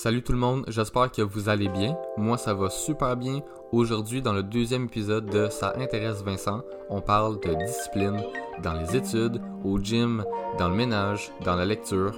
Salut 0.00 0.22
tout 0.22 0.30
le 0.30 0.38
monde, 0.38 0.64
j'espère 0.68 1.10
que 1.10 1.22
vous 1.22 1.48
allez 1.48 1.68
bien. 1.68 1.98
Moi 2.16 2.38
ça 2.38 2.54
va 2.54 2.70
super 2.70 3.16
bien. 3.16 3.40
Aujourd'hui 3.72 4.22
dans 4.22 4.32
le 4.32 4.44
deuxième 4.44 4.84
épisode 4.84 5.26
de 5.26 5.48
Ça 5.48 5.74
intéresse 5.76 6.22
Vincent, 6.22 6.62
on 6.88 7.00
parle 7.00 7.40
de 7.40 7.52
discipline 7.66 8.22
dans 8.62 8.74
les 8.74 8.94
études, 8.94 9.42
au 9.64 9.80
gym, 9.80 10.24
dans 10.56 10.68
le 10.68 10.76
ménage, 10.76 11.32
dans 11.44 11.56
la 11.56 11.64
lecture. 11.64 12.12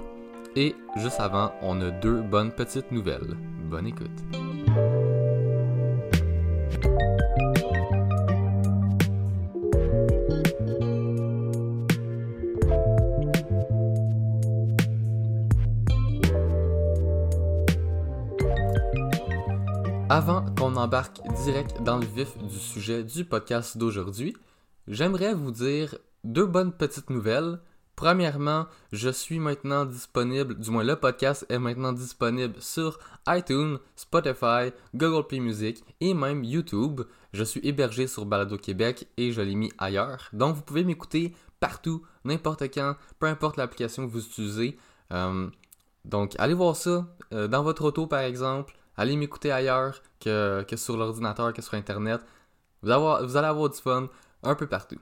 Et 0.55 0.75
juste 0.97 1.19
avant, 1.19 1.53
on 1.63 1.81
a 1.81 1.89
deux 1.89 2.21
bonnes 2.21 2.51
petites 2.51 2.91
nouvelles. 2.91 3.35
Bonne 3.63 3.87
écoute. 3.87 4.11
Avant 20.13 20.43
qu'on 20.57 20.75
embarque 20.75 21.21
direct 21.45 21.83
dans 21.83 21.97
le 21.97 22.05
vif 22.05 22.37
du 22.37 22.59
sujet 22.59 23.01
du 23.01 23.23
podcast 23.23 23.77
d'aujourd'hui, 23.77 24.35
j'aimerais 24.89 25.33
vous 25.33 25.51
dire 25.51 25.95
deux 26.25 26.45
bonnes 26.45 26.73
petites 26.73 27.09
nouvelles. 27.09 27.61
Premièrement, 27.95 28.65
je 28.91 29.09
suis 29.09 29.39
maintenant 29.39 29.85
disponible, 29.85 30.59
du 30.59 30.69
moins 30.69 30.83
le 30.83 30.97
podcast 30.97 31.45
est 31.47 31.59
maintenant 31.59 31.93
disponible 31.93 32.55
sur 32.59 32.99
iTunes, 33.25 33.77
Spotify, 33.95 34.73
Google 34.93 35.27
Play 35.27 35.39
Music 35.39 35.81
et 36.01 36.13
même 36.13 36.43
YouTube. 36.43 37.03
Je 37.31 37.45
suis 37.45 37.61
hébergé 37.63 38.05
sur 38.05 38.25
Balado 38.25 38.57
Québec 38.57 39.07
et 39.15 39.31
je 39.31 39.39
l'ai 39.39 39.55
mis 39.55 39.71
ailleurs. 39.77 40.27
Donc 40.33 40.57
vous 40.57 40.61
pouvez 40.61 40.83
m'écouter 40.83 41.33
partout, 41.61 42.01
n'importe 42.25 42.63
quand, 42.63 42.97
peu 43.17 43.27
importe 43.27 43.55
l'application 43.55 44.05
que 44.05 44.11
vous 44.11 44.25
utilisez. 44.25 44.77
Euh, 45.13 45.47
donc 46.03 46.33
allez 46.37 46.53
voir 46.53 46.75
ça 46.75 47.07
euh, 47.33 47.47
dans 47.47 47.63
votre 47.63 47.85
auto 47.85 48.07
par 48.07 48.19
exemple 48.19 48.75
allez 48.97 49.15
m'écouter 49.15 49.51
ailleurs 49.51 50.01
que, 50.19 50.65
sur 50.75 50.97
l'ordinateur, 50.97 51.53
que 51.53 51.61
sur 51.61 51.73
Internet. 51.75 52.21
Vous, 52.83 52.91
vous, 52.91 53.37
allez 53.37 53.47
avoir 53.47 53.69
du 53.69 53.77
fun 53.77 54.09
un 54.43 54.55
peu 54.55 54.67
partout. 54.67 54.99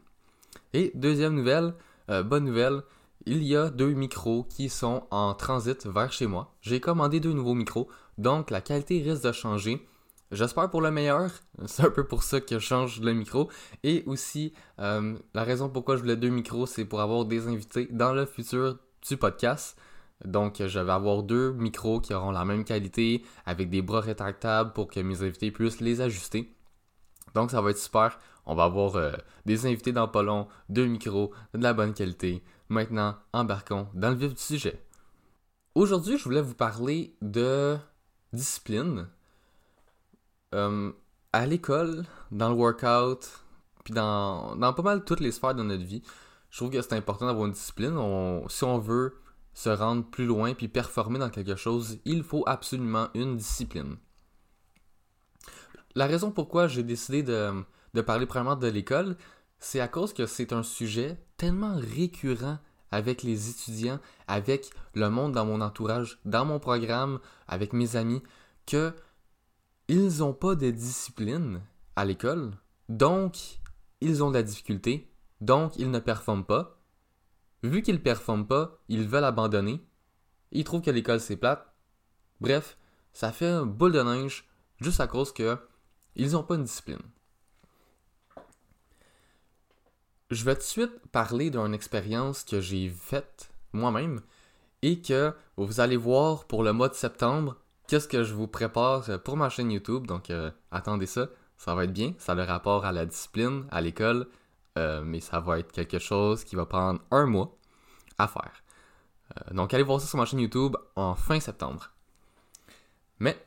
Et 0.73 0.91
deuxième 0.95 1.35
nouvelle, 1.35 1.73
euh, 2.09 2.23
bonne 2.23 2.45
nouvelle, 2.45 2.81
il 3.25 3.43
y 3.43 3.55
a 3.55 3.69
deux 3.69 3.93
micros 3.93 4.43
qui 4.43 4.69
sont 4.69 5.03
en 5.11 5.33
transit 5.33 5.85
vers 5.85 6.11
chez 6.11 6.27
moi. 6.27 6.55
J'ai 6.61 6.79
commandé 6.79 7.19
deux 7.19 7.33
nouveaux 7.33 7.53
micros, 7.53 7.89
donc 8.17 8.51
la 8.51 8.61
qualité 8.61 9.01
risque 9.01 9.23
de 9.23 9.31
changer. 9.31 9.87
J'espère 10.31 10.69
pour 10.69 10.81
le 10.81 10.91
meilleur, 10.91 11.31
c'est 11.65 11.83
un 11.83 11.89
peu 11.89 12.05
pour 12.05 12.23
ça 12.23 12.39
que 12.39 12.59
je 12.59 12.63
change 12.63 13.01
le 13.01 13.13
micro. 13.13 13.49
Et 13.83 14.03
aussi, 14.05 14.53
euh, 14.79 15.17
la 15.33 15.43
raison 15.43 15.69
pourquoi 15.69 15.95
je 15.95 16.01
voulais 16.01 16.17
deux 16.17 16.29
micros, 16.29 16.65
c'est 16.65 16.85
pour 16.85 17.01
avoir 17.01 17.25
des 17.25 17.47
invités 17.47 17.87
dans 17.91 18.13
le 18.13 18.25
futur 18.25 18.77
du 19.07 19.17
podcast. 19.17 19.77
Donc, 20.25 20.55
je 20.65 20.79
vais 20.79 20.91
avoir 20.91 21.23
deux 21.23 21.53
micros 21.53 22.01
qui 22.01 22.13
auront 22.13 22.31
la 22.31 22.43
même 22.43 22.65
qualité 22.65 23.23
avec 23.45 23.69
des 23.69 23.81
bras 23.81 24.01
rétractables 24.01 24.73
pour 24.73 24.89
que 24.89 24.99
mes 24.99 25.23
invités 25.23 25.51
puissent 25.51 25.79
les 25.79 26.01
ajuster. 26.01 26.53
Donc, 27.35 27.51
ça 27.51 27.61
va 27.61 27.71
être 27.71 27.77
super. 27.77 28.19
On 28.45 28.55
va 28.55 28.65
avoir 28.65 28.95
euh, 28.95 29.13
des 29.45 29.65
invités 29.65 29.91
dans 29.91 30.07
pas 30.07 30.23
long, 30.23 30.47
deux 30.69 30.87
micros 30.87 31.31
de 31.53 31.63
la 31.63 31.73
bonne 31.73 31.93
qualité. 31.93 32.43
Maintenant, 32.67 33.15
embarquons 33.31 33.87
dans 33.93 34.09
le 34.09 34.15
vif 34.15 34.33
du 34.33 34.41
sujet. 34.41 34.83
Aujourd'hui, 35.75 36.17
je 36.17 36.23
voulais 36.23 36.41
vous 36.41 36.55
parler 36.55 37.15
de 37.21 37.77
discipline. 38.33 39.07
Euh, 40.55 40.91
à 41.31 41.45
l'école, 41.45 42.05
dans 42.31 42.49
le 42.49 42.55
workout, 42.55 43.43
puis 43.83 43.93
dans, 43.93 44.55
dans 44.55 44.73
pas 44.73 44.81
mal 44.81 45.05
toutes 45.05 45.19
les 45.19 45.31
sphères 45.31 45.55
de 45.55 45.63
notre 45.63 45.83
vie, 45.83 46.01
je 46.49 46.57
trouve 46.57 46.71
que 46.71 46.81
c'est 46.81 46.93
important 46.93 47.27
d'avoir 47.27 47.45
une 47.45 47.53
discipline. 47.53 47.93
si 48.49 48.63
on 48.63 48.79
veut 48.79 49.13
se 49.59 49.69
rendre 49.69 50.05
plus 50.05 50.25
loin 50.25 50.53
puis 50.53 50.69
performer 50.69 51.19
dans 51.19 51.29
quelque 51.29 51.57
chose, 51.57 51.99
il 52.05 52.23
faut 52.23 52.45
absolument 52.47 53.09
une 53.13 53.35
discipline. 53.35 53.97
La 55.95 56.07
raison 56.07 56.31
pourquoi 56.31 56.69
j'ai 56.69 56.81
décidé 56.81 57.23
de, 57.23 57.65
parler 58.03 58.25
premièrement 58.25 58.55
de 58.55 58.67
l'école, 58.67 59.17
c'est 59.59 59.81
à 59.81 59.89
cause 59.89 60.13
que 60.13 60.27
c'est 60.27 60.53
un 60.53 60.63
sujet 60.63 61.21
tellement 61.35 61.75
récurrent 61.75 62.59
avec 62.91 63.21
les 63.21 63.49
étudiants, 63.49 63.99
avec 64.29 64.69
le 64.93 65.09
monde 65.09 65.33
dans 65.33 65.45
mon 65.45 65.59
entourage, 65.59 66.19
dans 66.23 66.45
mon 66.45 66.59
programme, 66.59 67.19
avec 67.45 67.73
mes 67.73 67.97
amis, 67.97 68.23
que 68.65 68.93
ils 69.89 70.19
n'ont 70.19 70.33
pas 70.33 70.55
de 70.55 70.71
discipline 70.71 71.61
à 71.97 72.05
l'école, 72.05 72.51
donc 72.87 73.59
ils 73.99 74.23
ont 74.23 74.29
de 74.29 74.35
la 74.35 74.43
difficulté, 74.43 75.11
donc 75.41 75.75
ils 75.75 75.91
ne 75.91 75.99
performent 75.99 76.45
pas, 76.45 76.78
Vu 77.63 77.81
qu'ils 77.81 78.01
performent 78.01 78.47
pas, 78.47 78.77
ils 78.87 79.07
veulent 79.07 79.23
abandonner. 79.23 79.81
Ils 80.51 80.63
trouvent 80.63 80.81
que 80.81 80.91
l'école 80.91 81.19
c'est 81.19 81.37
plate. 81.37 81.65
Bref, 82.41 82.77
ça 83.13 83.31
fait 83.31 83.47
un 83.47 83.65
boule 83.65 83.91
de 83.91 84.01
neige 84.01 84.47
juste 84.79 85.01
à 85.01 85.07
cause 85.07 85.33
que 85.33 85.57
ils 86.15 86.31
n'ont 86.31 86.43
pas 86.43 86.55
une 86.55 86.63
discipline. 86.63 87.01
Je 90.31 90.43
vais 90.45 90.53
tout 90.55 90.61
de 90.61 90.65
suite 90.65 91.07
parler 91.11 91.49
d'une 91.49 91.73
expérience 91.73 92.43
que 92.43 92.61
j'ai 92.61 92.89
faite 92.89 93.51
moi-même 93.73 94.21
et 94.81 95.01
que 95.01 95.33
vous 95.57 95.79
allez 95.79 95.97
voir 95.97 96.45
pour 96.45 96.63
le 96.63 96.71
mois 96.71 96.89
de 96.89 96.93
septembre 96.93 97.57
qu'est-ce 97.87 98.07
que 98.07 98.23
je 98.23 98.33
vous 98.33 98.47
prépare 98.47 99.21
pour 99.23 99.37
ma 99.37 99.49
chaîne 99.49 99.71
YouTube. 99.71 100.07
Donc 100.07 100.29
euh, 100.29 100.51
attendez 100.71 101.07
ça, 101.07 101.29
ça 101.57 101.73
va 101.75 101.83
être 101.85 101.93
bien. 101.93 102.13
Ça 102.19 102.33
a 102.33 102.35
le 102.35 102.43
rapport 102.43 102.85
à 102.85 102.91
la 102.91 103.05
discipline, 103.05 103.65
à 103.71 103.81
l'école, 103.81 104.27
euh, 104.79 105.01
mais 105.03 105.19
ça 105.19 105.39
va 105.39 105.59
être 105.59 105.71
quelque 105.71 105.99
chose 105.99 106.43
qui 106.43 106.55
va 106.55 106.65
prendre 106.65 107.01
un 107.11 107.25
mois 107.25 107.57
à 108.17 108.27
faire. 108.27 108.63
Euh, 109.37 109.53
donc 109.53 109.73
allez 109.73 109.83
voir 109.83 109.99
ça 109.99 110.07
sur 110.07 110.17
ma 110.17 110.25
chaîne 110.25 110.39
YouTube 110.39 110.75
en 110.95 111.15
fin 111.15 111.39
septembre. 111.39 111.91
Mais, 113.19 113.37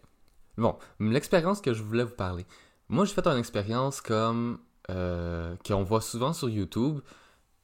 bon, 0.59 0.77
l'expérience 1.01 1.61
que 1.61 1.73
je 1.73 1.83
voulais 1.83 2.05
vous 2.05 2.15
parler. 2.15 2.47
Moi, 2.89 3.07
j'ai 3.07 3.15
fait 3.15 3.27
une 3.27 3.39
expérience 3.39 4.03
comme 4.03 4.59
euh, 4.91 5.57
qu'on 5.67 5.83
voit 5.83 6.03
souvent 6.03 6.35
sur 6.35 6.51
YouTube, 6.51 7.01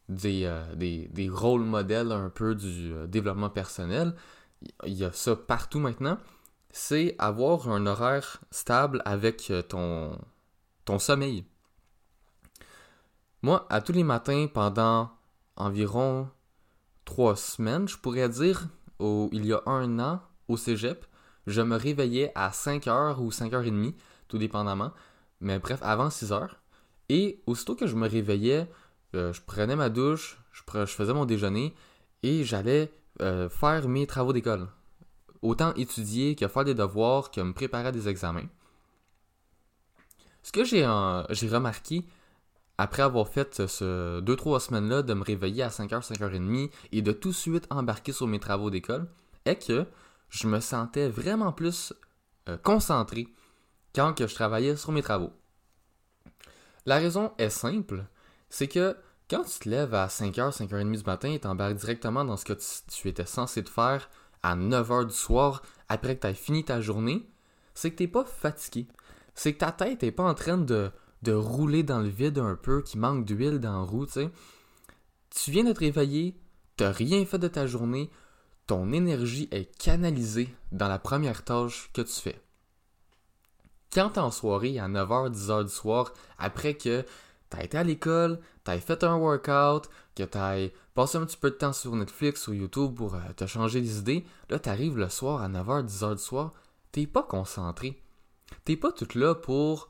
des, 0.09 0.51
des, 0.75 1.09
des 1.09 1.29
rôles 1.29 1.65
modèles 1.65 2.13
un 2.13 2.31
peu 2.31 2.55
du 2.55 2.95
développement 3.09 3.51
personnel. 3.51 4.15
Il 4.87 4.95
y 4.95 5.05
a 5.05 5.13
ça 5.13 5.37
partout 5.37 5.81
maintenant. 5.81 6.19
C'est 6.71 7.15
avoir 7.19 7.69
un 7.69 7.87
horaire 7.87 8.41
stable 8.51 9.03
avec 9.05 9.53
ton, 9.69 10.19
ton 10.87 10.99
sommeil. 10.99 11.45
Moi, 13.43 13.67
à 13.71 13.81
tous 13.81 13.93
les 13.93 14.03
matins, 14.03 14.49
pendant 14.53 15.11
environ 15.55 16.29
trois 17.05 17.37
semaines, 17.37 17.87
je 17.87 17.97
pourrais 17.97 18.29
dire, 18.29 18.69
il 19.01 19.47
y 19.47 19.53
a 19.53 19.63
un 19.67 19.99
an, 20.01 20.21
au 20.49 20.57
cégep, 20.57 21.07
je 21.47 21.63
me 21.63 21.77
réveillais 21.77 22.33
à 22.35 22.51
5h 22.51 23.19
ou 23.19 23.31
5h30, 23.31 23.95
tout 24.27 24.39
dépendamment. 24.39 24.93
Mais 25.41 25.61
bref, 25.61 25.79
avant 25.83 26.09
6h. 26.09 26.49
Et 27.09 27.41
aussitôt 27.47 27.77
que 27.77 27.87
je 27.87 27.95
me 27.95 28.09
réveillais, 28.09 28.69
euh, 29.15 29.33
je 29.33 29.41
prenais 29.41 29.77
ma 29.77 29.89
douche, 29.89 30.39
je, 30.53 30.63
faisais 30.87 31.15
mon 31.15 31.25
déjeuner 31.25 31.75
et 32.23 32.45
j'allais 32.45 32.93
euh, 33.23 33.49
faire 33.49 33.89
mes 33.89 34.07
travaux 34.07 34.33
d'école. 34.33 34.69
Autant 35.43 35.73
étudier 35.75 36.35
que 36.35 36.49
faire 36.49 36.65
des 36.65 36.75
devoirs, 36.75 37.31
que 37.31 37.41
me 37.41 37.53
préparer 37.53 37.87
à 37.87 37.93
des 37.93 38.09
examens. 38.09 38.49
Ce 40.43 40.51
que 40.51 40.65
j'ai 40.65 40.85
remarqué, 40.85 42.05
après 42.79 43.03
avoir 43.03 43.29
fait 43.29 43.67
ce 43.67 44.21
2-3 44.21 44.61
semaines-là 44.61 45.03
de 45.03 45.13
me 45.13 45.25
réveiller 45.25 45.65
à 45.65 45.69
5h, 45.69 46.07
5h30 46.13 46.71
et 46.93 47.03
de 47.03 47.13
tout 47.13 47.31
de 47.31 47.35
suite 47.35 47.67
embarquer 47.71 48.13
sur 48.13 48.29
mes 48.29 48.39
travaux 48.39 48.71
d'école, 48.71 49.09
est 49.45 49.67
que 49.67 49.85
je 50.31 50.47
me 50.47 50.61
sentais 50.61 51.09
vraiment 51.09 51.53
plus 51.53 51.93
euh, 52.49 52.57
concentré 52.57 53.29
quand 53.95 54.15
que 54.15 54.27
je 54.27 54.35
travaillais 54.35 54.77
sur 54.77 54.93
mes 54.93 55.03
travaux. 55.03 55.33
La 56.87 56.99
raison 56.99 57.33
est 57.39 57.51
simple, 57.51 58.05
c'est 58.49 58.69
que 58.69 58.97
quand 59.29 59.43
tu 59.43 59.59
te 59.59 59.69
lèves 59.69 59.95
à 59.95 60.07
5h, 60.07 60.57
5h30 60.57 60.97
du 60.97 61.05
matin 61.05 61.31
et 61.31 61.41
t'embarques 61.41 61.77
directement 61.77 62.25
dans 62.25 62.37
ce 62.37 62.45
que 62.45 62.55
tu, 62.55 63.09
étais 63.09 63.27
censé 63.27 63.63
te 63.63 63.71
faire 63.71 64.09
à 64.43 64.57
9h 64.57 65.07
du 65.07 65.15
soir 65.15 65.63
après 65.89 66.17
que 66.17 66.23
tu 66.23 66.27
aies 66.29 66.35
fini 66.35 66.65
ta 66.65 66.81
journée, 66.81 67.29
c'est 67.75 67.91
que 67.91 67.97
tu 67.97 68.05
n'es 68.05 68.09
pas 68.09 68.25
fatigué. 68.25 68.87
C'est 69.35 69.53
que 69.53 69.59
ta 69.59 69.73
tête 69.73 70.03
n'est 70.03 70.13
pas 70.13 70.23
en 70.23 70.35
train 70.35 70.57
de 70.57 70.91
de 71.23 71.33
rouler 71.33 71.83
dans 71.83 72.01
le 72.01 72.09
vide 72.09 72.39
un 72.39 72.55
peu, 72.55 72.83
qui 72.83 72.99
manque 72.99 73.25
d'huile 73.25 73.59
dans 73.59 73.73
la 73.73 73.87
roue, 73.87 74.07
tu 74.07 74.13
sais. 74.13 74.31
Tu 75.31 75.51
viens 75.51 75.65
de 75.65 75.73
te 75.73 75.81
réveiller, 75.81 76.37
t'as 76.77 76.93
rien 76.93 77.25
fait 77.25 77.39
de 77.39 77.49
ta 77.49 77.67
journée, 77.67 78.11
ton 78.67 78.93
énergie 78.93 79.49
est 79.51 79.77
canalisée 79.79 80.55
dans 80.73 80.89
la 80.89 80.99
première 80.99 81.45
tâche 81.45 81.91
que 81.93 82.03
tu 82.03 82.13
fais. 82.13 82.41
Quand 83.93 84.11
t'es 84.11 84.21
en 84.21 84.31
soirée 84.31 84.79
à 84.79 84.89
9h, 84.89 85.33
10h 85.33 85.65
du 85.65 85.71
soir, 85.71 86.13
après 86.39 86.75
que 86.75 87.05
t'as 87.49 87.63
été 87.63 87.79
à 87.79 87.85
l'école, 87.85 88.39
t'as 88.65 88.79
fait 88.79 89.03
un 89.05 89.17
workout, 89.17 89.89
que 90.15 90.23
t'as 90.25 90.69
passé 90.95 91.17
un 91.17 91.25
petit 91.25 91.37
peu 91.37 91.51
de 91.51 91.57
temps 91.57 91.73
sur 91.73 91.97
Netflix 91.97 92.49
ou 92.49 92.53
YouTube 92.53 92.95
pour 92.95 93.15
euh, 93.15 93.21
te 93.37 93.47
changer 93.47 93.81
les 93.81 93.99
idées, 93.99 94.27
là 94.51 94.59
t'arrives 94.59 94.99
le 94.99 95.09
soir 95.09 95.43
à 95.43 95.49
9h, 95.49 95.87
10h 95.87 96.17
du 96.17 96.23
soir, 96.23 96.53
t'es 96.93 97.07
pas 97.07 97.23
concentré. 97.23 98.03
T'es 98.65 98.77
pas 98.77 98.93
tout 98.93 99.19
là 99.19 99.35
pour 99.35 99.89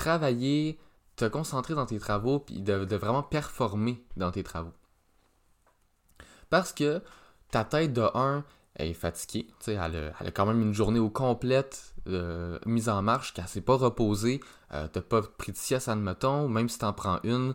travailler, 0.00 0.78
te 1.16 1.26
concentrer 1.26 1.74
dans 1.74 1.86
tes 1.86 1.98
travaux, 1.98 2.38
puis 2.40 2.60
de, 2.60 2.96
vraiment 2.96 3.22
performer 3.22 4.02
dans 4.16 4.30
tes 4.30 4.42
travaux. 4.42 4.72
Parce 6.48 6.72
que 6.72 7.02
ta 7.50 7.64
tête 7.64 7.92
de 7.92 8.08
1 8.14 8.44
elle 8.76 8.88
est 8.88 8.94
fatiguée. 8.94 9.48
Elle 9.66 9.78
a, 9.78 10.12
elle 10.20 10.28
a 10.28 10.30
quand 10.30 10.46
même 10.46 10.62
une 10.62 10.72
journée 10.72 11.00
au 11.00 11.10
complète 11.10 11.94
euh, 12.06 12.58
mise 12.64 12.88
en 12.88 13.02
marche, 13.02 13.34
qu'elle 13.34 13.46
s'est 13.46 13.60
pas 13.60 13.76
reposée. 13.76 14.40
Euh, 14.72 14.88
t'as 14.90 15.02
pas 15.02 15.22
pris 15.22 15.52
de 15.52 15.56
sieste, 15.56 15.88
admettons. 15.88 16.48
Même 16.48 16.68
si 16.68 16.78
t'en 16.78 16.92
prends 16.92 17.20
une, 17.24 17.54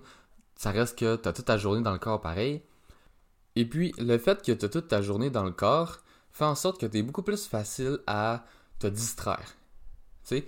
ça 0.55 0.71
reste 0.71 0.99
que 0.99 1.15
t'as 1.15 1.33
toute 1.33 1.45
ta 1.45 1.57
journée 1.57 1.81
dans 1.81 1.93
le 1.93 1.99
corps 1.99 2.21
pareil. 2.21 2.61
Et 3.55 3.65
puis, 3.65 3.93
le 3.97 4.17
fait 4.17 4.45
que 4.45 4.51
t'as 4.51 4.69
toute 4.69 4.89
ta 4.89 5.01
journée 5.01 5.29
dans 5.29 5.43
le 5.43 5.51
corps 5.51 5.99
fait 6.31 6.45
en 6.45 6.55
sorte 6.55 6.79
que 6.79 6.85
t'es 6.85 7.01
beaucoup 7.01 7.23
plus 7.23 7.47
facile 7.47 7.99
à 8.05 8.45
te 8.79 8.87
distraire. 8.87 9.55
Tu 10.25 10.37
sais, 10.37 10.45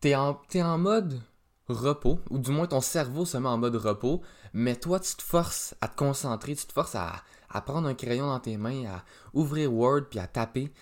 t'es 0.00 0.14
en, 0.14 0.78
mode 0.78 1.20
repos, 1.68 2.20
ou 2.30 2.38
du 2.38 2.50
moins 2.50 2.66
ton 2.66 2.80
cerveau 2.80 3.24
se 3.24 3.36
met 3.36 3.48
en 3.48 3.58
mode 3.58 3.76
repos, 3.76 4.22
mais 4.52 4.76
toi, 4.76 5.00
tu 5.00 5.14
te 5.14 5.22
forces 5.22 5.74
à 5.80 5.88
te 5.88 5.96
concentrer, 5.96 6.54
tu 6.54 6.66
te 6.66 6.72
forces 6.72 6.94
à, 6.94 7.22
à 7.50 7.60
prendre 7.60 7.88
un 7.88 7.94
crayon 7.94 8.26
dans 8.26 8.40
tes 8.40 8.56
mains, 8.56 8.86
à 8.86 9.04
ouvrir 9.34 9.72
Word 9.72 10.02
puis 10.10 10.18
à 10.18 10.26
taper. 10.26 10.72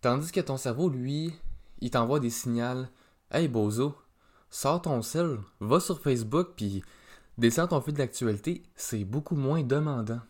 Tandis 0.00 0.32
que 0.32 0.40
ton 0.40 0.56
cerveau, 0.56 0.88
lui, 0.88 1.34
il 1.80 1.90
t'envoie 1.90 2.20
des 2.20 2.30
signaux. 2.30 2.86
Hey 3.30 3.48
bozo, 3.48 3.96
sors 4.50 4.82
ton 4.82 5.02
sel, 5.02 5.38
va 5.60 5.80
sur 5.80 6.00
Facebook 6.00 6.50
puis 6.56 6.84
descends 7.38 7.66
ton 7.66 7.80
fil 7.80 7.94
d'actualité, 7.94 8.62
c'est 8.76 9.04
beaucoup 9.04 9.36
moins 9.36 9.62
demandant. 9.62 10.20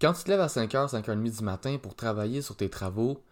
Quand 0.00 0.12
tu 0.12 0.22
te 0.22 0.30
lèves 0.30 0.40
à 0.40 0.46
5h, 0.46 0.92
5h30 0.92 1.38
du 1.38 1.44
matin 1.44 1.76
pour 1.82 1.96
travailler 1.96 2.40
sur 2.40 2.56
tes 2.56 2.70
travaux, 2.70 3.22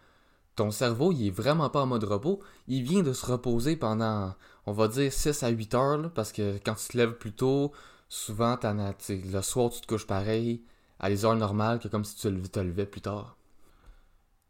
ton 0.57 0.71
cerveau, 0.71 1.11
il 1.13 1.27
est 1.27 1.31
vraiment 1.31 1.69
pas 1.69 1.83
en 1.83 1.85
mode 1.85 2.03
repos. 2.03 2.41
Il 2.67 2.83
vient 2.83 3.03
de 3.03 3.13
se 3.13 3.25
reposer 3.25 3.77
pendant, 3.77 4.33
on 4.65 4.73
va 4.73 4.87
dire, 4.89 5.13
6 5.13 5.43
à 5.43 5.49
8 5.49 5.75
heures, 5.75 6.11
parce 6.13 6.31
que 6.33 6.57
quand 6.65 6.73
tu 6.75 6.87
te 6.89 6.97
lèves 6.97 7.13
plus 7.13 7.31
tôt, 7.31 7.71
souvent, 8.09 8.57
le 8.63 9.41
soir, 9.41 9.69
tu 9.69 9.81
te 9.81 9.87
couches 9.87 10.07
pareil, 10.07 10.63
à 10.99 11.09
les 11.09 11.25
heures 11.25 11.35
normales, 11.35 11.79
que 11.79 11.87
comme 11.87 12.03
si 12.03 12.15
tu 12.15 12.49
te 12.49 12.59
levais 12.59 12.87
plus 12.87 13.01
tard. 13.01 13.37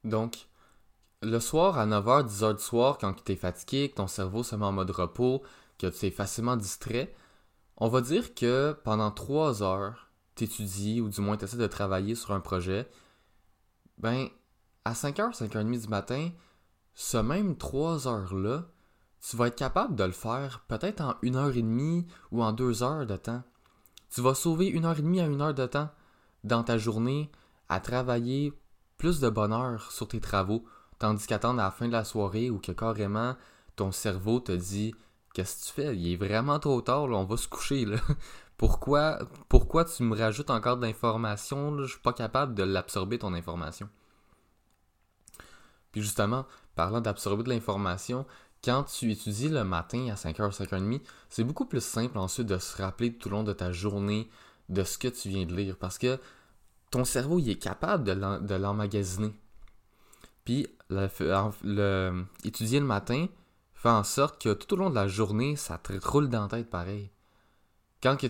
Donc, 0.06 0.48
le 1.21 1.39
soir, 1.42 1.77
à 1.77 1.86
9h, 1.86 2.25
10h 2.25 2.56
du 2.56 2.63
soir, 2.63 2.98
quand 3.00 3.13
tu 3.25 3.33
es 3.33 3.36
fatigué, 3.36 3.89
que 3.89 3.95
ton 3.95 4.07
cerveau 4.07 4.44
se 4.44 4.56
met 4.56 4.65
en 4.65 4.71
mode 4.71 4.92
repos, 4.92 5.44
que 5.77 5.88
tu 5.88 6.06
es 6.06 6.12
facilement 6.12 6.56
distrait, 6.56 7.13
on 7.75 7.89
va 7.89 8.00
dire 8.00 8.33
que 8.33 8.77
pendant 8.86 9.12
3 9.12 9.62
heures, 9.62 10.09
tu 10.36 10.45
étudies, 10.45 11.01
ou 11.01 11.09
du 11.09 11.19
moins 11.19 11.36
tu 11.36 11.44
essaies 11.44 11.57
de 11.57 11.68
travailler 11.68 12.15
sur 12.15 12.31
un 12.31 12.39
projet, 12.39 12.89
ben, 13.98 14.30
à 14.88 14.94
5h, 14.94 15.38
5h30 15.38 15.81
du 15.81 15.88
matin, 15.89 16.30
ce 16.94 17.18
même 17.18 17.57
3 17.57 18.07
heures-là, 18.07 18.63
tu 19.19 19.36
vas 19.36 19.48
être 19.48 19.57
capable 19.57 19.95
de 19.95 20.04
le 20.06 20.12
faire 20.12 20.63
peut-être 20.69 21.01
en 21.01 21.12
1h30 21.24 22.06
ou 22.31 22.42
en 22.42 22.54
2 22.54 22.84
heures 22.84 23.06
de 23.06 23.18
temps. 23.18 23.44
Tu 24.10 24.22
vas 24.22 24.34
sauver 24.34 24.72
1h30 24.72 25.19
à 25.19 25.25
1 25.25 25.42
heure 25.42 25.54
de 25.54 25.66
temps 25.66 25.89
dans 26.45 26.63
ta 26.63 26.78
journée 26.78 27.30
à 27.68 27.81
travailler 27.81 28.54
plus 28.98 29.19
de 29.19 29.30
bonheur 29.30 29.92
sur 29.92 30.07
tes 30.07 30.22
travaux, 30.22 30.63
tandis 31.00 31.28
qu'attendre 31.28 31.60
à 31.60 31.66
la 31.66 31.72
fin 31.72 31.88
de 31.88 31.92
la 31.92 32.06
soirée 32.06 32.50
ou 32.50 32.60
que 32.60 32.72
carrément 32.72 33.36
ton 33.75 33.92
cerveau 33.92 34.40
te 34.40 34.54
dit 34.54 34.95
Qu'est-ce 35.33 35.60
que 35.60 35.66
tu 35.68 35.74
fais? 35.74 35.98
Il 35.98 36.13
est 36.13 36.16
vraiment 36.16 36.60
trop 36.60 36.81
tard, 36.81 37.04
on 37.04 37.25
va 37.25 37.36
se 37.36 37.50
coucher. 37.50 37.86
Pourquoi, 38.57 39.19
pourquoi 39.50 39.86
tu 39.86 40.01
me 40.01 40.18
rajoutes 40.18 40.50
encore 40.50 40.78
d'informations 40.78 41.78
Je 41.78 41.92
suis 41.92 42.00
pas 42.00 42.13
capable 42.13 42.56
de 42.56 42.63
l'absorber 42.63 43.19
ton 43.19 43.36
information. 43.36 43.88
Puis 45.92 46.01
justement, 46.01 46.45
parlant 46.75 47.01
d'absorber 47.01 47.44
de 47.44 47.50
l'information, 47.50 48.25
quand 48.63 48.84
tu 48.84 49.12
étudies 49.12 49.50
le 49.50 49.63
matin 49.63 50.07
à 50.10 50.16
5h, 50.16 50.51
5h30, 50.51 51.01
c'est 51.30 51.44
beaucoup 51.44 51.66
plus 51.66 51.84
simple 51.84 52.18
ensuite 52.18 52.48
de 52.48 52.57
se 52.57 52.81
rappeler 52.81 53.13
tout 53.13 53.28
au 53.30 53.31
long 53.31 53.44
de 53.44 53.54
ta 53.54 53.72
journée 53.72 54.30
de 54.69 54.84
ce 54.84 54.98
que 54.98 55.07
tu 55.07 55.30
viens 55.30 55.45
de 55.45 55.56
lire 55.56 55.78
parce 55.78 55.98
que 55.98 56.19
ton 56.92 57.06
cerveau 57.06 57.39
il 57.39 57.50
est 57.50 57.56
capable 57.56 58.04
de 58.04 58.56
l'emmagasiner. 58.56 59.34
Puis 60.44 60.68
le, 60.89 62.25
étudier 62.44 62.80
le 62.80 62.86
matin 62.86 63.28
fait 63.74 63.90
en 63.90 64.04
sorte 64.04 64.42
que 64.42 64.54
tout 64.54 64.74
au 64.74 64.78
long 64.78 64.90
de 64.90 64.95
la 64.95 65.07
journée, 65.07 65.56
ça 65.56 65.78
te 65.78 65.94
roule 66.07 66.30
dans 66.30 66.44
la 66.44 66.48
tête 66.48 66.69
pareil. 66.69 67.12
Quand, 68.01 68.16
tu, 68.16 68.30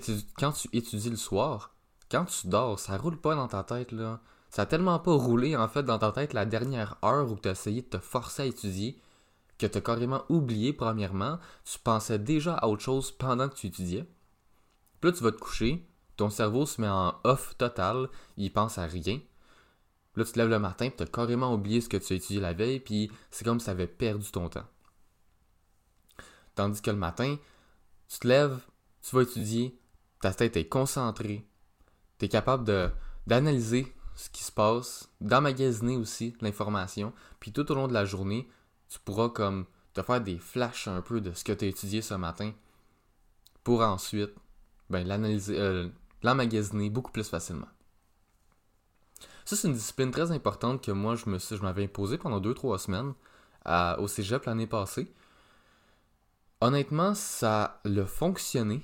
étudies 0.74 1.10
le 1.10 1.16
soir, 1.16 1.76
quand 2.10 2.26
tu 2.26 2.48
dors, 2.48 2.80
ça 2.80 2.98
roule 2.98 3.20
pas 3.20 3.36
dans 3.36 3.48
ta 3.48 3.64
tête 3.64 3.92
là. 3.92 4.20
Ça 4.58 4.64
a 4.64 4.66
tellement 4.66 4.98
pas 4.98 5.14
roulé 5.14 5.56
en 5.56 5.68
fait 5.68 5.84
dans 5.84 6.00
ta 6.00 6.12
tête 6.12 6.34
la 6.34 6.48
dernière 6.48 6.98
heure 7.06 7.32
où 7.32 7.36
tu 7.36 7.48
as 7.48 7.52
essayé 7.52 7.84
de 7.84 7.90
te 7.90 8.00
forcer 8.00 8.42
à 8.42 8.46
étudier 8.48 9.00
que 9.60 9.68
tu 9.68 9.78
as 9.78 9.82
carrément 9.82 10.24
oublié 10.30 10.74
premièrement, 10.74 11.38
tu 11.64 11.78
pensais 11.78 12.18
déjà 12.18 12.56
à 12.56 12.66
autre 12.66 12.82
chose 12.82 13.12
pendant 13.12 13.50
que 13.50 13.54
tu 13.54 13.68
étudiais. 13.68 14.08
Puis 15.00 15.12
là 15.12 15.16
tu 15.16 15.24
vas 15.24 15.32
te 15.32 15.38
coucher, 15.38 15.88
ton 16.16 16.32
cerveau 16.32 16.66
se 16.66 16.82
met 16.82 16.88
en 16.88 17.14
off 17.24 17.56
total, 17.60 18.10
il 18.36 18.52
pense 18.52 18.80
à 18.80 18.88
rien. 18.88 19.22
Là, 20.16 20.26
tu 20.26 20.32
te 20.32 20.40
lèves 20.40 20.50
le 20.50 20.58
matin, 20.58 20.90
tu 20.90 21.04
as 21.04 21.06
carrément 21.06 21.54
oublié 21.54 21.80
ce 21.80 21.88
que 21.88 21.98
tu 21.98 22.14
as 22.14 22.16
étudié 22.16 22.42
la 22.42 22.54
veille, 22.54 22.80
puis 22.80 23.12
c'est 23.30 23.46
comme 23.46 23.60
si 23.60 23.66
tu 23.66 23.70
avais 23.70 23.86
perdu 23.86 24.32
ton 24.32 24.50
temps. 24.50 24.66
Tandis 26.56 26.82
que 26.82 26.90
le 26.90 26.98
matin, 26.98 27.38
tu 28.10 28.18
te 28.18 28.28
lèves, 28.28 28.58
tu 29.04 29.16
vas 29.16 29.22
étudier, 29.22 29.80
ta 30.20 30.34
tête 30.34 30.58
est 30.58 30.68
concentrée, 30.68 31.48
tu 32.18 32.26
es 32.26 32.28
capable 32.28 32.92
d'analyser 33.28 33.94
ce 34.18 34.30
qui 34.32 34.44
se 34.44 34.52
passe, 34.52 35.10
d'emmagasiner 35.22 35.96
aussi 35.96 36.36
l'information, 36.42 37.14
puis 37.40 37.54
tout 37.54 37.72
au 37.72 37.76
long 37.76 37.88
de 37.88 37.94
la 37.94 38.04
journée, 38.04 38.50
tu 38.90 39.00
pourras 39.00 39.30
comme 39.30 39.66
te 39.94 40.02
faire 40.02 40.22
des 40.22 40.40
flashs 40.40 40.88
un 40.88 41.02
peu 41.02 41.22
de 41.22 41.34
ce 41.34 41.44
que 41.44 41.54
tu 41.54 41.66
as 41.66 41.68
étudié 41.68 42.02
ce 42.02 42.16
matin 42.16 42.52
pour 43.64 43.82
ensuite 43.82 44.34
ben, 44.90 45.08
euh, 45.10 45.90
l'emmagasiner 46.24 46.90
beaucoup 46.90 47.12
plus 47.12 47.30
facilement. 47.30 47.68
Ça, 49.46 49.56
c'est 49.56 49.68
une 49.68 49.76
discipline 49.76 50.12
très 50.12 50.32
importante 50.32 50.84
que 50.84 50.92
moi, 50.92 51.16
je, 51.16 51.30
me 51.30 51.38
je 51.38 51.62
m'avais 51.62 51.84
imposée 51.84 52.18
pendant 52.18 52.42
2-3 52.42 52.80
semaines 52.80 53.14
au 54.00 54.08
cégep 54.08 54.46
l'année 54.46 54.68
passée. 54.68 55.14
Honnêtement, 56.60 57.14
ça 57.14 57.80
a 57.86 58.06
fonctionné. 58.06 58.82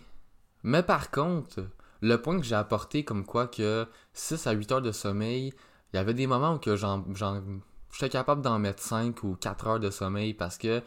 Mais 0.62 0.84
par 0.84 1.10
contre, 1.10 1.66
le 2.04 2.22
point 2.22 2.38
que 2.38 2.46
j'ai 2.46 2.56
apporté 2.56 3.06
comme 3.06 3.26
quoi 3.26 3.48
que 3.48 3.88
6 4.12 4.46
à 4.48 4.52
8 4.52 4.72
heures 4.74 4.82
de 4.82 4.92
sommeil, 4.92 5.54
il 5.94 5.96
y 5.96 6.00
avait 6.00 6.14
des 6.14 6.28
moments 6.28 6.56
où 6.56 6.60
j'étais 6.62 8.10
capable 8.10 8.42
d'en 8.42 8.60
mettre 8.60 8.84
5 8.84 9.24
ou 9.24 9.36
4 9.36 9.68
heures 9.68 9.80
de 9.80 9.90
sommeil 9.90 10.34
parce 10.34 10.58
que 10.58 10.84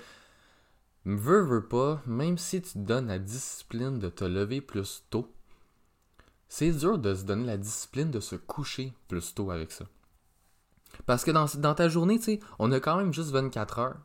veux, 1.07 1.41
veux 1.41 1.67
pas, 1.67 2.03
même 2.05 2.37
si 2.37 2.61
tu 2.61 2.75
te 2.75 2.79
donnes 2.79 3.07
la 3.07 3.19
discipline 3.19 3.99
de 3.99 4.11
te 4.11 4.25
lever 4.25 4.61
plus 4.61 5.05
tôt, 5.09 5.33
c'est 6.49 6.71
dur 6.71 6.99
de 6.99 7.15
se 7.15 7.25
donner 7.25 7.47
la 7.47 7.57
discipline 7.57 8.11
de 8.11 8.21
se 8.21 8.37
coucher 8.37 8.93
plus 9.09 9.35
tôt 9.35 9.51
avec 9.51 9.73
ça. 9.73 9.87
Parce 11.07 11.25
que 11.25 11.31
dans, 11.31 11.75
ta 11.75 11.89
journée, 11.89 12.19
tu 12.19 12.25
sais, 12.25 12.41
on 12.59 12.73
a 12.73 12.81
quand 12.81 12.97
même 12.99 13.15
juste 13.15 13.31
24 13.31 13.79
heures. 13.79 13.97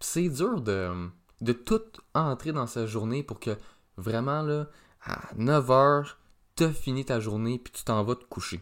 c'est 0.00 0.30
dur 0.30 0.62
de, 0.62 1.10
de 1.42 1.52
tout 1.52 1.82
entrer 2.14 2.52
dans 2.52 2.66
sa 2.66 2.86
journée 2.86 3.22
pour 3.22 3.38
que 3.38 3.56
vraiment, 3.98 4.40
là, 4.40 4.68
à 5.02 5.34
9 5.36 5.70
heures, 5.70 6.18
tu 6.58 6.72
fini 6.72 7.04
ta 7.04 7.20
journée 7.20 7.58
puis 7.58 7.72
tu 7.72 7.84
t'en 7.84 8.02
vas 8.02 8.16
te 8.16 8.24
coucher. 8.24 8.60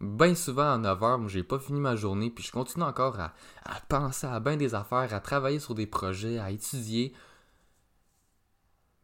Bien 0.00 0.34
souvent 0.34 0.74
à 0.74 0.78
9 0.78 1.02
heures, 1.02 1.18
moi 1.18 1.28
j'ai 1.28 1.44
pas 1.44 1.60
fini 1.60 1.80
ma 1.80 1.94
journée 1.94 2.30
puis 2.30 2.42
je 2.42 2.50
continue 2.50 2.84
encore 2.84 3.20
à, 3.20 3.32
à 3.64 3.80
penser 3.88 4.26
à 4.26 4.40
bien 4.40 4.56
des 4.56 4.74
affaires, 4.74 5.14
à 5.14 5.20
travailler 5.20 5.60
sur 5.60 5.76
des 5.76 5.86
projets, 5.86 6.38
à 6.38 6.50
étudier. 6.50 7.14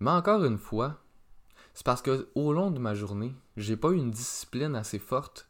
Mais 0.01 0.11
encore 0.11 0.45
une 0.45 0.59
fois, 0.59 0.99
c'est 1.73 1.87
parce 1.87 2.03
que 2.03 2.29
au 2.35 2.53
long 2.53 2.73
de 2.73 2.81
ma 2.81 2.95
journée, 2.95 3.35
j'ai 3.57 3.77
pas 3.77 3.91
eu 3.91 3.97
une 3.97 4.11
discipline 4.11 4.75
assez 4.75 4.99
forte 4.99 5.49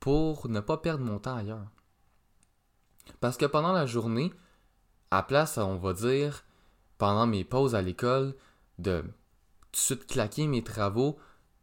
pour 0.00 0.48
ne 0.48 0.60
pas 0.60 0.78
perdre 0.78 1.04
mon 1.04 1.20
temps 1.20 1.36
ailleurs. 1.36 1.68
Parce 3.20 3.36
que 3.36 3.46
pendant 3.46 3.72
la 3.72 3.86
journée, 3.86 4.32
à 5.10 5.22
place, 5.22 5.58
on 5.58 5.76
va 5.76 5.92
dire, 5.92 6.44
pendant 6.98 7.26
mes 7.26 7.44
pauses 7.44 7.74
à 7.74 7.82
l'école, 7.82 8.34
de 8.78 9.02
tout 9.02 9.70
de 9.72 9.76
suite 9.76 10.06
claquer 10.06 10.46
mes 10.48 10.64
travaux, 10.64 11.18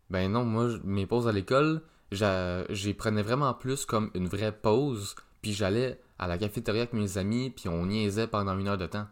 ben 0.10 0.32
non, 0.32 0.46
moi, 0.46 0.70
mes 0.84 1.06
pauses 1.06 1.28
à 1.28 1.32
l'école, 1.32 1.82
j'y 2.12 2.94
prenais 2.94 3.24
vraiment 3.24 3.54
plus 3.54 3.86
comme 3.86 4.12
une 4.14 4.28
vraie 4.28 4.52
pause, 4.52 5.16
puis 5.42 5.54
j'allais 5.54 6.00
à 6.20 6.28
la 6.28 6.38
cafétéria 6.38 6.84
avec 6.84 6.94
mes 6.94 7.18
amis, 7.18 7.50
puis 7.50 7.70
on 7.70 7.86
niaisait 7.86 8.28
pendant 8.28 8.58
une 8.58 8.68
heure 8.68 8.78
de 8.78 8.88
temps. 8.88 9.08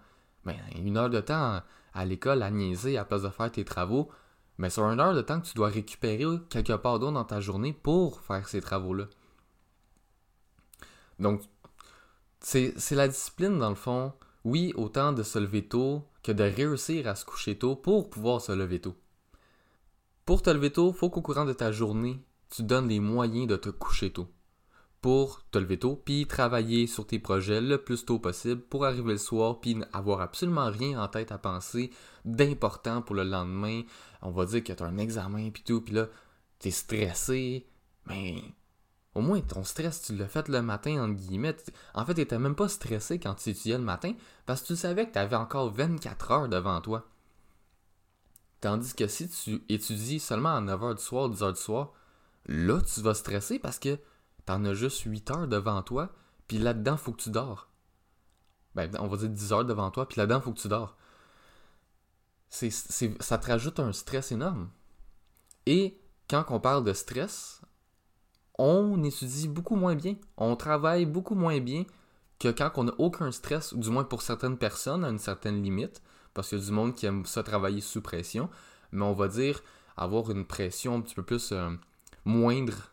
Ben, 0.45 0.55
une 0.75 0.97
heure 0.97 1.09
de 1.09 1.19
temps 1.19 1.61
à 1.93 2.05
l'école 2.05 2.43
à 2.43 2.51
niaiser 2.51 2.97
à 2.97 3.05
place 3.05 3.23
de 3.23 3.29
faire 3.29 3.51
tes 3.51 3.65
travaux, 3.65 4.09
mais 4.57 4.69
sur 4.69 4.83
une 4.83 4.99
heure 4.99 5.13
de 5.13 5.21
temps 5.21 5.41
que 5.41 5.47
tu 5.47 5.53
dois 5.53 5.69
récupérer 5.69 6.25
quelque 6.49 6.73
part 6.73 6.99
d'autre 6.99 7.13
dans 7.13 7.25
ta 7.25 7.41
journée 7.41 7.73
pour 7.73 8.21
faire 8.21 8.47
ces 8.47 8.61
travaux-là. 8.61 9.05
Donc, 11.19 11.41
c'est 12.39 12.91
la 12.91 13.07
discipline 13.07 13.57
dans 13.59 13.69
le 13.69 13.75
fond. 13.75 14.13
Oui, 14.43 14.71
autant 14.75 15.11
de 15.11 15.23
se 15.23 15.39
lever 15.39 15.67
tôt 15.67 16.07
que 16.21 16.31
de 16.31 16.43
réussir 16.43 17.07
à 17.07 17.15
se 17.15 17.25
coucher 17.25 17.57
tôt 17.57 17.75
pour 17.75 18.09
pouvoir 18.09 18.39
se 18.41 18.51
lever 18.51 18.79
tôt. 18.79 18.95
Pour 20.25 20.41
te 20.41 20.49
lever 20.49 20.71
tôt, 20.71 20.91
faut 20.91 21.11
qu'au 21.11 21.21
courant 21.21 21.45
de 21.45 21.53
ta 21.53 21.71
journée, 21.71 22.19
tu 22.49 22.63
donnes 22.63 22.89
les 22.89 22.99
moyens 22.99 23.45
de 23.45 23.57
te 23.57 23.69
coucher 23.69 24.11
tôt. 24.11 24.27
Pour 24.99 25.45
te 25.51 25.59
lever 25.59 25.77
tôt, 25.77 26.01
puis 26.03 26.25
travailler 26.25 26.87
sur 26.87 27.05
tes 27.05 27.19
projets 27.19 27.61
le 27.61 27.77
plus 27.77 28.05
tôt 28.05 28.17
possible 28.17 28.59
pour 28.59 28.85
arriver 28.85 29.11
le 29.11 29.17
soir, 29.19 29.59
puis 29.59 29.77
avoir 29.93 30.21
absolument 30.21 30.71
rien 30.71 30.99
en 30.99 31.07
tête 31.07 31.31
à 31.31 31.37
penser 31.37 31.91
d'important 32.25 33.03
pour 33.03 33.13
le 33.13 33.23
lendemain, 33.23 33.83
on 34.23 34.31
va 34.31 34.47
dire 34.47 34.63
que 34.63 34.73
tu 34.73 34.81
as 34.81 34.87
un 34.87 34.97
examen 34.97 35.51
puis 35.51 35.61
tout, 35.61 35.81
puis 35.81 35.93
là, 35.93 36.07
tu 36.57 36.69
es 36.69 36.71
stressé, 36.71 37.67
mais 38.07 38.41
au 39.13 39.21
moins 39.21 39.41
ton 39.41 39.63
stress, 39.63 40.01
tu 40.01 40.15
l'as 40.15 40.27
fait 40.27 40.49
le 40.49 40.63
matin, 40.63 41.03
entre 41.03 41.13
guillemets. 41.13 41.55
En 41.93 42.03
fait, 42.03 42.15
tu 42.15 42.21
n'étais 42.21 42.39
même 42.39 42.55
pas 42.55 42.67
stressé 42.67 43.19
quand 43.19 43.35
tu 43.35 43.51
étudiais 43.51 43.77
le 43.77 43.83
matin 43.83 44.13
parce 44.47 44.63
que 44.63 44.67
tu 44.67 44.75
savais 44.75 45.05
que 45.05 45.13
tu 45.13 45.19
avais 45.19 45.35
encore 45.35 45.71
24 45.71 46.31
heures 46.31 46.49
devant 46.49 46.81
toi. 46.81 47.07
Tandis 48.65 48.95
que 48.95 49.05
si 49.05 49.29
tu 49.29 49.63
étudies 49.69 50.19
seulement 50.19 50.55
à 50.55 50.59
9h 50.59 50.95
du 50.95 51.03
soir, 51.03 51.29
10h 51.29 51.53
du 51.53 51.61
soir, 51.61 51.93
là, 52.47 52.81
tu 52.81 52.99
vas 53.01 53.13
stresser 53.13 53.59
parce 53.59 53.77
que 53.77 53.95
tu 54.47 54.51
en 54.51 54.65
as 54.65 54.73
juste 54.73 55.01
8 55.01 55.29
heures 55.29 55.47
devant 55.47 55.83
toi, 55.83 56.11
puis 56.47 56.57
là-dedans, 56.57 56.97
faut 56.97 57.11
que 57.11 57.21
tu 57.21 57.29
dors. 57.29 57.69
Ben, 58.73 58.89
on 58.97 59.05
va 59.05 59.17
dire 59.17 59.29
10 59.29 59.53
heures 59.53 59.65
devant 59.65 59.91
toi, 59.91 60.07
puis 60.07 60.17
là-dedans, 60.17 60.41
faut 60.41 60.51
que 60.51 60.59
tu 60.59 60.67
dors. 60.67 60.97
Ça 62.49 63.37
te 63.37 63.45
rajoute 63.45 63.79
un 63.79 63.93
stress 63.93 64.31
énorme. 64.31 64.71
Et 65.67 66.01
quand 66.27 66.45
on 66.49 66.59
parle 66.59 66.83
de 66.83 66.93
stress, 66.93 67.61
on 68.57 69.03
étudie 69.03 69.47
beaucoup 69.47 69.75
moins 69.75 69.93
bien. 69.93 70.15
On 70.37 70.55
travaille 70.55 71.05
beaucoup 71.05 71.35
moins 71.35 71.59
bien 71.59 71.85
que 72.39 72.47
quand 72.47 72.71
on 72.77 72.85
n'a 72.85 72.93
aucun 72.97 73.31
stress, 73.31 73.75
du 73.75 73.91
moins 73.91 74.05
pour 74.05 74.23
certaines 74.23 74.57
personnes, 74.57 75.05
à 75.05 75.09
une 75.09 75.19
certaine 75.19 75.61
limite, 75.61 76.01
parce 76.35 76.49
qu'il 76.49 76.59
y 76.59 76.61
a 76.61 76.65
du 76.65 76.71
monde 76.71 76.93
qui 76.93 77.07
aime 77.07 77.25
ça 77.25 77.41
travailler 77.41 77.81
sous 77.81 78.01
pression, 78.01 78.49
mais 78.91 79.03
on 79.03 79.13
va 79.13 79.27
dire 79.27 79.63
avoir 79.97 80.29
une 80.29 80.45
pression 80.45 80.95
un 80.95 81.01
petit 81.01 81.15
peu 81.15 81.23
plus 81.23 81.51
euh, 81.51 81.71
moindre, 82.25 82.91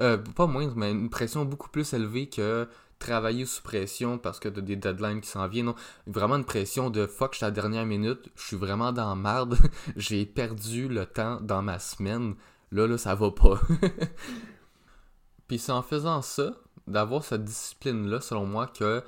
euh, 0.00 0.18
pas 0.18 0.46
moindre, 0.46 0.74
mais 0.76 0.90
une 0.90 1.08
pression 1.08 1.46
beaucoup 1.46 1.70
plus 1.70 1.94
élevée 1.94 2.28
que 2.28 2.68
travailler 2.98 3.46
sous 3.46 3.62
pression 3.62 4.18
parce 4.18 4.40
que 4.40 4.48
t'as 4.48 4.60
des 4.60 4.76
deadlines 4.76 5.20
qui 5.20 5.28
s'en 5.28 5.46
viennent. 5.48 5.72
Vraiment 6.06 6.36
une 6.36 6.44
pression 6.44 6.90
de 6.90 7.06
fuck, 7.06 7.32
je 7.32 7.38
suis 7.38 7.44
à 7.44 7.48
la 7.48 7.54
dernière 7.54 7.86
minute, 7.86 8.30
je 8.34 8.42
suis 8.42 8.56
vraiment 8.56 8.92
dans 8.92 9.14
marde, 9.16 9.56
j'ai 9.96 10.26
perdu 10.26 10.88
le 10.88 11.06
temps 11.06 11.40
dans 11.40 11.62
ma 11.62 11.78
semaine. 11.78 12.34
Là, 12.72 12.86
là, 12.86 12.98
ça 12.98 13.14
va 13.14 13.30
pas. 13.30 13.60
Puis 15.48 15.58
c'est 15.58 15.72
en 15.72 15.82
faisant 15.82 16.20
ça, 16.20 16.56
d'avoir 16.88 17.22
cette 17.22 17.44
discipline-là, 17.44 18.20
selon 18.20 18.46
moi, 18.46 18.66
que 18.66 19.04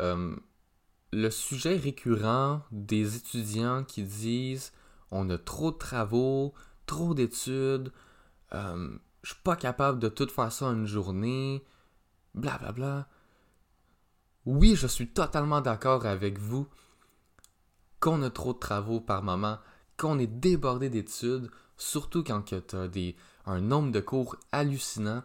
euh, 0.00 0.36
le 1.14 1.30
sujet 1.30 1.76
récurrent 1.76 2.62
des 2.72 3.16
étudiants 3.16 3.84
qui 3.84 4.02
disent 4.02 4.72
on 5.10 5.30
a 5.30 5.38
trop 5.38 5.70
de 5.70 5.76
travaux, 5.76 6.54
trop 6.86 7.14
d'études, 7.14 7.92
euh, 8.52 8.96
je 9.22 9.32
suis 9.32 9.42
pas 9.42 9.56
capable 9.56 10.00
de 10.00 10.08
tout 10.08 10.28
faire 10.28 10.52
ça 10.52 10.66
une 10.66 10.86
journée, 10.86 11.64
blablabla. 12.34 12.72
Bla, 12.72 12.90
bla. 12.90 13.08
Oui, 14.46 14.74
je 14.76 14.86
suis 14.86 15.08
totalement 15.08 15.60
d'accord 15.60 16.04
avec 16.04 16.38
vous 16.38 16.66
qu'on 18.00 18.22
a 18.22 18.30
trop 18.30 18.52
de 18.52 18.58
travaux 18.58 19.00
par 19.00 19.22
moment, 19.22 19.58
qu'on 19.96 20.18
est 20.18 20.26
débordé 20.26 20.90
d'études, 20.90 21.50
surtout 21.78 22.22
quand 22.22 22.42
tu 22.42 22.56
as 22.56 23.50
un 23.50 23.60
nombre 23.60 23.92
de 23.92 24.00
cours 24.00 24.36
hallucinant. 24.52 25.22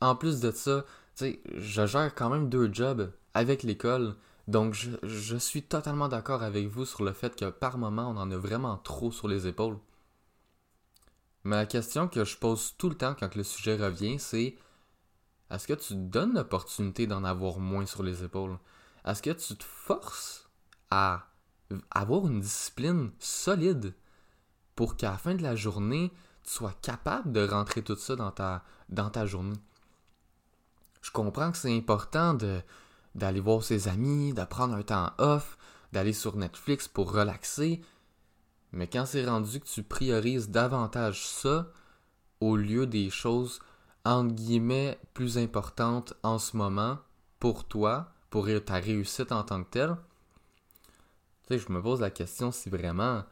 En 0.00 0.14
plus 0.14 0.40
de 0.40 0.50
ça, 0.52 0.84
je 1.20 1.86
gère 1.86 2.14
quand 2.14 2.28
même 2.30 2.48
deux 2.48 2.72
jobs 2.72 3.12
avec 3.34 3.62
l'école. 3.62 4.14
Donc, 4.48 4.74
je, 4.74 5.36
suis 5.36 5.62
totalement 5.62 6.08
d'accord 6.08 6.42
avec 6.42 6.66
vous 6.66 6.84
sur 6.84 7.04
le 7.04 7.12
fait 7.12 7.36
que 7.36 7.50
par 7.50 7.78
moment, 7.78 8.10
on 8.10 8.16
en 8.16 8.30
a 8.30 8.36
vraiment 8.36 8.76
trop 8.78 9.12
sur 9.12 9.28
les 9.28 9.46
épaules. 9.46 9.78
Mais 11.44 11.56
la 11.56 11.66
question 11.66 12.08
que 12.08 12.24
je 12.24 12.36
pose 12.36 12.74
tout 12.76 12.88
le 12.88 12.96
temps 12.96 13.14
quand 13.18 13.34
le 13.34 13.44
sujet 13.44 13.76
revient, 13.76 14.18
c'est 14.18 14.56
est-ce 15.50 15.66
que 15.66 15.74
tu 15.74 15.88
te 15.88 15.94
donnes 15.94 16.34
l'opportunité 16.34 17.06
d'en 17.06 17.24
avoir 17.24 17.58
moins 17.58 17.86
sur 17.86 18.02
les 18.02 18.24
épaules? 18.24 18.58
Est-ce 19.04 19.22
que 19.22 19.30
tu 19.30 19.56
te 19.56 19.64
forces 19.64 20.48
à 20.90 21.26
avoir 21.90 22.26
une 22.26 22.40
discipline 22.40 23.12
solide 23.18 23.94
pour 24.74 24.96
qu'à 24.96 25.10
la 25.12 25.18
fin 25.18 25.34
de 25.34 25.42
la 25.42 25.56
journée, 25.56 26.12
tu 26.44 26.50
sois 26.50 26.74
capable 26.82 27.32
de 27.32 27.46
rentrer 27.46 27.82
tout 27.82 27.96
ça 27.96 28.16
dans 28.16 28.30
ta, 28.30 28.64
dans 28.88 29.10
ta 29.10 29.26
journée? 29.26 29.58
Je 31.02 31.10
comprends 31.10 31.50
que 31.50 31.58
c'est 31.58 31.76
important 31.76 32.34
de, 32.34 32.62
d'aller 33.14 33.40
voir 33.40 33.62
ses 33.62 33.88
amis, 33.88 34.32
de 34.32 34.44
prendre 34.44 34.74
un 34.74 34.82
temps 34.82 35.12
off, 35.18 35.58
d'aller 35.92 36.12
sur 36.12 36.36
Netflix 36.36 36.88
pour 36.88 37.12
relaxer, 37.12 37.82
mais 38.72 38.86
quand 38.86 39.04
c'est 39.04 39.26
rendu 39.26 39.60
que 39.60 39.66
tu 39.66 39.82
priorises 39.82 40.48
davantage 40.48 41.26
ça 41.26 41.70
au 42.40 42.56
lieu 42.56 42.86
des 42.86 43.10
choses 43.10 43.60
entre 44.04 44.34
guillemets, 44.34 44.98
plus 45.14 45.38
importante 45.38 46.14
en 46.22 46.38
ce 46.38 46.56
moment 46.56 46.98
pour 47.38 47.64
toi, 47.64 48.12
pour 48.30 48.48
ta 48.64 48.74
réussite 48.74 49.30
en 49.30 49.44
tant 49.44 49.62
que 49.62 49.70
telle, 49.70 49.96
tu 51.46 51.54
sais, 51.54 51.58
je 51.58 51.70
me 51.72 51.82
pose 51.82 52.00
la 52.00 52.10
question 52.10 52.50
si 52.50 52.70
vraiment 52.70 53.24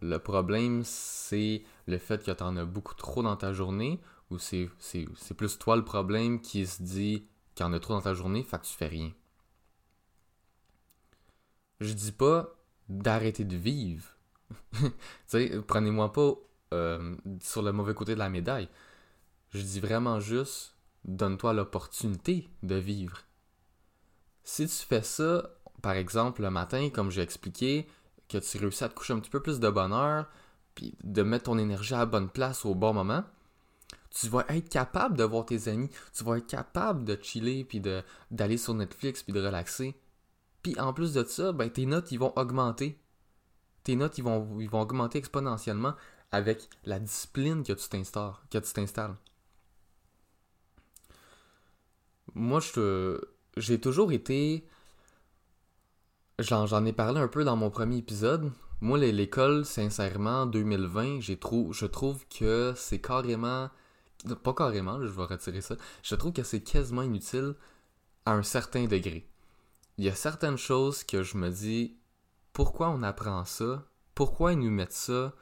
le 0.00 0.18
problème 0.18 0.82
c'est 0.84 1.64
le 1.86 1.98
fait 1.98 2.22
que 2.22 2.30
tu 2.30 2.42
en 2.42 2.56
as 2.56 2.64
beaucoup 2.64 2.94
trop 2.94 3.22
dans 3.22 3.36
ta 3.36 3.52
journée 3.52 4.00
ou 4.30 4.38
c'est, 4.38 4.68
plus 5.36 5.58
toi 5.58 5.76
le 5.76 5.84
problème 5.84 6.40
qui 6.40 6.66
se 6.66 6.82
dit 6.82 7.26
y 7.64 7.68
en 7.68 7.72
a 7.72 7.80
trop 7.80 7.94
dans 7.94 8.02
ta 8.02 8.14
journée, 8.14 8.42
fait 8.42 8.58
que 8.58 8.66
tu 8.66 8.74
fais 8.74 8.86
rien. 8.86 9.12
Je 11.80 11.92
dis 11.92 12.12
pas 12.12 12.54
d'arrêter 12.88 13.44
de 13.44 13.56
vivre. 13.56 14.06
tu 15.30 15.62
prenez-moi 15.66 16.12
pas 16.12 16.32
euh, 16.74 17.16
sur 17.40 17.62
le 17.62 17.72
mauvais 17.72 17.94
côté 17.94 18.14
de 18.14 18.18
la 18.18 18.28
médaille. 18.28 18.68
Je 19.50 19.60
dis 19.60 19.80
vraiment 19.80 20.20
juste, 20.20 20.74
donne-toi 21.04 21.52
l'opportunité 21.52 22.48
de 22.62 22.76
vivre. 22.76 23.22
Si 24.44 24.66
tu 24.66 24.74
fais 24.74 25.02
ça, 25.02 25.50
par 25.82 25.92
exemple, 25.92 26.42
le 26.42 26.50
matin, 26.50 26.90
comme 26.90 27.10
j'ai 27.10 27.22
expliqué, 27.22 27.88
que 28.28 28.38
tu 28.38 28.58
réussis 28.58 28.84
à 28.84 28.88
te 28.88 28.94
coucher 28.94 29.12
un 29.12 29.20
petit 29.20 29.30
peu 29.30 29.40
plus 29.40 29.60
de 29.60 29.70
bonheur, 29.70 30.26
puis 30.74 30.94
de 31.02 31.22
mettre 31.22 31.44
ton 31.44 31.58
énergie 31.58 31.94
à 31.94 31.98
la 31.98 32.06
bonne 32.06 32.28
place 32.28 32.64
au 32.64 32.74
bon 32.74 32.92
moment, 32.92 33.24
tu 34.18 34.28
vas 34.28 34.44
être 34.48 34.68
capable 34.68 35.16
de 35.16 35.24
voir 35.24 35.44
tes 35.46 35.68
amis, 35.68 35.90
tu 36.14 36.24
vas 36.24 36.38
être 36.38 36.46
capable 36.46 37.04
de 37.04 37.18
chiller, 37.20 37.64
puis 37.64 37.80
d'aller 38.30 38.56
sur 38.56 38.74
Netflix, 38.74 39.22
puis 39.22 39.32
de 39.32 39.44
relaxer. 39.44 39.94
Puis 40.62 40.78
en 40.80 40.92
plus 40.92 41.12
de 41.12 41.24
ça, 41.24 41.52
ben, 41.52 41.70
tes 41.70 41.86
notes, 41.86 42.12
ils 42.12 42.18
vont 42.18 42.32
augmenter. 42.36 42.98
Tes 43.84 43.96
notes, 43.96 44.18
ils 44.18 44.24
vont, 44.24 44.58
ils 44.58 44.70
vont 44.70 44.80
augmenter 44.80 45.18
exponentiellement 45.18 45.94
avec 46.32 46.68
la 46.84 46.98
discipline 46.98 47.62
que 47.62 47.72
tu 47.72 47.88
t'installes 48.72 49.16
moi, 52.36 52.60
je 52.60 53.18
j'ai 53.56 53.80
toujours 53.80 54.12
été. 54.12 54.68
J'en 56.38 56.84
ai 56.84 56.92
parlé 56.92 57.18
un 57.18 57.28
peu 57.28 57.44
dans 57.44 57.56
mon 57.56 57.70
premier 57.70 57.96
épisode. 57.96 58.52
Moi, 58.82 58.98
l'école, 58.98 59.64
sincèrement, 59.64 60.44
2020, 60.44 61.20
j'ai 61.20 61.38
trou... 61.38 61.72
je 61.72 61.86
trouve 61.86 62.26
que 62.28 62.74
c'est 62.76 63.00
carrément. 63.00 63.70
Pas 64.42 64.54
carrément, 64.54 65.00
je 65.00 65.08
vais 65.08 65.24
retirer 65.24 65.60
ça. 65.60 65.76
Je 66.02 66.14
trouve 66.14 66.32
que 66.32 66.42
c'est 66.42 66.60
quasiment 66.60 67.02
inutile 67.02 67.54
à 68.24 68.32
un 68.32 68.42
certain 68.42 68.86
degré. 68.86 69.26
Il 69.98 70.04
y 70.04 70.08
a 70.08 70.14
certaines 70.14 70.58
choses 70.58 71.04
que 71.04 71.22
je 71.22 71.36
me 71.36 71.50
dis 71.50 71.96
pourquoi 72.52 72.88
on 72.88 73.02
apprend 73.02 73.44
ça? 73.44 73.84
Pourquoi 74.14 74.52
ils 74.52 74.58
nous 74.58 74.70
mettent 74.70 74.92
ça? 74.92 75.32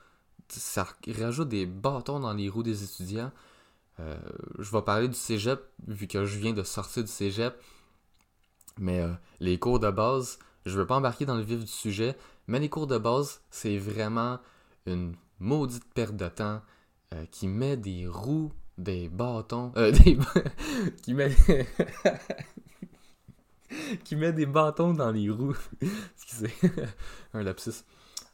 Ça 0.49 0.87
rajoute 1.07 1.49
des 1.49 1.65
bâtons 1.65 2.21
dans 2.21 2.33
les 2.33 2.49
roues 2.49 2.63
des 2.63 2.85
étudiants. 2.85 3.33
Euh, 4.01 4.19
je 4.59 4.71
vais 4.71 4.83
parler 4.83 5.09
du 5.09 5.15
cégep, 5.15 5.61
vu 5.87 6.07
que 6.07 6.25
je 6.25 6.39
viens 6.39 6.53
de 6.53 6.63
sortir 6.63 7.05
du 7.05 7.11
cégep. 7.11 7.55
Mais 8.79 9.01
euh, 9.01 9.13
les 9.41 9.59
cours 9.59 9.79
de 9.79 9.91
base, 9.91 10.39
je 10.67 10.77
veux 10.77 10.87
pas 10.87 10.97
embarquer 10.97 11.25
dans 11.25 11.37
le 11.37 11.43
vif 11.43 11.61
du 11.61 11.71
sujet, 11.71 12.17
mais 12.49 12.59
les 12.59 12.69
cours 12.69 12.87
de 12.87 12.99
base, 12.99 13.41
c'est 13.51 13.79
vraiment 13.79 14.41
une 14.87 15.15
maudite 15.39 15.85
perte 15.95 16.17
de 16.17 16.29
temps 16.29 16.61
euh, 17.13 17.25
qui 17.27 17.47
met 17.47 17.77
des 17.77 18.07
roues, 18.07 18.53
des 18.79 19.09
bâtons, 19.09 19.69
des 19.77 20.19
qui 21.03 21.15
met 21.15 21.35
qui 24.05 24.17
met 24.17 24.33
des 24.33 24.47
bâtons 24.47 24.95
dans 24.95 25.11
les 25.11 25.31
roues. 25.31 25.57
Un 27.35 27.43
lapsus. 27.43 27.85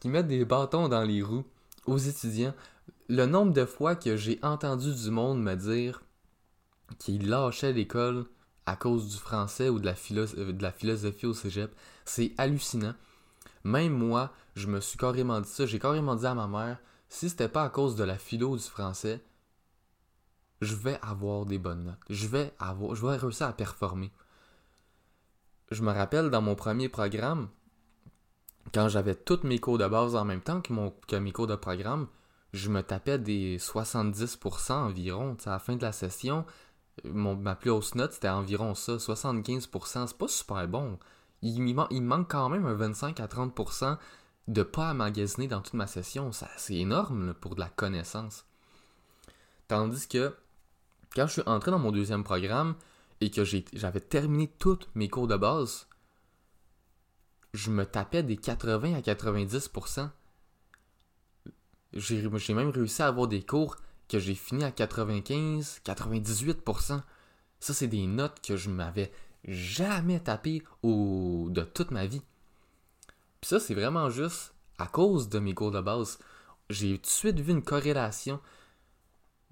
Qui 0.00 0.08
met 0.08 0.22
des 0.22 0.44
bâtons 0.44 0.88
dans 0.88 1.02
les 1.02 1.22
roues 1.22 1.44
aux 1.86 1.98
étudiants 1.98 2.54
le 3.10 3.26
nombre 3.26 3.52
de 3.52 3.64
fois 3.64 3.96
que 3.96 4.16
j'ai 4.16 4.38
entendu 4.42 4.94
du 4.94 5.10
monde 5.10 5.42
me 5.42 5.56
dire 5.56 6.00
qu'il 7.00 7.28
lâchait 7.28 7.72
l'école 7.72 8.26
à 8.66 8.76
cause 8.76 9.08
du 9.08 9.16
français 9.16 9.68
ou 9.68 9.80
de 9.80 9.86
la, 9.86 9.94
euh, 10.12 10.52
de 10.52 10.62
la 10.62 10.70
philosophie 10.70 11.26
au 11.26 11.34
cégep, 11.34 11.74
c'est 12.04 12.32
hallucinant. 12.38 12.94
Même 13.64 13.94
moi, 13.94 14.32
je 14.54 14.68
me 14.68 14.80
suis 14.80 14.96
carrément 14.96 15.40
dit 15.40 15.48
ça. 15.48 15.66
J'ai 15.66 15.80
carrément 15.80 16.14
dit 16.14 16.26
à 16.26 16.34
ma 16.34 16.46
mère, 16.46 16.78
si 17.08 17.28
c'était 17.28 17.48
pas 17.48 17.64
à 17.64 17.68
cause 17.68 17.96
de 17.96 18.04
la 18.04 18.16
philo 18.16 18.50
ou 18.50 18.56
du 18.56 18.62
français, 18.62 19.20
je 20.60 20.74
vais 20.74 20.98
avoir 21.02 21.46
des 21.46 21.58
bonnes 21.58 21.84
notes. 21.84 21.98
Je 22.08 22.26
vais 22.26 22.52
avoir, 22.58 22.94
je 22.94 23.06
vais 23.06 23.16
réussir 23.16 23.46
à 23.46 23.52
performer. 23.52 24.10
Je 25.70 25.82
me 25.82 25.92
rappelle 25.92 26.30
dans 26.30 26.42
mon 26.42 26.54
premier 26.54 26.88
programme, 26.88 27.48
quand 28.74 28.88
j'avais 28.88 29.14
tous 29.14 29.40
mes 29.44 29.58
cours 29.58 29.78
de 29.78 29.86
base 29.86 30.14
en 30.16 30.24
même 30.24 30.40
temps 30.42 30.60
que, 30.60 30.72
mon, 30.72 30.92
que 31.06 31.16
mes 31.16 31.32
cours 31.32 31.46
de 31.46 31.56
programme, 31.56 32.08
je 32.52 32.68
me 32.68 32.82
tapais 32.82 33.18
des 33.18 33.58
70% 33.58 34.72
environ. 34.72 35.36
à 35.46 35.50
la 35.50 35.58
fin 35.58 35.76
de 35.76 35.82
la 35.82 35.92
session, 35.92 36.44
mon, 37.04 37.36
ma 37.36 37.54
plus 37.54 37.70
haute 37.70 37.94
note, 37.94 38.12
c'était 38.12 38.28
environ 38.28 38.74
ça, 38.74 38.96
75%. 38.96 40.06
C'est 40.06 40.18
pas 40.18 40.28
super 40.28 40.68
bon. 40.68 40.98
Il, 41.42 41.66
il, 41.90 42.02
manque 42.02 42.30
quand 42.30 42.48
même 42.48 42.66
un 42.66 42.74
25 42.74 43.18
à 43.20 43.26
30% 43.26 43.96
de 44.48 44.62
pas 44.62 44.90
à 44.90 44.94
magasiner 44.94 45.46
dans 45.48 45.62
toute 45.62 45.74
ma 45.74 45.86
session. 45.86 46.30
C'est 46.32 46.74
énorme 46.76 47.34
pour 47.34 47.54
de 47.54 47.60
la 47.60 47.68
connaissance. 47.68 48.44
Tandis 49.68 50.08
que 50.08 50.34
quand 51.14 51.26
je 51.26 51.32
suis 51.32 51.42
entré 51.46 51.70
dans 51.70 51.78
mon 51.78 51.92
deuxième 51.92 52.24
programme 52.24 52.74
et 53.20 53.30
que 53.30 53.44
j'avais 53.44 54.00
terminé 54.00 54.48
tous 54.58 54.78
mes 54.94 55.08
cours 55.08 55.26
de 55.26 55.36
base, 55.36 55.86
je 57.52 57.70
me 57.70 57.84
tapais 57.84 58.22
des 58.22 58.36
80 58.36 58.94
à 58.94 59.00
90%. 59.00 60.10
J'ai 61.92 62.54
même 62.54 62.70
réussi 62.70 63.02
à 63.02 63.08
avoir 63.08 63.26
des 63.26 63.42
cours 63.42 63.76
que 64.08 64.18
j'ai 64.18 64.34
fini 64.34 64.64
à 64.64 64.70
95, 64.70 65.80
98%. 65.84 67.02
Ça, 67.60 67.74
c'est 67.74 67.88
des 67.88 68.06
notes 68.06 68.40
que 68.40 68.56
je 68.56 68.70
m'avais 68.70 69.12
jamais 69.44 70.20
tapé 70.20 70.62
au... 70.82 71.48
de 71.50 71.62
toute 71.62 71.90
ma 71.90 72.06
vie. 72.06 72.22
Puis 73.40 73.48
ça, 73.48 73.60
c'est 73.60 73.74
vraiment 73.74 74.10
juste 74.10 74.54
à 74.78 74.86
cause 74.86 75.28
de 75.28 75.38
mes 75.38 75.54
cours 75.54 75.70
de 75.70 75.80
base. 75.80 76.18
J'ai 76.68 76.98
tout 76.98 77.02
de 77.02 77.06
suite 77.06 77.40
vu 77.40 77.52
une 77.52 77.62
corrélation. 77.62 78.40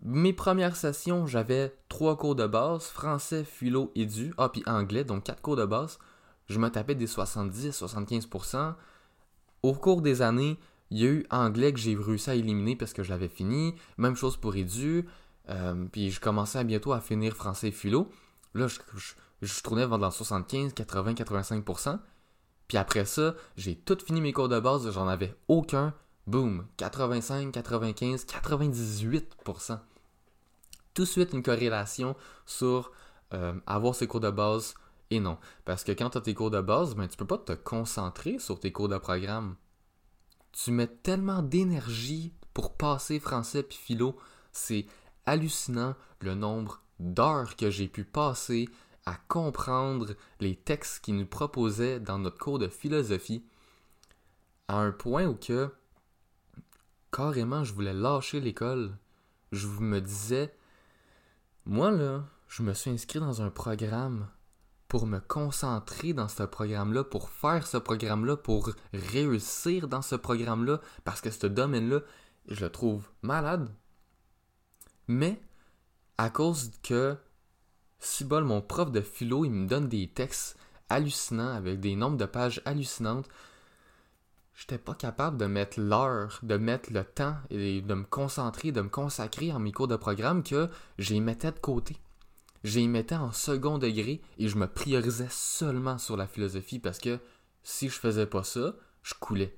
Mes 0.02 0.32
premières 0.32 0.76
sessions, 0.76 1.26
j'avais 1.26 1.76
trois 1.88 2.16
cours 2.16 2.36
de 2.36 2.46
base, 2.46 2.84
français, 2.84 3.44
philo 3.44 3.90
et 3.94 4.06
du, 4.06 4.32
ah 4.38 4.48
puis 4.48 4.62
anglais, 4.66 5.04
donc 5.04 5.24
quatre 5.24 5.42
cours 5.42 5.56
de 5.56 5.64
base. 5.64 5.98
Je 6.46 6.58
me 6.58 6.68
tapais 6.70 6.94
des 6.94 7.06
70-75%. 7.06 8.74
Au 9.62 9.72
cours 9.74 10.02
des 10.02 10.22
années, 10.22 10.56
il 10.90 10.98
y 10.98 11.04
a 11.04 11.10
eu 11.10 11.26
anglais 11.30 11.72
que 11.72 11.78
j'ai 11.78 11.96
réussi 11.96 12.30
à 12.30 12.34
éliminer 12.34 12.76
parce 12.76 12.92
que 12.92 13.02
je 13.02 13.10
l'avais 13.10 13.28
fini. 13.28 13.74
Même 13.98 14.14
chose 14.14 14.36
pour 14.36 14.56
édu. 14.56 15.06
Euh, 15.50 15.86
puis 15.90 16.10
je 16.10 16.20
commençais 16.20 16.62
bientôt 16.64 16.92
à 16.92 17.00
finir 17.00 17.34
français 17.34 17.68
et 17.68 17.72
philo. 17.72 18.08
Là, 18.54 18.68
je, 18.68 18.78
je, 19.42 19.62
tournais 19.62 19.86
dans 19.86 20.10
75, 20.10 20.74
80, 20.74 21.14
85%. 21.14 21.98
Puis 22.68 22.78
après 22.78 23.04
ça, 23.04 23.34
j'ai 23.56 23.74
tout 23.74 23.98
fini 24.04 24.20
mes 24.20 24.32
cours 24.32 24.48
de 24.48 24.60
base, 24.60 24.90
j'en 24.90 25.08
avais 25.08 25.34
aucun. 25.48 25.94
Boom, 26.28 26.66
85, 26.76 27.52
95, 27.52 28.26
98%. 28.26 29.78
Tout 30.92 31.02
de 31.02 31.06
suite 31.06 31.32
une 31.32 31.42
corrélation 31.42 32.16
sur 32.44 32.92
euh, 33.32 33.58
avoir 33.66 33.94
ces 33.94 34.06
cours 34.06 34.20
de 34.20 34.30
base 34.30 34.74
et 35.08 35.20
non. 35.20 35.38
Parce 35.64 35.84
que 35.84 35.92
quand 35.92 36.10
tu 36.10 36.18
as 36.18 36.20
tes 36.20 36.34
cours 36.34 36.50
de 36.50 36.60
base, 36.60 36.94
ben, 36.94 37.08
tu 37.08 37.16
peux 37.16 37.24
pas 37.24 37.38
te 37.38 37.52
concentrer 37.52 38.38
sur 38.38 38.60
tes 38.60 38.72
cours 38.72 38.90
de 38.90 38.98
programme. 38.98 39.56
Tu 40.52 40.70
mets 40.70 40.86
tellement 40.86 41.40
d'énergie 41.40 42.34
pour 42.52 42.76
passer 42.76 43.20
français 43.20 43.62
puis 43.62 43.78
philo, 43.78 44.14
c'est 44.52 44.84
hallucinant 45.24 45.94
le 46.20 46.34
nombre 46.34 46.82
d'heures 47.00 47.56
que 47.56 47.70
j'ai 47.70 47.88
pu 47.88 48.04
passer 48.04 48.68
à 49.06 49.16
comprendre 49.28 50.14
les 50.40 50.56
textes 50.56 51.02
qu'ils 51.02 51.16
nous 51.16 51.24
proposaient 51.24 52.00
dans 52.00 52.18
notre 52.18 52.36
cours 52.36 52.58
de 52.58 52.68
philosophie 52.68 53.46
à 54.68 54.76
un 54.76 54.92
point 54.92 55.24
où 55.24 55.34
que 55.34 55.72
carrément 57.12 57.64
je 57.64 57.72
voulais 57.72 57.94
lâcher 57.94 58.40
l'école. 58.40 58.96
Je 59.52 59.66
me 59.66 60.00
disais, 60.00 60.54
moi 61.64 61.90
là, 61.90 62.24
je 62.48 62.62
me 62.62 62.72
suis 62.74 62.90
inscrit 62.90 63.20
dans 63.20 63.42
un 63.42 63.50
programme 63.50 64.28
pour 64.88 65.06
me 65.06 65.18
concentrer 65.18 66.14
dans 66.14 66.28
ce 66.28 66.42
programme-là, 66.42 67.04
pour 67.04 67.28
faire 67.28 67.66
ce 67.66 67.76
programme-là, 67.76 68.36
pour 68.36 68.70
réussir 68.92 69.86
dans 69.86 70.02
ce 70.02 70.14
programme-là, 70.14 70.80
parce 71.04 71.20
que 71.20 71.30
ce 71.30 71.46
domaine-là, 71.46 72.00
je 72.48 72.64
le 72.64 72.70
trouve 72.70 73.06
malade. 73.22 73.68
Mais, 75.06 75.40
à 76.16 76.30
cause 76.30 76.72
que 76.82 77.16
si 77.98 78.24
bol, 78.24 78.44
mon 78.44 78.62
prof 78.62 78.90
de 78.90 79.00
philo, 79.00 79.44
il 79.44 79.50
me 79.50 79.66
donne 79.66 79.88
des 79.88 80.08
textes 80.08 80.56
hallucinants 80.88 81.54
avec 81.54 81.80
des 81.80 81.96
nombres 81.96 82.16
de 82.16 82.24
pages 82.24 82.62
hallucinantes. 82.64 83.28
J'étais 84.58 84.78
pas 84.78 84.96
capable 84.96 85.36
de 85.38 85.46
mettre 85.46 85.78
l'heure, 85.78 86.40
de 86.42 86.56
mettre 86.56 86.92
le 86.92 87.04
temps 87.04 87.36
et 87.48 87.80
de 87.80 87.94
me 87.94 88.02
concentrer, 88.02 88.72
de 88.72 88.80
me 88.80 88.88
consacrer 88.88 89.52
en 89.52 89.60
mes 89.60 89.70
cours 89.70 89.86
de 89.86 89.94
programme 89.94 90.42
que 90.42 90.68
j'ai 90.98 91.20
mettais 91.20 91.52
de 91.52 91.60
côté. 91.60 91.96
J'ai 92.64 92.88
mettais 92.88 93.14
en 93.14 93.30
second 93.30 93.78
degré 93.78 94.20
et 94.36 94.48
je 94.48 94.56
me 94.58 94.66
priorisais 94.66 95.28
seulement 95.30 95.96
sur 95.96 96.16
la 96.16 96.26
philosophie 96.26 96.80
parce 96.80 96.98
que 96.98 97.20
si 97.62 97.88
je 97.88 98.00
faisais 98.00 98.26
pas 98.26 98.42
ça, 98.42 98.74
je 99.04 99.14
coulais. 99.14 99.56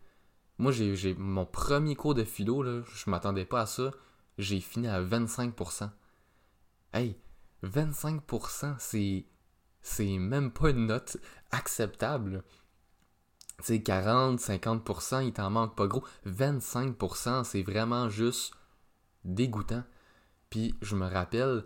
Moi, 0.58 0.70
j'ai 0.70 1.14
mon 1.14 1.46
premier 1.46 1.96
cours 1.96 2.14
de 2.14 2.24
philo, 2.24 2.62
là, 2.62 2.82
je 2.94 3.08
m'attendais 3.08 3.46
pas 3.46 3.62
à 3.62 3.66
ça. 3.66 3.92
J'ai 4.36 4.60
fini 4.60 4.86
à 4.86 5.02
25%. 5.02 5.88
Hey, 6.92 7.16
25%, 7.64 8.76
c'est, 8.78 9.24
c'est 9.80 10.18
même 10.18 10.50
pas 10.50 10.68
une 10.68 10.88
note 10.88 11.16
acceptable. 11.52 12.44
C'est 13.62 13.82
40, 13.82 14.38
50%, 14.38 15.24
il 15.24 15.32
t'en 15.32 15.50
manque 15.50 15.76
pas 15.76 15.86
gros. 15.86 16.04
25%, 16.26 17.44
c'est 17.44 17.62
vraiment 17.62 18.08
juste 18.08 18.54
dégoûtant. 19.24 19.84
Puis 20.48 20.74
je 20.82 20.96
me 20.96 21.06
rappelle, 21.06 21.64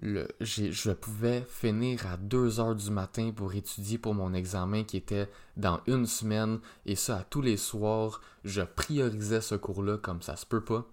le, 0.00 0.28
je 0.40 0.92
pouvais 0.92 1.46
finir 1.48 2.06
à 2.06 2.16
2 2.16 2.60
heures 2.60 2.76
du 2.76 2.90
matin 2.90 3.32
pour 3.34 3.54
étudier 3.54 3.98
pour 3.98 4.14
mon 4.14 4.32
examen 4.32 4.84
qui 4.84 4.96
était 4.96 5.28
dans 5.56 5.80
une 5.86 6.06
semaine. 6.06 6.60
Et 6.86 6.96
ça, 6.96 7.18
à 7.18 7.24
tous 7.24 7.42
les 7.42 7.56
soirs, 7.56 8.20
je 8.44 8.62
priorisais 8.62 9.40
ce 9.40 9.56
cours-là 9.56 9.98
comme 9.98 10.22
ça 10.22 10.36
se 10.36 10.46
peut 10.46 10.64
pas. 10.64 10.86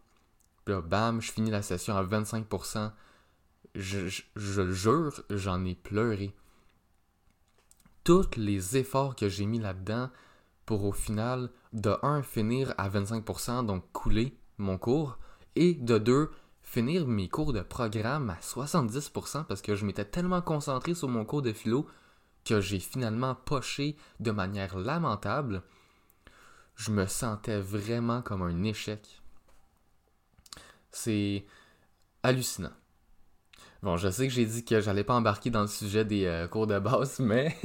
Puis 0.65 0.73
là, 0.73 0.81
bam, 0.81 1.21
je 1.21 1.31
finis 1.31 1.51
la 1.51 1.61
session 1.61 1.95
à 1.95 2.03
25% 2.03 2.91
je, 3.77 4.21
le 4.35 4.73
jure, 4.73 5.21
j'en 5.29 5.63
ai 5.65 5.75
pleuré. 5.75 6.33
Tous 8.07 8.37
les 8.37 8.77
efforts 8.77 9.17
que 9.17 9.27
j'ai 9.27 9.45
mis 9.45 9.59
là-dedans 9.59 10.09
pour 10.65 10.85
au 10.85 10.93
final, 10.93 11.49
de 11.73 11.93
1, 12.03 12.23
finir 12.23 12.73
à 12.77 12.87
25%, 12.87 13.65
donc 13.65 13.83
couler 13.91 14.33
mon 14.57 14.77
cours, 14.77 15.17
et 15.57 15.73
de 15.73 15.97
2, 15.97 16.31
finir 16.61 17.05
mes 17.05 17.27
cours 17.27 17.51
de 17.51 17.59
programme 17.59 18.29
à 18.29 18.35
70% 18.35 19.43
parce 19.43 19.61
que 19.61 19.75
je 19.75 19.85
m'étais 19.85 20.05
tellement 20.05 20.41
concentré 20.41 20.95
sur 20.95 21.09
mon 21.09 21.25
cours 21.25 21.41
de 21.41 21.51
philo 21.51 21.85
que 22.45 22.61
j'ai 22.61 22.79
finalement 22.79 23.35
poché 23.35 23.97
de 24.21 24.31
manière 24.31 24.77
lamentable. 24.77 25.63
Je 26.77 26.91
me 26.91 27.07
sentais 27.07 27.59
vraiment 27.59 28.21
comme 28.21 28.41
un 28.41 28.63
échec. 28.63 29.21
C'est 30.91 31.45
hallucinant. 32.23 32.76
Bon, 33.83 33.95
je 33.95 34.09
sais 34.09 34.27
que 34.27 34.33
j'ai 34.33 34.45
dit 34.45 34.65
que 34.65 34.81
j'allais 34.81 35.03
pas 35.03 35.13
embarquer 35.13 35.51
dans 35.51 35.61
le 35.61 35.67
sujet 35.67 36.03
des 36.03 36.25
euh, 36.25 36.47
cours 36.47 36.65
de 36.65 36.79
base, 36.79 37.19
mais 37.19 37.55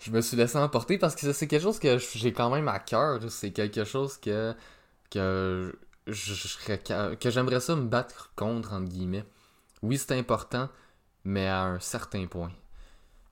je 0.00 0.10
me 0.10 0.20
suis 0.20 0.36
laissé 0.36 0.58
emporter 0.58 0.98
parce 0.98 1.14
que 1.14 1.32
c'est 1.32 1.46
quelque 1.46 1.62
chose 1.62 1.78
que 1.78 1.98
j'ai 1.98 2.32
quand 2.32 2.50
même 2.50 2.68
à 2.68 2.78
cœur. 2.78 3.20
C'est 3.30 3.50
quelque 3.50 3.84
chose 3.84 4.18
que, 4.18 4.54
j'aimerais 6.10 7.60
ça 7.60 7.76
me 7.76 7.86
battre 7.86 8.32
contre, 8.36 8.74
entre 8.74 8.88
guillemets. 8.88 9.24
Oui, 9.82 9.96
c'est 9.96 10.12
important, 10.12 10.68
mais 11.24 11.46
à 11.46 11.64
un 11.64 11.80
certain 11.80 12.26
point. 12.26 12.52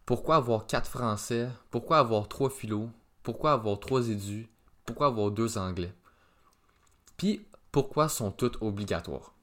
Pourquoi 0.06 0.36
avoir 0.36 0.66
quatre 0.66 0.88
français? 0.88 1.48
Pourquoi 1.70 1.98
avoir 1.98 2.28
trois 2.28 2.50
philo? 2.50 2.88
Pourquoi 3.22 3.52
avoir 3.52 3.78
trois 3.78 4.08
édus? 4.08 4.48
Pourquoi 4.86 5.08
avoir 5.08 5.30
deux 5.30 5.58
anglais? 5.58 5.92
Puis, 7.16 7.46
pourquoi 7.72 8.08
sont 8.08 8.30
toutes 8.30 8.60
obligatoires? 8.62 9.33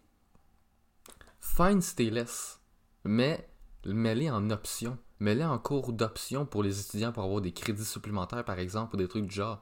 Fine 1.42 1.82
Stayless, 1.82 2.62
mais 3.04 3.50
mets-les 3.86 4.30
en 4.30 4.52
option. 4.52 4.98
Mets-les 5.20 5.44
en 5.44 5.58
cours 5.58 5.92
d'option 5.92 6.46
pour 6.46 6.64
les 6.64 6.80
étudiants 6.80 7.12
pour 7.12 7.24
avoir 7.24 7.42
des 7.42 7.52
crédits 7.52 7.84
supplémentaires, 7.84 8.46
par 8.46 8.60
exemple, 8.60 8.96
ou 8.96 8.98
des 8.98 9.08
trucs 9.08 9.26
du 9.26 9.36
genre. 9.36 9.62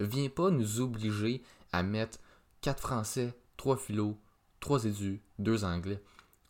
Viens 0.00 0.28
pas 0.28 0.50
nous 0.50 0.80
obliger 0.80 1.42
à 1.72 1.82
mettre 1.82 2.18
4 2.62 2.80
français, 2.80 3.34
3 3.56 3.76
philo, 3.76 4.18
3 4.58 4.84
édus, 4.84 5.22
2 5.38 5.64
anglais. 5.64 6.02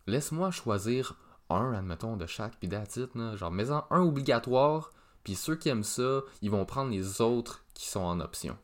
Laisse-moi 0.07 0.51
choisir 0.51 1.17
un, 1.51 1.73
admettons, 1.73 2.17
de 2.17 2.27
chaque, 2.27 2.59
puis 2.59 2.69
that's 2.69 2.99
Genre, 3.37 3.51
mets-en 3.51 3.87
un 3.91 4.01
obligatoire, 4.01 4.91
puis 5.25 5.35
ceux 5.35 5.57
qui 5.57 5.69
aiment 5.69 5.85
ça, 5.85 6.23
ils 6.43 6.51
vont 6.51 6.65
prendre 6.65 6.91
les 6.91 7.21
autres 7.21 7.65
qui 7.75 7.89
sont 7.89 8.01
en 8.01 8.21
option. 8.21 8.57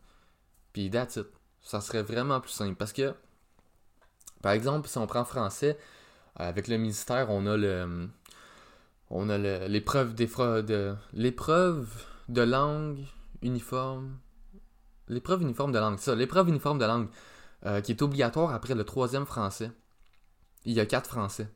Puis 0.72 0.90
that's 0.90 1.18
Ça 1.62 1.80
serait 1.80 2.02
vraiment 2.02 2.40
plus 2.40 2.52
simple. 2.52 2.76
Parce 2.76 2.92
que, 2.92 3.14
par 4.42 4.52
exemple, 4.52 4.88
si 4.88 4.98
on 4.98 5.06
prend 5.06 5.24
français, 5.24 5.78
avec 6.36 6.68
le 6.68 6.76
ministère, 6.76 7.30
on 7.30 7.46
a 7.46 7.56
le 7.56 8.08
on 9.10 9.28
a 9.30 9.38
l'épreuve 9.38 10.14
de 10.14 10.94
l'épreuve 11.12 11.88
de 12.28 12.42
langue 12.42 12.98
uniforme. 13.42 14.18
L'épreuve 15.08 15.42
uniforme 15.42 15.72
de 15.72 15.78
langue 15.78 15.98
ça 15.98 16.14
l'épreuve 16.14 16.48
uniforme 16.48 16.78
de 16.78 16.84
langue 16.84 17.08
euh, 17.64 17.80
qui 17.80 17.92
est 17.92 18.02
obligatoire 18.02 18.52
après 18.52 18.74
le 18.74 18.84
troisième 18.84 19.26
français. 19.26 19.70
Il 20.64 20.72
y 20.72 20.80
a 20.80 20.86
quatre 20.86 21.08
français. 21.08 21.48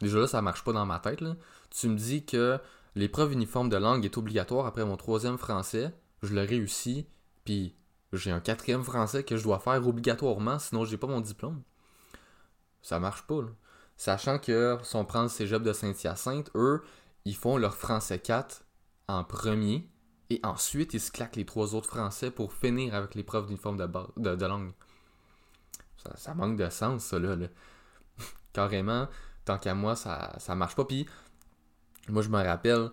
Déjà 0.00 0.18
là 0.18 0.26
ça 0.26 0.42
marche 0.42 0.64
pas 0.64 0.72
dans 0.72 0.86
ma 0.86 0.98
tête 0.98 1.22
tu 1.70 1.88
me 1.88 1.96
dis 1.96 2.24
que 2.24 2.58
l'épreuve 2.94 3.32
uniforme 3.32 3.68
de 3.68 3.76
langue 3.76 4.04
est 4.04 4.16
obligatoire 4.18 4.66
après 4.66 4.84
mon 4.84 4.96
troisième 4.96 5.38
français 5.38 5.92
je 6.22 6.34
le 6.34 6.42
réussis 6.42 7.06
puis 7.44 7.74
j'ai 8.12 8.30
un 8.30 8.40
quatrième 8.40 8.84
français 8.84 9.22
que 9.22 9.36
je 9.36 9.42
dois 9.42 9.60
faire 9.60 9.86
obligatoirement 9.86 10.58
sinon 10.58 10.84
j'ai 10.84 10.98
pas 10.98 11.06
mon 11.06 11.20
diplôme. 11.20 11.62
Ça 12.82 12.98
marche 12.98 13.22
pas 13.22 13.42
là. 13.42 13.48
Sachant 13.98 14.38
que 14.38 14.78
si 14.84 14.94
on 14.94 15.04
prend 15.04 15.22
le 15.22 15.28
cégep 15.28 15.60
de 15.60 15.72
Saint-Hyacinthe, 15.72 16.52
eux, 16.54 16.82
ils 17.24 17.34
font 17.34 17.56
leur 17.56 17.74
français 17.74 18.20
4 18.20 18.64
en 19.08 19.24
premier 19.24 19.90
et 20.30 20.38
ensuite 20.44 20.94
ils 20.94 21.00
se 21.00 21.10
claquent 21.10 21.34
les 21.34 21.44
trois 21.44 21.74
autres 21.74 21.88
français 21.88 22.30
pour 22.30 22.52
finir 22.52 22.94
avec 22.94 23.16
l'épreuve 23.16 23.46
d'uniforme 23.46 23.76
de, 23.76 24.36
de, 24.36 24.46
langue. 24.46 24.72
Ça, 26.14 26.32
manque 26.34 26.56
de 26.56 26.70
sens, 26.70 27.04
ça, 27.04 27.18
là. 27.18 27.36
carrément, 28.52 29.08
tant 29.44 29.58
qu'à 29.58 29.74
moi, 29.74 29.96
ça, 29.96 30.32
ça 30.38 30.54
marche 30.54 30.76
pas. 30.76 30.84
Puis, 30.84 31.04
moi, 32.08 32.22
je 32.22 32.28
me 32.28 32.40
rappelle, 32.40 32.90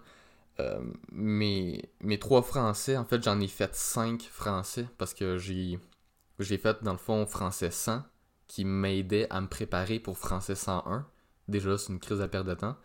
euh, 0.59 0.81
mes, 1.11 1.87
mes 2.01 2.17
trois 2.17 2.41
français, 2.41 2.97
en 2.97 3.05
fait, 3.05 3.21
j'en 3.21 3.39
ai 3.39 3.47
fait 3.47 3.75
cinq 3.75 4.23
français 4.23 4.87
parce 4.97 5.13
que 5.13 5.37
j'ai, 5.37 5.79
j'ai 6.39 6.57
fait, 6.57 6.83
dans 6.83 6.93
le 6.93 6.97
fond, 6.97 7.27
français 7.27 7.69
100 7.69 8.03
qui 8.47 8.65
m'aidait 8.65 9.27
à 9.29 9.41
me 9.41 9.47
préparer 9.47 9.99
pour 9.99 10.17
français 10.17 10.55
101. 10.55 11.05
Déjà, 11.47 11.77
c'est 11.77 11.91
une 11.91 11.99
crise 11.99 12.21
à 12.21 12.27
perte 12.27 12.45
de 12.45 12.53
temps. 12.53 12.75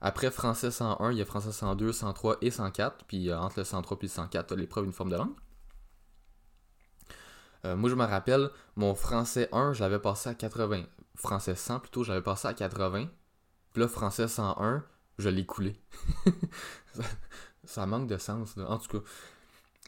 Après 0.00 0.30
français 0.30 0.70
101, 0.70 1.12
il 1.12 1.18
y 1.18 1.22
a 1.22 1.24
français 1.24 1.52
102, 1.52 1.92
103 1.92 2.38
et 2.40 2.50
104. 2.50 3.04
Puis 3.06 3.30
euh, 3.30 3.38
entre 3.38 3.60
le 3.60 3.64
103 3.64 3.98
et 3.98 4.02
le 4.02 4.08
104, 4.08 4.46
tu 4.46 4.52
as 4.52 4.56
l'épreuve 4.56 4.84
une 4.84 4.92
forme 4.92 5.10
de 5.10 5.16
langue. 5.16 5.34
Euh, 7.64 7.76
moi, 7.76 7.88
je 7.88 7.94
me 7.94 8.04
rappelle, 8.04 8.50
mon 8.74 8.94
français 8.94 9.48
1, 9.52 9.72
je 9.74 9.80
l'avais 9.80 10.00
passé 10.00 10.30
à 10.30 10.34
80. 10.34 10.84
Français 11.14 11.54
100, 11.54 11.80
plutôt, 11.80 12.02
j'avais 12.02 12.22
passé 12.22 12.48
à 12.48 12.54
80. 12.54 13.08
Puis 13.72 13.80
là, 13.80 13.88
français 13.88 14.26
101, 14.26 14.84
je 15.18 15.28
l'ai 15.28 15.46
coulé. 15.46 15.76
ça, 17.64 17.86
manque 17.86 18.08
de 18.08 18.18
sens. 18.18 18.56
En 18.58 18.78
tout 18.78 18.98
cas. 18.98 19.04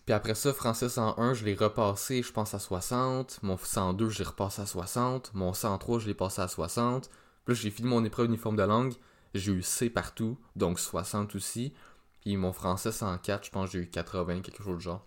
Puis 0.05 0.13
après 0.13 0.35
ça, 0.35 0.53
français 0.53 0.89
101, 0.89 1.35
je 1.35 1.45
l'ai 1.45 1.55
repassé, 1.55 2.23
je 2.23 2.33
pense, 2.33 2.53
à 2.53 2.59
60. 2.59 3.41
Mon 3.43 3.57
102, 3.57 4.11
je 4.11 4.19
l'ai 4.19 4.25
repassé 4.25 4.63
à 4.63 4.67
60. 4.67 5.33
Mon 5.35 5.55
103, 5.55 5.99
je 6.01 6.07
l'ai 6.07 6.15
passé 6.15 6.43
à 6.43 6.49
60. 6.49 7.11
Puis 7.45 7.55
j'ai 7.55 7.71
fini 7.71 7.89
mon 7.89 8.05
épreuve 8.05 8.27
uniforme 8.27 8.57
de 8.57 8.63
langue. 8.63 8.95
J'ai 9.35 9.53
eu 9.53 9.63
C 9.63 9.91
partout, 9.91 10.39
donc 10.57 10.79
60 10.79 11.35
aussi. 11.35 11.73
Puis 12.21 12.37
mon 12.37 12.53
français 12.53 12.93
104, 12.93 13.47
je 13.47 13.51
pense 13.51 13.71
j'ai 13.71 13.81
eu 13.81 13.91
80, 13.91 14.41
quelque 14.41 14.63
chose 14.63 14.77
de 14.77 14.81
genre. 14.81 15.07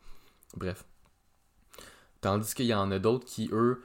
Bref. 0.55 0.85
Tandis 2.21 2.53
qu'il 2.55 2.65
y 2.65 2.73
en 2.73 2.91
a 2.91 2.99
d'autres 2.99 3.25
qui, 3.25 3.49
eux, 3.51 3.83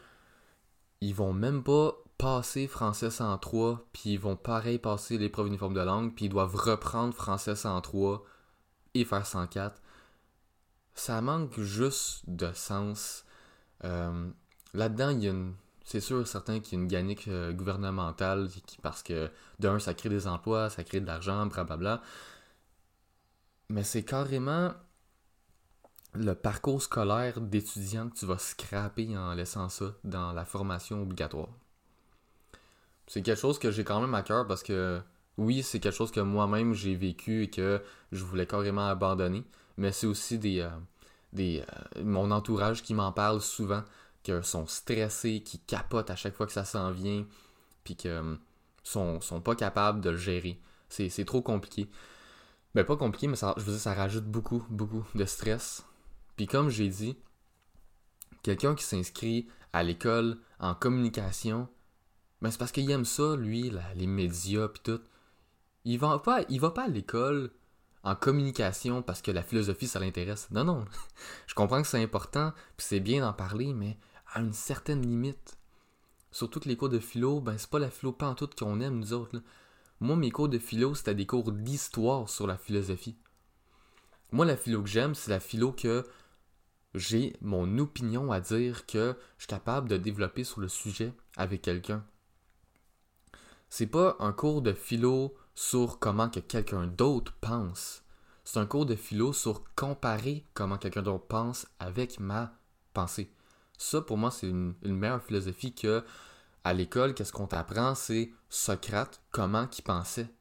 ils 1.01 1.14
vont 1.14 1.33
même 1.33 1.62
pas 1.62 1.94
passer 2.16 2.66
français 2.66 3.11
103, 3.11 3.85
puis 3.92 4.12
ils 4.12 4.20
vont 4.20 4.37
pareil 4.37 4.79
passer 4.79 5.18
l'épreuve 5.18 5.48
uniforme 5.48 5.75
de 5.75 5.81
langue, 5.81 6.14
puis 6.14 6.27
ils 6.27 6.29
doivent 6.29 6.55
reprendre 6.55 7.14
français 7.14 7.57
103 7.57 8.25
et 8.94 9.05
faire 9.05 9.27
104. 9.27 9.82
Ça 10.94 11.20
manque 11.20 11.59
juste 11.61 12.22
de 12.28 12.52
sens. 12.52 13.24
Euh, 13.85 14.31
là-dedans, 14.74 15.11
il 15.11 15.24
y 15.24 15.28
a 15.28 15.31
une. 15.31 15.55
C'est 15.85 16.00
sûr, 16.00 16.26
certain 16.26 16.61
qu'il 16.61 16.78
y 16.78 16.81
a 16.81 16.83
une 16.83 16.88
ganique 16.88 17.28
euh, 17.28 17.52
gouvernementale 17.52 18.48
qui, 18.66 18.78
parce 18.78 19.02
que 19.02 19.31
d'un, 19.59 19.78
ça 19.78 19.94
crée 19.94 20.09
des 20.09 20.26
emplois, 20.26 20.70
ça 20.70 20.85
crée 20.85 21.00
de 21.00 21.07
l'argent, 21.07 21.46
blablabla. 21.46 22.02
Mais 23.68 23.83
c'est 23.83 24.05
carrément 24.05 24.72
le 26.14 26.35
parcours 26.35 26.83
scolaire 26.83 27.40
d'étudiant 27.40 28.09
que 28.09 28.14
tu 28.18 28.26
vas 28.26 28.38
scraper 28.38 29.16
en 29.16 29.35
laissant 29.35 29.68
ça 29.68 29.94
dans 30.05 30.33
la 30.33 30.44
formation 30.44 31.02
obligatoire. 31.02 31.48
C'est 33.07 33.22
quelque 33.22 33.40
chose 33.40 33.59
que 33.59 33.70
j'ai 33.70 33.85
quand 33.85 34.00
même 34.00 34.14
à 34.14 34.22
cœur 34.22 34.46
parce 34.46 34.62
que 34.62 35.00
oui, 35.38 35.62
c'est 35.62 35.81
quelque 35.81 35.96
chose 35.96 36.12
que 36.12 36.20
moi-même 36.20 36.74
j'ai 36.74 36.94
vécu 36.94 37.44
et 37.44 37.50
que 37.50 37.83
je 38.12 38.24
voulais 38.24 38.46
carrément 38.46 38.87
abandonner, 38.87 39.44
mais 39.77 39.93
c'est 39.93 40.07
aussi 40.07 40.39
des, 40.39 40.61
euh, 40.61 40.71
des 41.33 41.65
euh, 41.97 42.05
mon 42.05 42.31
entourage 42.31 42.83
qui 42.83 42.95
m'en 42.95 43.13
parle 43.13 43.41
souvent, 43.41 43.83
qui 44.23 44.33
sont 44.43 44.67
stressés, 44.67 45.43
qui 45.45 45.59
capotent 45.59 46.11
à 46.11 46.17
chaque 46.17 46.35
fois 46.35 46.47
que 46.47 46.53
ça 46.53 46.65
s'en 46.65 46.91
vient, 46.91 47.27
puis 47.85 47.97
que 47.97 48.09
euh, 48.09 48.37
sont, 48.85 49.21
sont 49.21 49.41
pas 49.41 49.57
capables 49.57 50.01
de 50.01 50.11
le 50.11 50.17
gérer. 50.17 50.61
C'est 50.89 51.25
trop 51.25 51.41
compliqué. 51.41 51.89
Ben 52.75 52.85
pas 52.85 52.97
compliqué, 52.97 53.29
mais 53.29 53.37
ça, 53.37 53.55
je 53.57 53.63
veux 53.63 53.73
dire, 53.73 53.81
ça 53.81 53.95
rajoute 53.95 54.25
beaucoup, 54.25 54.65
beaucoup 54.69 55.05
de 55.15 55.25
stress 55.25 55.85
puis 56.37 56.47
comme 56.47 56.71
j'ai 56.71 56.89
dit, 56.89 57.17
quelqu'un 58.43 58.75
qui 58.75 58.85
s'inscrit 58.85 59.49
à 59.73 59.83
l'école 59.83 60.39
en 60.59 60.75
communication, 60.75 61.69
ben 62.41 62.51
c'est 62.51 62.59
parce 62.59 62.73
qu'il 62.73 62.91
aime 62.91 63.05
ça, 63.05 63.37
lui, 63.37 63.73
les 63.95 64.07
médias 64.07 64.69
puis 64.69 64.83
tout. 64.83 65.01
Il 65.85 65.99
va 65.99 66.19
pas, 66.19 66.43
il 66.49 66.61
va 66.61 66.71
pas 66.71 66.85
à 66.85 66.89
l'école 66.89 67.53
en 68.05 68.15
communication 68.15 69.03
parce 69.03 69.23
que 69.23 69.31
la 69.31 69.43
philosophie 69.43 69.87
ça 69.87 70.01
l'intéresse. 70.01 70.49
Non, 70.51 70.65
non. 70.65 70.85
Je 71.47 71.55
comprends 71.55 71.83
que 71.83 71.88
c'est 71.88 72.03
important, 72.03 72.53
puis 72.77 72.87
c'est 72.87 73.01
bien 73.01 73.21
d'en 73.23 73.33
parler, 73.33 73.73
mais 73.73 73.97
à 74.33 74.41
une 74.41 74.53
certaine 74.53 75.03
limite. 75.03 75.57
Surtout 76.31 76.61
que 76.61 76.69
les 76.69 76.77
cours 76.77 76.88
de 76.88 76.99
philo, 76.99 77.41
ben 77.41 77.59
c'est 77.59 77.71
pas 77.71 77.79
la 77.79 77.91
philo 77.91 78.17
tout 78.37 78.49
qu'on 78.59 78.81
aime 78.81 78.99
nous 78.99 79.12
autres. 79.12 79.43
Moi, 80.01 80.17
mes 80.17 80.31
cours 80.31 80.49
de 80.49 80.59
philo, 80.59 80.95
c'était 80.95 81.15
des 81.15 81.27
cours 81.27 81.53
d'histoire 81.53 82.29
sur 82.29 82.47
la 82.47 82.57
philosophie. 82.57 83.17
Moi, 84.33 84.47
la 84.47 84.57
philo 84.57 84.83
que 84.83 84.88
j'aime, 84.88 85.15
c'est 85.15 85.31
la 85.31 85.41
philo 85.41 85.73
que 85.73 86.05
j'ai 86.95 87.37
mon 87.41 87.79
opinion 87.79 88.33
à 88.33 88.41
dire 88.41 88.87
que 88.87 89.17
je 89.37 89.45
suis 89.45 89.49
capable 89.49 89.88
de 89.88 89.97
développer 89.97 90.45
sur 90.45 90.61
le 90.61 90.69
sujet 90.69 91.12
avec 91.37 91.62
quelqu'un. 91.62 92.05
C'est 93.69 93.87
pas 93.87 94.17
un 94.19 94.33
cours 94.33 94.62
de 94.62 94.73
philo 94.73 95.35
sur 95.55 95.99
comment 95.99 96.29
que 96.29 96.41
quelqu'un 96.41 96.87
d'autre 96.87 97.33
pense. 97.41 98.03
C'est 98.45 98.59
un 98.59 98.67
cours 98.67 98.87
de 98.87 98.97
philo 98.97 99.33
sur 99.33 99.62
comparer 99.75 100.47
comment 100.55 100.79
quelqu'un 100.79 101.03
d'autre 101.03 101.27
pense 101.27 101.67
avec 101.79 102.19
ma 102.19 102.53
pensée. 102.93 103.33
Ça, 103.79 104.01
pour 104.01 104.19
moi, 104.19 104.31
c'est 104.31 104.49
une, 104.49 104.75
meilleure 104.83 105.23
philosophie 105.23 105.75
que 105.75 106.05
à 106.65 106.73
l'école, 106.73 107.15
qu'est-ce 107.15 107.33
qu'on 107.33 107.47
t'apprend, 107.47 107.95
c'est 107.95 108.33
Socrate, 108.49 109.21
comment 109.31 109.67
qu'il 109.67 109.85
pensait. 109.85 110.33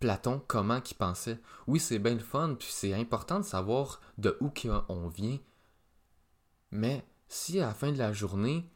Platon, 0.00 0.42
comment 0.46 0.80
qu'il 0.80 0.96
pensait. 0.96 1.40
Oui, 1.66 1.80
c'est 1.80 1.98
bien 1.98 2.14
le 2.14 2.20
fun, 2.20 2.54
puis 2.58 2.68
c'est 2.70 2.94
important 2.94 3.40
de 3.40 3.44
savoir 3.44 4.00
de 4.18 4.36
où 4.40 4.50
on 4.88 5.08
vient, 5.08 5.38
mais 6.70 7.04
si 7.28 7.60
à 7.60 7.68
la 7.68 7.74
fin 7.74 7.92
de 7.92 7.98
la 7.98 8.12
journée, 8.12 8.68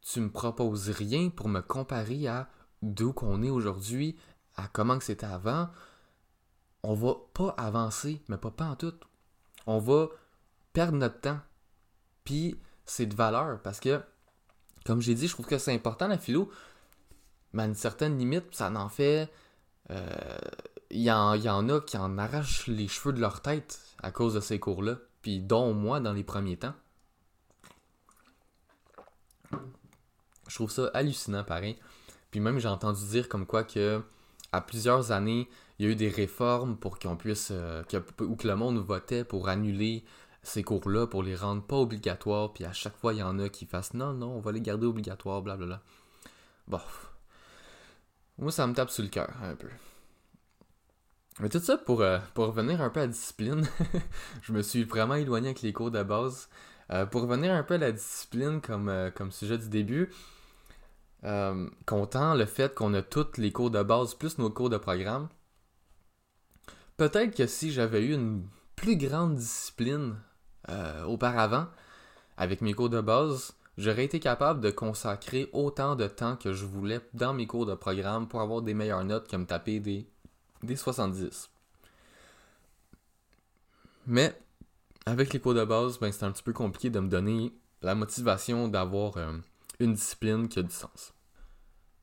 tu 0.00 0.20
me 0.20 0.30
proposes 0.30 0.90
rien 0.90 1.30
pour 1.30 1.48
me 1.48 1.60
comparer 1.60 2.26
à 2.26 2.48
d'où 2.82 3.12
qu'on 3.12 3.42
est 3.42 3.50
aujourd'hui, 3.50 4.16
à 4.58 4.68
comment 4.68 4.98
c'était 5.00 5.26
avant, 5.26 5.70
on 6.82 6.94
va 6.94 7.14
pas 7.32 7.54
avancer, 7.56 8.20
mais 8.28 8.36
pas, 8.36 8.50
pas 8.50 8.66
en 8.66 8.76
tout. 8.76 8.94
On 9.66 9.78
va 9.78 10.08
perdre 10.72 10.98
notre 10.98 11.20
temps. 11.20 11.40
Puis 12.24 12.60
c'est 12.84 13.06
de 13.06 13.14
valeur 13.14 13.62
parce 13.62 13.80
que, 13.80 14.02
comme 14.84 15.00
j'ai 15.00 15.14
dit, 15.14 15.28
je 15.28 15.32
trouve 15.32 15.46
que 15.46 15.58
c'est 15.58 15.72
important 15.74 16.08
la 16.08 16.18
philo, 16.18 16.50
mais 17.52 17.62
à 17.62 17.66
une 17.66 17.74
certaine 17.74 18.18
limite, 18.18 18.54
ça 18.54 18.70
en 18.70 18.88
fait. 18.88 19.30
Euh, 19.90 20.38
il 20.90 21.02
y, 21.02 21.12
en, 21.12 21.34
y 21.34 21.48
en 21.48 21.68
a 21.68 21.80
qui 21.80 21.96
en 21.96 22.18
arrachent 22.18 22.66
les 22.66 22.88
cheveux 22.88 23.12
de 23.12 23.20
leur 23.20 23.42
tête 23.42 23.80
à 24.02 24.10
cause 24.10 24.34
de 24.34 24.40
ces 24.40 24.58
cours-là, 24.58 24.96
puis 25.22 25.40
dont 25.40 25.72
moi 25.74 26.00
dans 26.00 26.12
les 26.12 26.24
premiers 26.24 26.58
temps. 26.58 26.74
Je 30.48 30.54
trouve 30.54 30.70
ça 30.70 30.90
hallucinant, 30.94 31.44
pareil. 31.44 31.78
Puis 32.30 32.40
même, 32.40 32.58
j'ai 32.58 32.68
entendu 32.68 33.04
dire 33.06 33.28
comme 33.28 33.46
quoi 33.46 33.64
que 33.64 34.02
à 34.52 34.60
plusieurs 34.60 35.12
années, 35.12 35.48
il 35.78 35.86
y 35.86 35.88
a 35.88 35.92
eu 35.92 35.96
des 35.96 36.08
réformes 36.08 36.76
pour 36.76 36.98
qu'on 36.98 37.16
puisse. 37.16 37.50
Euh, 37.52 37.82
ou 38.20 38.36
que 38.36 38.48
le 38.48 38.56
monde 38.56 38.78
votait 38.78 39.24
pour 39.24 39.48
annuler 39.48 40.04
ces 40.42 40.62
cours-là, 40.62 41.06
pour 41.06 41.22
les 41.22 41.36
rendre 41.36 41.62
pas 41.62 41.76
obligatoires. 41.76 42.52
Puis 42.52 42.64
à 42.64 42.72
chaque 42.72 42.96
fois, 42.96 43.12
il 43.12 43.18
y 43.18 43.22
en 43.22 43.38
a 43.38 43.48
qui 43.48 43.66
fassent 43.66 43.94
non, 43.94 44.12
non, 44.12 44.36
on 44.36 44.40
va 44.40 44.52
les 44.52 44.60
garder 44.60 44.86
obligatoires, 44.86 45.42
blablabla. 45.42 45.82
Bon. 46.66 46.80
Moi, 48.38 48.52
ça 48.52 48.66
me 48.66 48.74
tape 48.74 48.90
sur 48.90 49.02
le 49.02 49.08
cœur, 49.08 49.30
un 49.42 49.56
peu. 49.56 49.68
Mais 51.40 51.48
tout 51.48 51.60
ça 51.60 51.76
pour, 51.76 52.02
euh, 52.02 52.18
pour 52.34 52.46
revenir 52.46 52.80
un 52.80 52.90
peu 52.90 53.00
à 53.00 53.04
la 53.04 53.08
discipline. 53.08 53.68
je 54.42 54.52
me 54.52 54.62
suis 54.62 54.84
vraiment 54.84 55.14
éloigné 55.14 55.48
avec 55.48 55.62
les 55.62 55.72
cours 55.72 55.90
de 55.90 56.02
base. 56.02 56.48
Euh, 56.90 57.04
pour 57.04 57.22
revenir 57.22 57.52
un 57.52 57.62
peu 57.62 57.74
à 57.74 57.78
la 57.78 57.92
discipline 57.92 58.60
comme, 58.60 59.10
comme 59.14 59.30
sujet 59.30 59.58
du 59.58 59.68
début, 59.68 60.10
euh, 61.24 61.68
content 61.86 62.34
le 62.34 62.46
fait 62.46 62.74
qu'on 62.74 62.94
a 62.94 63.02
tous 63.02 63.38
les 63.38 63.52
cours 63.52 63.70
de 63.70 63.82
base 63.82 64.14
plus 64.14 64.38
nos 64.38 64.50
cours 64.50 64.70
de 64.70 64.78
programme. 64.78 65.28
Peut-être 66.96 67.36
que 67.36 67.46
si 67.46 67.72
j'avais 67.72 68.04
eu 68.04 68.14
une 68.14 68.46
plus 68.76 68.96
grande 68.96 69.36
discipline 69.36 70.16
auparavant, 71.06 71.66
avec 72.36 72.60
mes 72.60 72.72
cours 72.72 72.90
de 72.90 73.00
base, 73.00 73.52
j'aurais 73.78 74.04
été 74.04 74.20
capable 74.20 74.60
de 74.60 74.70
consacrer 74.70 75.48
autant 75.52 75.96
de 75.96 76.06
temps 76.06 76.36
que 76.36 76.52
je 76.52 76.64
voulais 76.64 77.00
dans 77.14 77.32
mes 77.32 77.46
cours 77.46 77.66
de 77.66 77.74
programme 77.74 78.28
pour 78.28 78.40
avoir 78.40 78.62
des 78.62 78.74
meilleures 78.74 79.04
notes 79.04 79.28
que 79.28 79.36
me 79.36 79.44
taper 79.44 79.80
des, 79.80 80.06
des 80.62 80.76
70. 80.76 81.50
Mais 84.06 84.32
avec 85.04 85.32
les 85.32 85.40
cours 85.40 85.54
de 85.54 85.64
base, 85.64 85.98
ben, 85.98 86.12
c'est 86.12 86.24
un 86.24 86.32
petit 86.32 86.42
peu 86.42 86.52
compliqué 86.52 86.90
de 86.90 87.00
me 87.00 87.08
donner 87.08 87.52
la 87.82 87.94
motivation 87.94 88.68
d'avoir 88.68 89.16
euh, 89.16 89.32
une 89.78 89.94
discipline 89.94 90.48
qui 90.48 90.58
a 90.58 90.62
du 90.62 90.74
sens. 90.74 91.12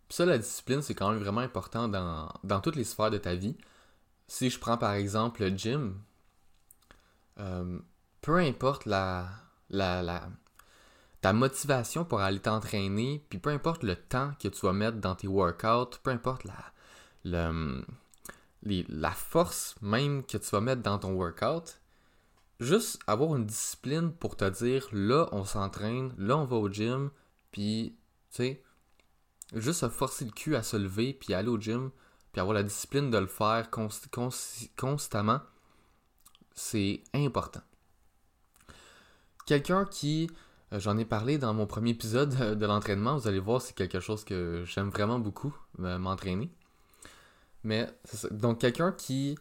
Puis 0.08 0.16
ça, 0.16 0.26
la 0.26 0.38
discipline, 0.38 0.82
c'est 0.82 0.94
quand 0.94 1.12
même 1.12 1.20
vraiment 1.20 1.42
important 1.42 1.88
dans, 1.88 2.60
toutes 2.62 2.76
les 2.76 2.84
sphères 2.84 3.12
de 3.12 3.18
ta 3.18 3.36
vie. 3.36 3.58
Si 4.28 4.50
je 4.50 4.60
prends 4.60 4.78
par 4.78 4.94
exemple 4.94 5.42
le 5.44 5.56
gym, 5.56 6.00
euh, 7.40 7.80
peu 8.22 8.38
importe 8.38 8.86
la, 8.86 9.30
la, 9.70 10.28
ta 11.22 11.34
motivation 11.34 12.06
pour 12.06 12.22
aller 12.22 12.40
t'entraîner, 12.40 13.26
puis 13.30 13.40
peu 13.40 13.50
importe 13.50 13.84
le 13.84 13.96
temps 13.96 14.34
que 14.40 14.48
tu 14.48 14.66
vas 14.66 14.74
mettre 14.74 14.98
dans 14.98 15.16
tes 15.16 15.28
workouts, 15.28 15.98
peu 16.04 16.12
importe 16.12 16.44
la, 17.24 17.54
la 18.64 19.12
force 19.12 19.76
même 19.82 20.24
que 20.24 20.38
tu 20.38 20.50
vas 20.52 20.62
mettre 20.62 20.82
dans 20.82 21.00
ton 21.00 21.14
workout, 21.14 21.80
juste 22.60 23.00
avoir 23.08 23.36
une 23.36 23.46
discipline 23.46 24.12
pour 24.12 24.38
te 24.38 24.50
dire 24.50 24.88
là, 24.92 25.28
on 25.32 25.44
s'entraîne, 25.46 26.14
là, 26.18 26.38
on 26.38 26.46
va 26.46 26.56
au 26.58 26.70
gym, 26.70 27.10
puis, 27.56 27.96
tu 28.32 28.36
sais, 28.36 28.64
juste 29.54 29.80
se 29.80 29.88
forcer 29.88 30.26
le 30.26 30.32
cul 30.32 30.58
à 30.58 30.62
se 30.62 30.76
lever, 30.76 31.14
puis 31.14 31.34
aller 31.34 31.48
au 31.48 31.58
gym, 31.58 31.90
puis 32.34 32.42
avoir 32.42 32.54
la 32.54 32.64
discipline 32.64 33.10
de 33.10 33.18
le 33.18 33.28
faire 33.28 33.70
constamment, 33.72 35.40
c'est 36.54 37.02
important. 37.14 37.62
Quelqu'un 39.46 39.86
qui, 39.86 40.30
euh, 40.74 40.82
j'en 40.82 40.98
ai 40.98 41.06
parlé 41.06 41.38
dans 41.38 41.54
mon 41.54 41.66
premier 41.66 41.92
épisode 41.92 42.36
de 42.60 42.66
l'entraînement, 42.66 43.16
vous 43.16 43.30
allez 43.30 43.40
voir, 43.40 43.62
c'est 43.62 43.74
quelque 43.74 44.02
chose 44.02 44.26
que 44.26 44.66
j'aime 44.66 44.90
vraiment 44.90 45.20
beaucoup, 45.20 45.56
euh, 45.80 45.98
m'entraîner. 45.98 46.52
Mais, 47.64 47.88
donc 48.32 48.60
quelqu'un 48.60 48.92
qui 48.92 49.38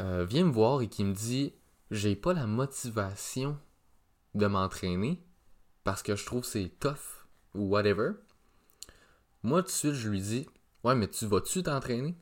euh, 0.00 0.24
vient 0.24 0.46
me 0.46 0.52
voir 0.52 0.80
et 0.80 0.88
qui 0.88 1.04
me 1.04 1.12
dit, 1.12 1.52
j'ai 1.90 2.16
pas 2.16 2.32
la 2.32 2.46
motivation 2.46 3.58
de 4.34 4.46
m'entraîner 4.46 5.22
parce 5.84 6.02
que 6.02 6.16
je 6.16 6.24
trouve 6.24 6.46
c'est 6.46 6.70
tough 6.80 7.21
ou 7.54 7.68
whatever. 7.68 8.12
Moi, 9.42 9.62
tout 9.62 9.68
de 9.68 9.72
suite, 9.72 9.94
je 9.94 10.08
lui 10.08 10.20
dis, 10.20 10.46
ouais, 10.84 10.94
mais 10.94 11.08
tu 11.08 11.26
vas-tu 11.26 11.62
t'entraîner? 11.62 12.16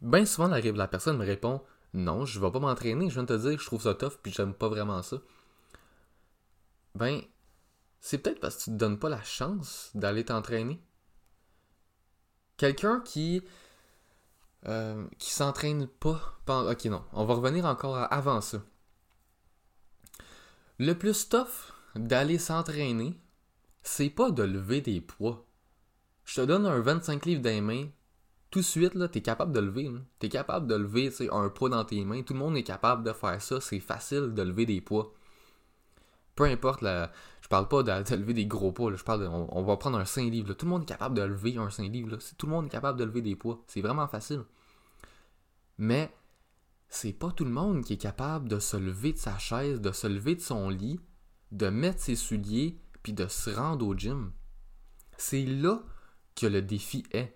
Bien 0.00 0.24
souvent, 0.26 0.48
la 0.48 0.88
personne 0.88 1.18
me 1.18 1.26
répond, 1.26 1.62
non, 1.92 2.24
je 2.24 2.38
vais 2.38 2.50
pas 2.50 2.60
m'entraîner, 2.60 3.08
je 3.08 3.14
viens 3.14 3.24
de 3.24 3.36
te 3.36 3.48
dire, 3.48 3.58
je 3.58 3.66
trouve 3.66 3.82
ça 3.82 3.94
tough 3.94 4.18
puis 4.22 4.32
j'aime 4.32 4.54
pas 4.54 4.68
vraiment 4.68 5.02
ça 5.02 5.16
ben, 6.98 7.22
c'est 8.00 8.18
peut-être 8.18 8.40
parce 8.40 8.56
que 8.56 8.64
tu 8.64 8.70
te 8.70 8.76
donnes 8.76 8.98
pas 8.98 9.08
la 9.08 9.22
chance 9.22 9.90
d'aller 9.94 10.24
t'entraîner. 10.24 10.82
Quelqu'un 12.56 13.00
qui 13.00 13.42
euh, 14.66 15.06
qui 15.18 15.30
s'entraîne 15.30 15.86
pas. 15.86 16.20
Ok, 16.48 16.84
non, 16.86 17.04
on 17.12 17.24
va 17.24 17.34
revenir 17.34 17.64
encore 17.66 17.96
avant 18.12 18.40
ça. 18.40 18.58
Le 20.78 20.94
plus 20.94 21.28
tough 21.28 21.72
d'aller 21.94 22.38
s'entraîner, 22.38 23.16
c'est 23.82 24.10
pas 24.10 24.30
de 24.30 24.42
lever 24.42 24.80
des 24.80 25.00
poids. 25.00 25.46
Je 26.24 26.40
te 26.40 26.46
donne 26.46 26.66
un 26.66 26.80
25 26.80 27.24
livres 27.26 27.42
dans 27.42 27.50
les 27.50 27.60
mains, 27.60 27.86
tout 28.50 28.60
de 28.60 28.64
suite, 28.64 28.94
là, 28.94 29.08
t'es 29.08 29.20
capable 29.20 29.52
de 29.52 29.60
lever. 29.60 29.84
Tu 29.84 30.00
T'es 30.20 30.28
capable 30.30 30.66
de 30.66 30.74
lever 30.74 31.12
un 31.30 31.50
poids 31.50 31.68
dans 31.68 31.84
tes 31.84 32.02
mains. 32.04 32.22
Tout 32.22 32.32
le 32.32 32.38
monde 32.38 32.56
est 32.56 32.62
capable 32.62 33.04
de 33.04 33.12
faire 33.12 33.42
ça. 33.42 33.60
C'est 33.60 33.78
facile 33.78 34.32
de 34.32 34.42
lever 34.42 34.64
des 34.64 34.80
poids 34.80 35.12
peu 36.38 36.44
importe 36.44 36.82
la. 36.82 37.10
Je 37.42 37.48
parle 37.48 37.66
pas 37.66 37.82
de, 37.82 38.14
lever 38.14 38.32
des 38.32 38.46
gros 38.46 38.70
poids, 38.70 38.94
je 38.94 39.02
parle 39.02 39.26
on, 39.26 39.62
va 39.62 39.76
prendre 39.76 39.98
un 39.98 40.04
5 40.04 40.30
livres. 40.30 40.54
Tout 40.54 40.66
le 40.66 40.70
monde 40.70 40.82
est 40.82 40.86
capable 40.86 41.16
de 41.16 41.22
lever 41.22 41.56
un 41.56 41.68
5 41.68 41.90
livres. 41.90 42.16
Tout 42.36 42.46
le 42.46 42.52
monde 42.52 42.66
est 42.66 42.70
capable 42.70 42.98
de 42.98 43.04
lever 43.04 43.22
des 43.22 43.34
poids. 43.34 43.64
C'est 43.66 43.80
vraiment 43.80 44.06
facile. 44.06 44.44
Mais 45.78 46.12
c'est 46.88 47.12
pas 47.12 47.32
tout 47.32 47.44
le 47.44 47.50
monde 47.50 47.82
qui 47.84 47.94
est 47.94 47.98
capable 47.98 48.48
de 48.48 48.60
se 48.60 48.76
lever 48.76 49.12
de 49.12 49.18
sa 49.18 49.36
chaise, 49.38 49.80
de 49.80 49.90
se 49.90 50.06
lever 50.06 50.36
de 50.36 50.40
son 50.40 50.68
lit, 50.68 51.00
de 51.50 51.70
mettre 51.70 52.00
ses 52.00 52.14
souliers, 52.14 52.78
de 53.12 53.26
se 53.26 53.50
rendre 53.50 53.86
au 53.86 53.94
gym. 53.94 54.32
C'est 55.16 55.44
là 55.44 55.80
que 56.34 56.46
le 56.46 56.62
défi 56.62 57.04
est. 57.12 57.34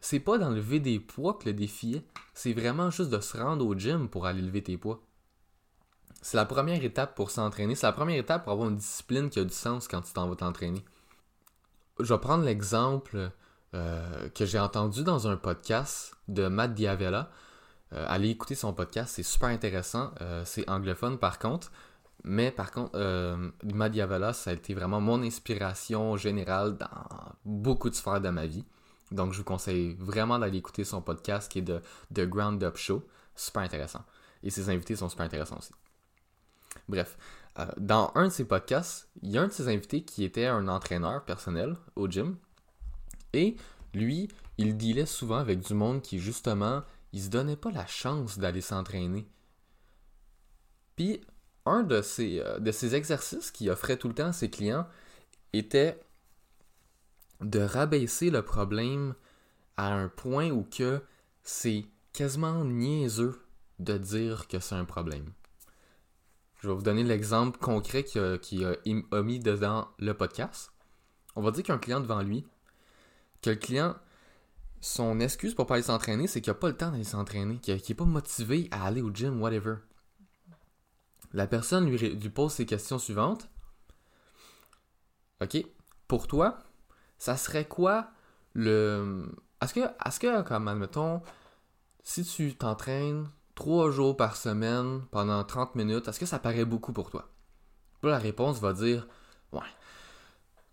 C'est 0.00 0.20
pas 0.20 0.38
d'enlever 0.38 0.80
des 0.80 0.98
poids 0.98 1.34
que 1.34 1.46
le 1.46 1.54
défi 1.54 1.94
est. 1.94 2.06
C'est 2.34 2.52
vraiment 2.52 2.90
juste 2.90 3.10
de 3.10 3.20
se 3.20 3.36
rendre 3.36 3.66
au 3.66 3.74
gym 3.74 4.08
pour 4.08 4.26
aller 4.26 4.42
lever 4.42 4.62
tes 4.62 4.76
poids. 4.76 5.02
C'est 6.20 6.36
la 6.36 6.46
première 6.46 6.82
étape 6.84 7.14
pour 7.14 7.30
s'entraîner. 7.30 7.74
C'est 7.74 7.86
la 7.86 7.92
première 7.92 8.18
étape 8.18 8.44
pour 8.44 8.52
avoir 8.52 8.68
une 8.68 8.76
discipline 8.76 9.30
qui 9.30 9.38
a 9.38 9.44
du 9.44 9.54
sens 9.54 9.88
quand 9.88 10.02
tu 10.02 10.12
t'en 10.12 10.28
vas 10.28 10.36
t'entraîner. 10.36 10.84
Je 11.98 12.12
vais 12.12 12.20
prendre 12.20 12.44
l'exemple 12.44 13.30
euh, 13.74 14.28
que 14.30 14.44
j'ai 14.44 14.58
entendu 14.58 15.02
dans 15.02 15.28
un 15.28 15.36
podcast 15.36 16.14
de 16.28 16.48
Matt 16.48 16.74
Diavella. 16.74 17.30
Euh, 17.92 18.04
allez 18.08 18.30
écouter 18.30 18.54
son 18.54 18.72
podcast, 18.72 19.14
c'est 19.16 19.22
super 19.22 19.48
intéressant. 19.48 20.12
Euh, 20.20 20.44
c'est 20.44 20.68
anglophone 20.68 21.18
par 21.18 21.38
contre. 21.38 21.72
Mais 22.24 22.50
par 22.52 22.70
contre, 22.70 22.96
Matt 23.64 23.92
Diavella, 23.92 24.32
ça 24.32 24.50
a 24.50 24.52
été 24.54 24.74
vraiment 24.74 25.00
mon 25.00 25.22
inspiration 25.22 26.16
générale 26.16 26.76
dans 26.76 26.88
beaucoup 27.44 27.90
de 27.90 27.94
sphères 27.94 28.20
de 28.20 28.28
ma 28.28 28.46
vie. 28.46 28.64
Donc 29.10 29.32
je 29.32 29.38
vous 29.38 29.44
conseille 29.44 29.94
vraiment 29.98 30.38
d'aller 30.38 30.58
écouter 30.58 30.84
son 30.84 31.02
podcast 31.02 31.50
qui 31.50 31.58
est 31.58 31.62
de 31.62 31.80
The 32.14 32.20
Ground 32.20 32.62
Up 32.62 32.76
Show. 32.76 33.04
Super 33.34 33.62
intéressant. 33.62 34.04
Et 34.42 34.50
ses 34.50 34.68
invités 34.68 34.96
sont 34.96 35.08
super 35.08 35.26
intéressants 35.26 35.58
aussi. 35.58 35.72
Bref, 36.88 37.16
euh, 37.58 37.66
dans 37.76 38.12
un 38.14 38.24
de 38.24 38.32
ses 38.32 38.44
podcasts, 38.44 39.08
il 39.22 39.30
y 39.30 39.38
a 39.38 39.42
un 39.42 39.48
de 39.48 39.52
ses 39.52 39.68
invités 39.68 40.02
qui 40.02 40.24
était 40.24 40.46
un 40.46 40.68
entraîneur 40.68 41.24
personnel 41.24 41.76
au 41.96 42.08
gym. 42.08 42.36
Et 43.32 43.56
lui, 43.94 44.28
il 44.58 44.76
dealait 44.76 45.06
souvent 45.06 45.36
avec 45.36 45.60
du 45.60 45.74
monde 45.74 46.02
qui, 46.02 46.18
justement, 46.18 46.82
il 47.12 47.22
se 47.22 47.28
donnait 47.28 47.56
pas 47.56 47.70
la 47.70 47.86
chance 47.86 48.38
d'aller 48.38 48.62
s'entraîner. 48.62 49.28
Puis, 50.96 51.20
un 51.66 51.82
de 51.82 52.02
ces, 52.02 52.40
euh, 52.40 52.58
exercices 52.92 53.50
qu'il 53.50 53.70
offrait 53.70 53.96
tout 53.96 54.08
le 54.08 54.14
temps 54.14 54.28
à 54.28 54.32
ses 54.32 54.50
clients 54.50 54.86
était 55.52 56.00
de 57.40 57.60
rabaisser 57.60 58.30
le 58.30 58.42
problème 58.42 59.14
à 59.76 59.92
un 59.92 60.08
point 60.08 60.50
où 60.50 60.64
que 60.64 61.02
c'est 61.42 61.84
quasiment 62.12 62.64
niaiseux 62.64 63.40
de 63.78 63.98
dire 63.98 64.48
que 64.48 64.60
c'est 64.60 64.74
un 64.74 64.84
problème. 64.84 65.32
Je 66.60 66.68
vais 66.68 66.74
vous 66.74 66.82
donner 66.82 67.02
l'exemple 67.02 67.58
concret 67.58 68.04
qu'il 68.04 68.64
a, 68.64 69.22
mis 69.22 69.40
dedans 69.40 69.88
le 69.98 70.14
podcast. 70.14 70.72
On 71.34 71.42
va 71.42 71.50
dire 71.50 71.64
qu'il 71.64 71.70
y 71.70 71.72
a 71.72 71.76
un 71.76 71.78
client 71.78 72.00
devant 72.00 72.22
lui, 72.22 72.46
que 73.40 73.50
le 73.50 73.56
client, 73.56 73.96
son 74.80 75.18
excuse 75.18 75.54
pour 75.54 75.66
pas 75.66 75.74
aller 75.74 75.82
s'entraîner, 75.82 76.28
c'est 76.28 76.40
qu'il 76.40 76.52
n'a 76.52 76.58
pas 76.58 76.68
le 76.68 76.76
temps 76.76 76.92
d'aller 76.92 77.02
s'entraîner, 77.02 77.56
qu'il 77.56 77.74
n'est 77.74 77.94
pas 77.94 78.04
motivé 78.04 78.68
à 78.70 78.86
aller 78.86 79.02
au 79.02 79.10
gym, 79.10 79.40
whatever. 79.40 79.76
La 81.32 81.46
personne 81.46 81.88
lui, 81.88 82.28
pose 82.30 82.52
ces 82.52 82.66
questions 82.66 82.98
suivantes. 82.98 83.48
OK, 85.42 85.64
pour 86.06 86.26
toi, 86.26 86.58
ça 87.18 87.36
serait 87.36 87.66
quoi 87.66 88.10
le. 88.54 89.24
Est-ce 89.62 89.74
que, 89.74 89.80
est-ce 89.80 90.20
que, 90.20 90.42
comme 90.42 90.68
admettons, 90.68 91.22
si 92.02 92.24
tu 92.24 92.54
t'entraînes 92.54 93.28
trois 93.54 93.90
jours 93.90 94.16
par 94.16 94.36
semaine 94.36 95.02
pendant 95.10 95.42
30 95.44 95.74
minutes, 95.74 96.08
est-ce 96.08 96.20
que 96.20 96.26
ça 96.26 96.38
paraît 96.38 96.64
beaucoup 96.64 96.92
pour 96.92 97.10
toi? 97.10 97.28
la 98.02 98.18
réponse 98.18 98.60
va 98.60 98.72
dire 98.72 99.06
Ouais. 99.52 99.60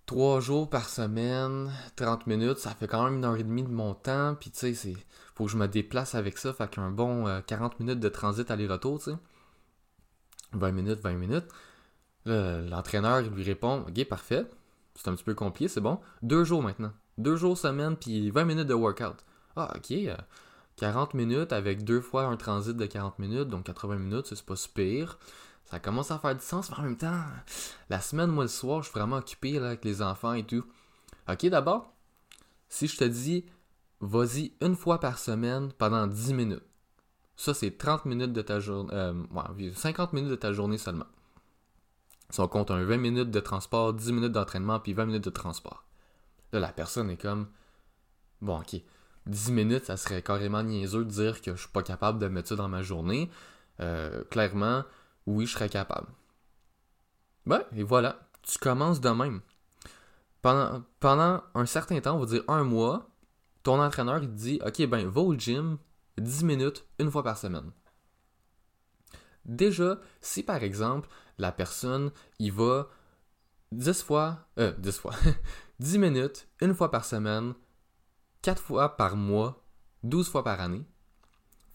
Trois 0.05 0.39
jours 0.39 0.69
par 0.69 0.89
semaine, 0.89 1.71
30 1.95 2.25
minutes, 2.25 2.57
ça 2.57 2.71
fait 2.71 2.87
quand 2.87 3.03
même 3.03 3.17
une 3.17 3.25
heure 3.25 3.37
et 3.37 3.43
demie 3.43 3.61
de 3.63 3.69
mon 3.69 3.93
temps. 3.93 4.35
Puis 4.39 4.49
tu 4.49 4.59
sais, 4.59 4.73
c'est. 4.73 4.95
Faut 5.35 5.45
que 5.45 5.51
je 5.51 5.57
me 5.57 5.67
déplace 5.67 6.15
avec 6.15 6.37
ça. 6.37 6.51
Fait 6.51 6.69
qu'un 6.69 6.89
bon 6.89 7.25
40 7.45 7.73
euh, 7.73 7.75
minutes 7.79 7.99
de 7.99 8.09
transit 8.09 8.49
aller-retour, 8.49 8.99
tu 8.99 9.11
sais. 9.11 9.17
20 10.53 10.71
minutes, 10.71 10.99
20 11.01 11.13
minutes. 11.13 11.47
L'entraîneur 12.25 13.21
lui 13.21 13.43
répond 13.43 13.85
Ok, 13.87 14.03
parfait. 14.05 14.45
C'est 14.95 15.07
un 15.07 15.15
petit 15.15 15.23
peu 15.23 15.33
compliqué, 15.33 15.69
c'est 15.69 15.81
bon. 15.81 15.99
Deux 16.21 16.43
jours 16.43 16.61
maintenant. 16.61 16.91
Deux 17.17 17.35
jours 17.35 17.57
semaine, 17.57 17.95
puis 17.95 18.31
20 18.31 18.45
minutes 18.45 18.67
de 18.67 18.73
workout. 18.73 19.15
Ah, 19.55 19.71
ok. 19.75 19.91
Euh, 19.91 20.15
40 20.77 21.13
minutes 21.13 21.51
avec 21.51 21.83
deux 21.83 22.01
fois 22.01 22.23
un 22.23 22.37
transit 22.37 22.75
de 22.75 22.85
40 22.85 23.19
minutes, 23.19 23.49
donc 23.49 23.65
80 23.65 23.97
minutes, 23.97 24.27
c'est 24.27 24.41
pas 24.45 24.55
super. 24.55 25.17
Ça 25.65 25.79
commence 25.79 26.11
à 26.11 26.19
faire 26.19 26.35
du 26.35 26.43
sens, 26.43 26.69
mais 26.71 26.77
en 26.77 26.81
même 26.83 26.97
temps, 26.97 27.21
la 27.89 28.01
semaine, 28.01 28.29
moi, 28.29 28.45
le 28.45 28.49
soir, 28.49 28.81
je 28.81 28.89
suis 28.89 28.97
vraiment 28.97 29.17
occupé 29.17 29.57
avec 29.57 29.83
les 29.85 30.01
enfants 30.01 30.33
et 30.33 30.43
tout. 30.43 30.65
Ok, 31.29 31.45
d'abord, 31.47 31.93
si 32.69 32.87
je 32.87 32.97
te 32.97 33.03
dis, 33.03 33.45
vas-y 33.99 34.53
une 34.61 34.75
fois 34.75 34.99
par 34.99 35.19
semaine 35.19 35.71
pendant 35.77 36.07
10 36.07 36.33
minutes. 36.33 36.68
Ça, 37.39 37.53
c'est 37.53 37.77
30 37.77 38.03
minutes 38.03 38.33
de 38.33 38.41
ta 38.41 38.59
journée. 38.59 38.93
Euh, 38.93 39.73
50 39.73 40.11
minutes 40.11 40.29
de 40.29 40.35
ta 40.35 40.51
journée 40.51 40.77
seulement. 40.77 41.05
Si 42.29 42.41
on 42.41 42.49
compte 42.49 42.69
un 42.69 42.83
20 42.83 42.97
minutes 42.97 43.31
de 43.31 43.39
transport, 43.39 43.93
10 43.93 44.11
minutes 44.11 44.33
d'entraînement, 44.33 44.81
puis 44.81 44.91
20 44.91 45.05
minutes 45.05 45.23
de 45.23 45.29
transport. 45.29 45.85
Là, 46.51 46.59
la 46.59 46.73
personne 46.73 47.09
est 47.09 47.15
comme. 47.15 47.47
Bon, 48.41 48.59
ok. 48.59 48.81
10 49.25 49.51
minutes, 49.53 49.85
ça 49.85 49.95
serait 49.95 50.21
carrément 50.21 50.63
niaiseux 50.63 51.05
de 51.05 51.09
dire 51.09 51.41
que 51.41 51.55
je 51.55 51.61
suis 51.61 51.69
pas 51.69 51.81
capable 51.81 52.19
de 52.19 52.27
mettre 52.27 52.49
ça 52.49 52.57
dans 52.57 52.67
ma 52.67 52.81
journée. 52.81 53.29
Euh, 53.79 54.21
clairement, 54.25 54.83
oui, 55.25 55.45
je 55.45 55.53
serais 55.53 55.69
capable. 55.69 56.07
Ben, 57.45 57.63
et 57.73 57.83
voilà, 57.83 58.19
tu 58.41 58.59
commences 58.59 58.99
de 58.99 59.11
même. 59.11 59.39
Pendant, 60.41 60.83
pendant 60.99 61.41
un 61.55 61.65
certain 61.65 62.01
temps, 62.01 62.17
on 62.17 62.19
va 62.19 62.25
dire 62.25 62.43
un 62.49 62.65
mois, 62.65 63.07
ton 63.63 63.81
entraîneur 63.81 64.21
il 64.21 64.29
te 64.29 64.35
dit 64.35 64.59
Ok, 64.65 64.85
ben, 64.87 65.07
va 65.07 65.21
au 65.21 65.35
gym 65.35 65.77
10 66.19 66.43
minutes 66.43 66.85
une 66.99 67.11
fois 67.11 67.23
par 67.23 67.37
semaine. 67.37 67.71
Déjà, 69.45 69.99
si 70.21 70.43
par 70.43 70.63
exemple, 70.63 71.09
la 71.37 71.51
personne, 71.51 72.11
il 72.39 72.51
va 72.51 72.89
10 73.71 74.03
fois, 74.03 74.47
euh, 74.59 74.73
10 74.77 74.99
fois, 74.99 75.15
10 75.79 75.97
minutes, 75.97 76.47
une 76.61 76.73
fois 76.73 76.91
par 76.91 77.05
semaine, 77.05 77.53
4 78.41 78.61
fois 78.61 78.97
par 78.97 79.15
mois, 79.15 79.63
12 80.03 80.29
fois 80.29 80.43
par 80.43 80.59
année. 80.61 80.85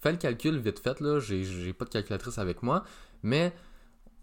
Fais 0.01 0.13
le 0.13 0.19
calcul 0.19 0.59
vite 0.59 0.79
fait, 0.79 1.01
là, 1.01 1.19
j'ai 1.19 1.73
pas 1.73 1.85
de 1.87 1.91
calculatrice 1.91 2.39
avec 2.39 2.63
moi, 2.63 2.85
mais 3.23 3.55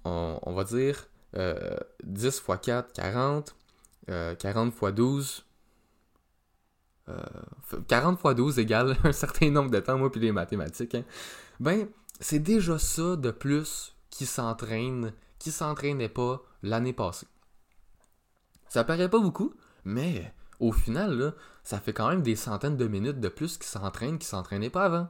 on, 0.03 0.53
va 0.53 0.63
dire 0.63 1.07
10 1.33 1.37
euh, 1.39 2.31
fois 2.31 2.57
4, 2.57 2.93
40, 2.93 3.55
40 4.37 4.73
fois 4.73 4.91
12. 4.91 5.43
40 7.87 8.19
fois 8.19 8.33
12 8.33 8.59
égale 8.59 8.97
un 9.03 9.11
certain 9.11 9.49
nombre 9.51 9.71
de 9.71 9.79
temps, 9.79 9.97
moi, 9.97 10.11
puis 10.11 10.21
les 10.21 10.31
mathématiques. 10.31 10.95
Hein. 10.95 11.03
Ben, 11.59 11.87
c'est 12.19 12.39
déjà 12.39 12.77
ça 12.77 13.15
de 13.15 13.31
plus 13.31 13.95
qui 14.09 14.25
s'entraîne, 14.25 15.13
qui 15.39 15.51
s'entraînait 15.51 16.09
pas 16.09 16.41
l'année 16.63 16.93
passée. 16.93 17.27
Ça 18.67 18.83
paraît 18.83 19.09
pas 19.09 19.19
beaucoup, 19.19 19.53
mais 19.83 20.33
au 20.59 20.71
final, 20.71 21.33
ça 21.63 21.79
fait 21.79 21.93
quand 21.93 22.09
même 22.09 22.21
des 22.21 22.35
centaines 22.35 22.77
de 22.77 22.87
minutes 22.87 23.19
de 23.19 23.29
plus 23.29 23.57
qu'ils 23.57 23.67
s'entraînent 23.67 24.19
qu'ils 24.19 24.27
s'entraînaient 24.27 24.69
pas 24.69 24.85
avant. 24.85 25.09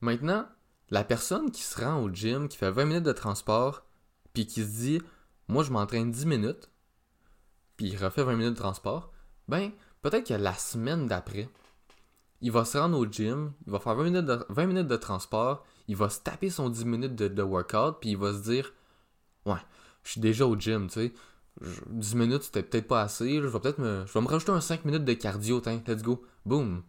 Maintenant, 0.00 0.46
la 0.90 1.04
personne 1.04 1.50
qui 1.50 1.62
se 1.62 1.80
rend 1.80 2.02
au 2.02 2.10
gym, 2.10 2.48
qui 2.48 2.56
fait 2.56 2.70
20 2.70 2.84
minutes 2.84 3.04
de 3.04 3.12
transport, 3.12 3.84
puis 4.32 4.46
qui 4.46 4.62
se 4.62 4.68
dit 4.68 5.02
Moi, 5.48 5.64
je 5.64 5.70
m'entraîne 5.70 6.10
10 6.10 6.26
minutes, 6.26 6.70
puis 7.76 7.86
il 7.86 7.96
refait 7.96 8.22
20 8.22 8.36
minutes 8.36 8.54
de 8.54 8.58
transport, 8.58 9.12
ben, 9.48 9.70
peut-être 10.02 10.26
que 10.28 10.34
la 10.34 10.54
semaine 10.54 11.06
d'après, 11.06 11.48
il 12.40 12.52
va 12.52 12.64
se 12.64 12.78
rendre 12.78 12.98
au 12.98 13.06
gym, 13.06 13.52
il 13.66 13.72
va 13.72 13.80
faire 13.80 13.94
20 13.94 14.04
minutes 14.04 14.26
de, 14.26 14.44
20 14.48 14.66
minutes 14.66 14.88
de 14.88 14.96
transport, 14.96 15.64
il 15.88 15.96
va 15.96 16.08
se 16.08 16.20
taper 16.20 16.50
son 16.50 16.68
10 16.68 16.84
minutes 16.84 17.14
de, 17.14 17.42
workout, 17.42 17.98
puis 18.00 18.10
il 18.10 18.16
va 18.16 18.32
se 18.32 18.42
dire 18.42 18.72
Ouais, 19.44 19.60
je 20.02 20.12
suis 20.12 20.20
déjà 20.20 20.46
au 20.46 20.56
gym, 20.56 20.88
tu 20.88 20.94
sais. 20.94 21.14
10 21.88 22.14
minutes, 22.16 22.42
c'était 22.42 22.62
peut-être 22.62 22.88
pas 22.88 23.02
assez. 23.02 23.40
Je 23.40 23.46
vais 23.46 23.60
peut-être 23.60 23.78
me. 23.78 24.04
Je 24.06 24.12
vais 24.12 24.20
me 24.20 24.28
rajouter 24.28 24.52
un 24.52 24.60
5 24.60 24.84
minutes 24.84 25.04
de 25.04 25.14
cardio, 25.14 25.60
tiens, 25.60 25.82
let's 25.86 26.02
go. 26.02 26.22
Boom. 26.44 26.82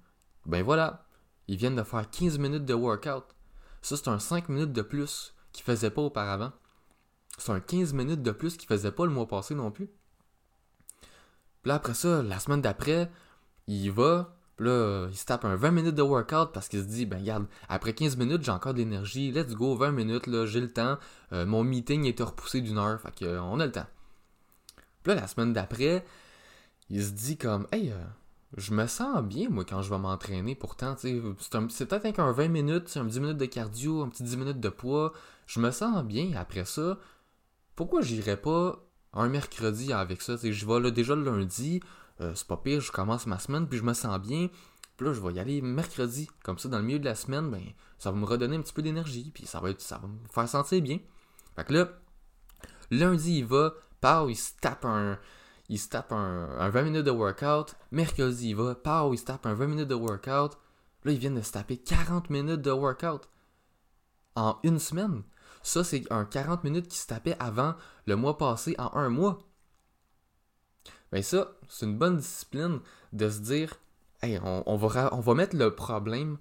Ben 0.46 0.64
voilà. 0.64 1.06
Ils 1.48 1.58
viennent 1.58 1.76
de 1.76 1.84
faire 1.84 2.10
15 2.10 2.38
minutes 2.40 2.66
de 2.66 2.74
workout. 2.74 3.24
Ça, 3.82 3.96
c'est 3.96 4.10
un 4.10 4.20
5 4.20 4.50
minutes 4.50 4.74
de 4.74 4.82
plus 4.82 5.34
qu'il 5.54 5.64
faisait 5.64 5.92
pas 5.92 6.02
auparavant. 6.02 6.52
C'est 7.38 7.52
un 7.52 7.60
15 7.60 7.94
minutes 7.94 8.22
de 8.22 8.32
plus 8.32 8.58
qu'il 8.58 8.68
faisait 8.68 8.92
pas 8.92 9.06
le 9.06 9.12
mois 9.12 9.28
passé 9.28 9.56
non 9.56 9.72
plus. 9.72 9.90
Là, 11.68 11.76
après 11.76 11.96
ça, 11.96 12.24
la 12.24 12.40
semaine 12.40 12.62
d'après, 12.62 13.12
il 13.68 13.92
va, 13.92 14.34
là, 14.58 15.10
il 15.12 15.18
se 15.18 15.26
tape 15.26 15.44
un 15.44 15.58
20 15.58 15.72
minutes 15.72 15.96
de 15.96 16.02
workout 16.02 16.54
parce 16.54 16.70
qu'il 16.70 16.80
se 16.80 16.86
dit, 16.86 17.06
ben 17.06 17.20
regarde, 17.20 17.46
après 17.68 17.92
15 17.92 18.16
minutes, 18.16 18.42
j'ai 18.42 18.52
encore 18.52 18.74
de 18.74 18.80
l'énergie, 18.80 19.34
let's 19.34 19.54
go, 19.54 19.76
20 19.76 19.92
minutes, 19.92 20.28
là, 20.28 20.46
j'ai 20.46 20.62
le 20.62 20.72
temps. 20.72 20.98
Euh, 21.34 21.46
mon 21.46 21.66
meeting 21.66 22.06
était 22.06 22.24
repoussé 22.24 22.62
d'une 22.62 22.78
heure, 22.78 23.02
fait 23.02 23.14
qu'on 23.20 23.60
a 23.60 23.66
le 23.66 23.72
temps. 23.74 23.86
Puis 25.04 25.14
là, 25.14 25.20
la 25.20 25.28
semaine 25.28 25.52
d'après, 25.52 26.06
il 26.90 27.04
se 27.04 27.12
dit 27.12 27.36
comme, 27.36 27.68
hey, 27.74 27.92
euh, 27.92 27.98
je 28.56 28.74
me 28.74 28.88
sens 28.88 29.22
bien, 29.22 29.50
moi, 29.50 29.66
quand 29.66 29.82
je 29.82 29.90
vais 29.90 30.00
m'entraîner. 30.00 30.56
Pourtant, 30.56 30.96
c'est 30.98 31.86
peut-être 31.86 32.20
un 32.22 32.32
20 32.32 32.48
minutes, 32.48 32.96
un 32.96 33.04
10 33.04 33.20
minutes 33.20 33.38
de 33.38 33.46
cardio, 33.46 34.04
un 34.04 34.08
petit 34.08 34.24
10 34.24 34.38
minutes 34.38 34.62
de 34.62 34.70
poids. 34.70 35.12
Je 35.48 35.60
me 35.60 35.72
sens 35.72 36.02
bien 36.06 36.32
après 36.38 36.64
ça. 36.64 36.98
Pourquoi 37.76 38.00
j'irais 38.00 38.38
pas 38.38 38.87
un 39.18 39.30
mercredi 39.30 39.94
avec 39.94 40.22
ça? 40.22 40.36
je 40.42 40.66
vais 40.66 40.92
déjà 40.92 41.16
le 41.16 41.24
lundi, 41.24 41.82
euh, 42.22 42.34
c'est 42.36 42.48
pas 42.48 42.58
pire, 42.58 42.82
je 42.82 42.92
commence 42.92 43.26
ma 43.28 43.40
semaine, 43.40 43.68
puis 43.68 43.78
je 43.78 43.84
me 43.84 43.94
sens 43.94 44.20
bien. 44.20 44.50
Puis 44.96 45.06
là, 45.06 45.14
je 45.14 45.22
vais 45.22 45.34
y 45.34 45.40
aller 45.40 45.62
mercredi. 45.62 46.28
Comme 46.44 46.58
ça, 46.58 46.70
dans 46.70 46.80
le 46.80 46.84
milieu 46.84 47.00
de 47.00 47.06
la 47.06 47.16
semaine, 47.16 47.52
ben, 47.52 47.62
ça 48.00 48.12
va 48.12 48.18
me 48.18 48.26
redonner 48.26 48.56
un 48.56 48.62
petit 48.62 48.74
peu 48.74 48.82
d'énergie, 48.82 49.32
puis 49.34 49.46
ça 49.46 49.60
va, 49.60 49.70
ça 49.78 50.00
va 50.00 50.08
me 50.08 50.28
faire 50.32 50.50
sentir 50.50 50.82
bien. 50.82 51.00
Fait 51.56 51.64
que 51.64 51.74
là, 51.74 51.90
lundi, 52.90 53.40
il 53.40 53.46
va, 53.46 53.74
part, 54.02 54.30
il 54.30 54.36
se 54.36 54.54
tape 54.60 54.86
un, 54.86 55.20
il 55.70 55.80
tape 55.88 56.12
un, 56.12 56.70
20 56.70 56.82
minutes 56.84 57.06
de 57.06 57.12
workout. 57.12 57.76
Mercredi, 57.92 58.50
il 58.50 58.56
va, 58.56 58.76
pow, 58.76 59.14
il 59.14 59.18
se 59.18 59.26
tape 59.26 59.46
un 59.46 59.54
20 59.54 59.68
minutes 59.68 59.88
de 59.88 59.96
workout. 59.96 60.58
Là, 61.04 61.12
ils 61.12 61.20
viennent 61.20 61.36
de 61.36 61.42
se 61.42 61.52
taper 61.52 61.78
40 61.78 62.30
minutes 62.30 62.62
de 62.62 62.72
workout. 62.72 63.30
En 64.36 64.60
une 64.64 64.80
semaine. 64.80 65.24
Ça, 65.68 65.84
c'est 65.84 66.10
un 66.14 66.24
40 66.24 66.64
minutes 66.64 66.88
qui 66.88 66.98
se 66.98 67.08
tapait 67.08 67.36
avant 67.42 67.76
le 68.06 68.16
mois 68.16 68.38
passé 68.38 68.74
en 68.78 68.90
un 68.96 69.10
mois. 69.10 69.40
Ben 71.12 71.22
ça, 71.22 71.52
c'est 71.68 71.86
une 71.86 71.98
bonne 71.98 72.16
discipline 72.16 72.80
de 73.12 73.30
se 73.30 73.40
dire, 73.40 73.78
on, 74.24 74.78
va, 74.78 75.14
on 75.14 75.20
va 75.20 75.34
mettre 75.34 75.58
le 75.58 75.76
problème 75.76 76.38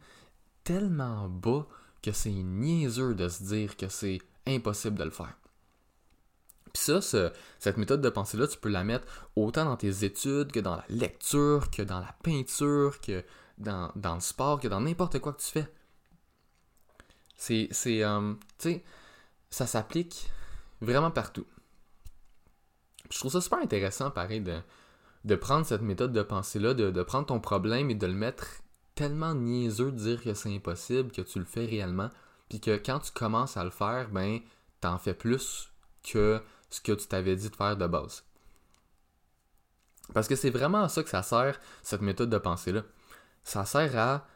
tellement 0.63 1.29
bas 1.29 1.67
que 2.03 2.13
c'est 2.13 2.31
niaiseux 2.31 3.17
de 3.17 3.29
se 3.29 3.43
dire 3.43 3.77
que 3.77 3.89
c'est 3.89 4.21
impossible 4.47 4.97
de 4.97 5.03
le 5.03 5.11
faire. 5.11 5.37
Puis 6.73 6.85
ça, 6.85 7.01
cette 7.59 7.79
méthode 7.79 8.03
de 8.03 8.11
pensée-là, 8.11 8.47
tu 8.47 8.59
peux 8.59 8.69
la 8.69 8.85
mettre 8.85 9.09
autant 9.35 9.65
dans 9.65 9.77
tes 9.77 10.05
études 10.05 10.53
que 10.53 10.61
dans 10.61 10.77
la 10.77 10.85
lecture, 10.89 11.69
que 11.73 11.83
dans 11.83 11.99
la 11.99 12.15
peinture, 12.23 13.01
que 13.01 13.25
dans, 13.59 13.91
le 13.97 14.21
sport, 14.21 14.61
que 14.61 14.69
dans 14.69 14.81
n'importe 14.81 15.19
quoi 15.19 15.33
que 15.33 15.43
tu 15.43 15.51
fais. 15.51 15.69
C'est, 17.35 17.67
c'est 17.73 18.05
euh, 18.05 18.35
tu 18.59 18.71
sais, 18.71 18.85
ça 19.51 19.67
s'applique 19.67 20.31
vraiment 20.81 21.11
partout. 21.11 21.47
je 23.11 23.19
trouve 23.19 23.33
ça 23.33 23.41
super 23.41 23.59
intéressant, 23.59 24.11
pareil, 24.11 24.41
de, 24.41 24.61
de 25.25 25.35
prendre 25.35 25.67
cette 25.67 25.83
méthode 25.83 26.13
de 26.13 26.23
pensée-là, 26.23 26.75
de, 26.75 26.91
de, 26.91 27.03
prendre 27.03 27.27
ton 27.27 27.41
problème 27.41 27.91
et 27.91 27.95
de 27.95 28.07
le 28.07 28.15
mettre 28.15 28.63
tellement 28.95 29.35
niaiseux 29.35 29.93
de 29.93 29.97
dire 29.97 30.23
que 30.23 30.35
c'est 30.35 30.55
impossible, 30.55 31.13
que 31.13 31.23
tu 31.23 31.39
le 31.39 31.45
fais 31.45 31.67
réellement, 31.67 32.11
puis 32.49 32.61
que 32.61 32.77
quand 32.77 33.01
tu 33.01 33.13
commences 33.13 33.57
à 33.57 33.65
le 33.65 33.71
faire, 33.71 34.11
ben, 34.11 34.41
t'en 34.81 34.99
fais 34.99 35.15
plus 35.15 35.71
que 36.03 36.41
ce 36.71 36.81
que 36.81 36.93
tu 36.93 37.07
t'avais 37.07 37.37
dit 37.37 37.51
de 37.51 37.57
faire 37.57 37.77
de 37.77 37.87
base. 37.87 38.25
Parce 40.15 40.29
que 40.29 40.37
c'est 40.37 40.51
vraiment 40.51 40.85
à 40.85 40.89
ça 40.89 41.03
que 41.03 41.11
ça 41.11 41.23
sert, 41.23 41.61
cette 41.83 42.03
méthode 42.03 42.31
de 42.31 42.39
pensée-là. 42.39 42.83
Ça 43.45 43.65
sert 43.65 43.97
à 43.99 44.27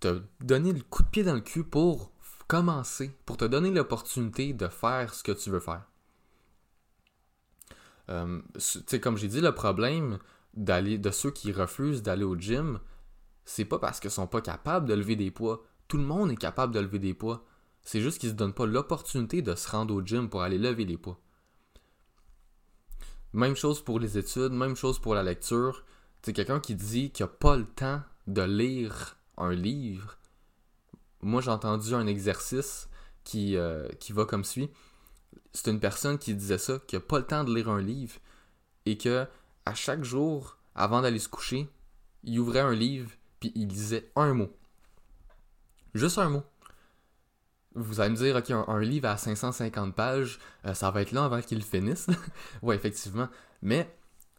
te 0.00 0.22
donner 0.40 0.72
le 0.72 0.82
coup 0.82 1.02
de 1.02 1.08
pied 1.08 1.22
dans 1.22 1.34
le 1.34 1.40
cul 1.40 1.64
pour 1.64 2.09
commencer, 2.50 3.12
pour 3.26 3.36
te 3.36 3.44
donner 3.44 3.70
l'opportunité 3.70 4.52
de 4.52 4.66
faire 4.66 5.14
ce 5.14 5.22
que 5.22 5.30
tu 5.30 5.50
veux 5.50 5.60
faire. 5.60 5.84
Euh, 8.08 8.40
comme 9.00 9.16
j'ai 9.16 9.28
dit, 9.28 9.40
le 9.40 9.54
problème 9.54 10.18
d'aller 10.54 10.98
de 10.98 11.12
ceux 11.12 11.30
qui 11.30 11.52
refusent 11.52 12.02
d'aller 12.02 12.24
au 12.24 12.34
gym, 12.34 12.80
c'est 13.44 13.64
pas 13.64 13.78
parce 13.78 14.00
qu'ils 14.00 14.10
sont 14.10 14.26
pas 14.26 14.40
capables 14.40 14.88
de 14.88 14.94
lever 14.94 15.14
des 15.14 15.30
poids. 15.30 15.62
Tout 15.86 15.96
le 15.96 16.02
monde 16.02 16.32
est 16.32 16.36
capable 16.36 16.74
de 16.74 16.80
lever 16.80 16.98
des 16.98 17.14
poids. 17.14 17.44
C'est 17.82 18.00
juste 18.00 18.18
qu'ils 18.18 18.30
se 18.30 18.34
donnent 18.34 18.52
pas 18.52 18.66
l'opportunité 18.66 19.42
de 19.42 19.54
se 19.54 19.70
rendre 19.70 19.94
au 19.94 20.04
gym 20.04 20.28
pour 20.28 20.42
aller 20.42 20.58
lever 20.58 20.84
les 20.84 20.98
poids. 20.98 21.20
Même 23.32 23.54
chose 23.54 23.80
pour 23.80 24.00
les 24.00 24.18
études, 24.18 24.50
même 24.50 24.74
chose 24.74 24.98
pour 24.98 25.14
la 25.14 25.22
lecture. 25.22 25.84
C'est 26.22 26.32
quelqu'un 26.32 26.58
qui 26.58 26.74
dit 26.74 27.12
qu'il 27.12 27.26
n'a 27.26 27.28
pas 27.28 27.56
le 27.56 27.64
temps 27.64 28.02
de 28.26 28.42
lire 28.42 29.18
un 29.36 29.52
livre. 29.52 30.16
Moi, 31.22 31.40
j'ai 31.40 31.50
entendu 31.50 31.94
un 31.94 32.06
exercice 32.06 32.88
qui, 33.24 33.56
euh, 33.56 33.88
qui 34.00 34.12
va 34.12 34.24
comme 34.24 34.44
suit. 34.44 34.70
C'est 35.52 35.70
une 35.70 35.80
personne 35.80 36.18
qui 36.18 36.34
disait 36.34 36.58
ça, 36.58 36.78
qui 36.86 36.96
n'a 36.96 37.00
pas 37.00 37.18
le 37.18 37.26
temps 37.26 37.44
de 37.44 37.54
lire 37.54 37.68
un 37.68 37.80
livre 37.80 38.16
et 38.86 38.96
que 38.96 39.26
à 39.66 39.74
chaque 39.74 40.04
jour, 40.04 40.56
avant 40.74 41.02
d'aller 41.02 41.18
se 41.18 41.28
coucher, 41.28 41.68
il 42.24 42.38
ouvrait 42.40 42.60
un 42.60 42.74
livre 42.74 43.10
puis 43.40 43.52
il 43.54 43.68
lisait 43.68 44.10
un 44.16 44.34
mot. 44.34 44.54
Juste 45.94 46.18
un 46.18 46.28
mot. 46.28 46.42
Vous 47.74 48.00
allez 48.00 48.10
me 48.10 48.16
dire, 48.16 48.36
ok, 48.36 48.50
un, 48.50 48.80
livre 48.80 49.08
à 49.08 49.16
550 49.16 49.94
pages, 49.94 50.38
euh, 50.66 50.74
ça 50.74 50.90
va 50.90 51.02
être 51.02 51.12
long 51.12 51.22
avant 51.22 51.40
qu'il 51.40 51.62
finisse. 51.62 52.08
oui, 52.62 52.74
effectivement. 52.74 53.28
Mais 53.62 53.92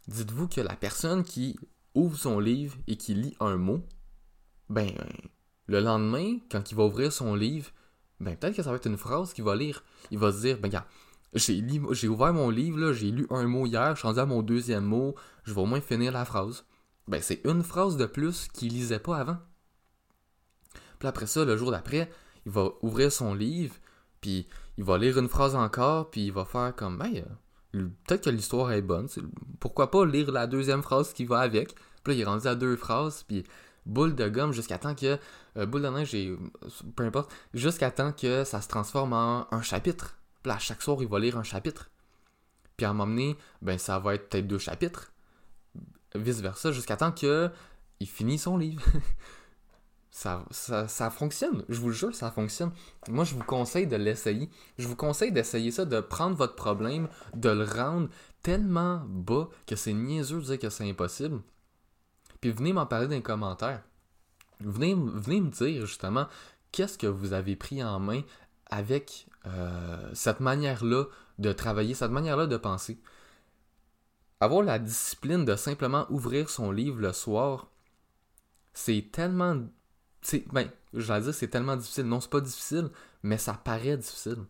dites-vous 0.06 0.48
que 0.48 0.60
la 0.60 0.76
personne 0.76 1.24
qui 1.24 1.58
ouvre 1.94 2.16
son 2.16 2.38
livre 2.38 2.76
et 2.86 2.96
qui 2.96 3.14
lit 3.14 3.36
un 3.40 3.56
mot, 3.56 3.82
ben, 4.68 4.92
le 5.66 5.80
lendemain, 5.80 6.38
quand 6.50 6.70
il 6.70 6.76
va 6.76 6.84
ouvrir 6.84 7.12
son 7.12 7.34
livre, 7.34 7.70
ben, 8.20 8.36
peut-être 8.36 8.56
que 8.56 8.62
ça 8.62 8.70
va 8.70 8.76
être 8.76 8.86
une 8.86 8.96
phrase 8.96 9.32
qu'il 9.32 9.44
va 9.44 9.56
lire. 9.56 9.84
Il 10.10 10.18
va 10.18 10.32
se 10.32 10.40
dire, 10.40 10.58
ben, 10.58 10.68
regarde, 10.68 10.86
j'ai, 11.34 11.64
j'ai 11.92 12.08
ouvert 12.08 12.32
mon 12.32 12.50
livre, 12.50 12.92
j'ai 12.92 13.10
lu 13.10 13.26
un 13.30 13.46
mot 13.46 13.66
hier, 13.66 13.94
je 13.94 14.00
suis 14.00 14.06
rendu 14.06 14.20
à 14.20 14.26
mon 14.26 14.42
deuxième 14.42 14.84
mot, 14.84 15.14
je 15.44 15.54
vais 15.54 15.60
au 15.60 15.66
moins 15.66 15.80
finir 15.80 16.12
la 16.12 16.24
phrase. 16.24 16.64
Ben, 17.08 17.20
c'est 17.20 17.40
une 17.44 17.62
phrase 17.62 17.96
de 17.96 18.06
plus 18.06 18.48
qu'il 18.48 18.72
lisait 18.72 18.98
pas 18.98 19.18
avant. 19.18 19.38
Puis 20.98 21.08
après 21.08 21.26
ça, 21.26 21.44
le 21.44 21.56
jour 21.56 21.70
d'après, 21.70 22.10
il 22.46 22.52
va 22.52 22.68
ouvrir 22.82 23.10
son 23.10 23.34
livre, 23.34 23.74
puis 24.20 24.46
il 24.76 24.84
va 24.84 24.98
lire 24.98 25.18
une 25.18 25.28
phrase 25.28 25.56
encore, 25.56 26.10
puis 26.10 26.26
il 26.26 26.32
va 26.32 26.44
faire 26.44 26.74
comme, 26.76 26.98
ben, 26.98 27.24
peut-être 27.72 28.24
que 28.24 28.30
l'histoire 28.30 28.70
est 28.72 28.82
bonne, 28.82 29.08
pourquoi 29.58 29.90
pas 29.90 30.04
lire 30.06 30.30
la 30.30 30.46
deuxième 30.46 30.82
phrase 30.82 31.12
qui 31.12 31.24
va 31.24 31.40
avec. 31.40 31.74
Puis 32.04 32.14
il 32.14 32.20
est 32.20 32.24
rendu 32.24 32.46
à 32.46 32.54
deux 32.54 32.76
phrases, 32.76 33.24
puis 33.24 33.44
boule 33.86 34.14
de 34.14 34.28
gomme 34.28 34.52
jusqu'à 34.52 34.78
temps 34.78 34.94
que, 34.94 35.18
euh, 35.56 35.66
boule 35.66 35.82
de 35.82 35.88
neige, 35.88 36.16
peu 36.96 37.04
importe, 37.04 37.32
jusqu'à 37.54 37.90
temps 37.90 38.12
que 38.12 38.44
ça 38.44 38.60
se 38.60 38.68
transforme 38.68 39.12
en 39.12 39.52
un 39.52 39.62
chapitre. 39.62 40.16
Puis 40.42 40.50
là, 40.50 40.58
chaque 40.58 40.82
soir, 40.82 40.98
il 41.00 41.08
va 41.08 41.18
lire 41.18 41.38
un 41.38 41.42
chapitre. 41.42 41.90
Puis 42.76 42.86
à 42.86 42.90
un 42.90 42.92
moment 42.94 43.10
donné, 43.10 43.36
ben, 43.60 43.78
ça 43.78 43.98
va 43.98 44.14
être 44.14 44.28
peut-être 44.28 44.46
deux 44.46 44.58
chapitres. 44.58 45.12
Vice-versa, 46.14 46.72
jusqu'à 46.72 46.96
temps 46.96 47.12
que 47.12 47.50
il 48.00 48.08
finit 48.08 48.38
son 48.38 48.56
livre. 48.56 48.82
Ça, 50.14 50.44
ça, 50.50 51.08
fonctionne. 51.08 51.64
Je 51.70 51.80
vous 51.80 51.88
le 51.88 51.94
jure, 51.94 52.14
ça 52.14 52.30
fonctionne. 52.30 52.70
Moi, 53.08 53.24
je 53.24 53.34
vous 53.34 53.42
conseille 53.42 53.86
de 53.86 53.96
l'essayer. 53.96 54.50
Je 54.76 54.86
vous 54.86 54.94
conseille 54.94 55.32
d'essayer 55.32 55.70
ça, 55.70 55.86
de 55.86 56.00
prendre 56.00 56.36
votre 56.36 56.54
problème, 56.54 57.08
de 57.34 57.48
le 57.48 57.64
rendre 57.64 58.10
tellement 58.42 59.02
bas 59.06 59.48
que 59.66 59.74
c'est 59.74 59.94
niaiseux 59.94 60.40
de 60.40 60.44
dire 60.44 60.58
que 60.58 60.68
c'est 60.68 60.86
impossible. 60.88 61.40
Puis 62.42 62.50
venez 62.50 62.74
m'en 62.74 62.84
parler 62.84 63.06
dans 63.06 63.14
les 63.14 63.22
commentaires. 63.22 63.82
Venez, 64.60 64.94
venez 64.94 65.40
me 65.40 65.50
dire 65.50 65.86
justement 65.86 66.26
qu'est-ce 66.72 66.98
que 66.98 67.06
vous 67.06 67.32
avez 67.32 67.56
pris 67.56 67.82
en 67.82 67.98
main 67.98 68.20
avec 68.66 69.26
euh, 69.46 70.10
cette 70.12 70.40
manière-là 70.40 71.04
de 71.38 71.52
travailler, 71.52 71.94
cette 71.94 72.10
manière-là 72.10 72.46
de 72.46 72.56
penser. 72.58 73.00
Avoir 74.40 74.62
la 74.62 74.78
discipline 74.78 75.44
de 75.44 75.56
simplement 75.56 76.06
ouvrir 76.10 76.50
son 76.50 76.72
livre 76.72 77.00
le 77.00 77.12
soir, 77.12 77.68
c'est 78.74 79.10
tellement 79.12 79.62
ben, 80.52 80.68
vais 80.92 81.20
dire 81.20 81.34
c'est 81.34 81.48
tellement 81.48 81.76
difficile. 81.76 82.04
Non, 82.04 82.20
c'est 82.20 82.30
pas 82.30 82.40
difficile, 82.40 82.90
mais 83.22 83.38
ça 83.38 83.54
paraît 83.54 83.96
difficile. 83.96 84.44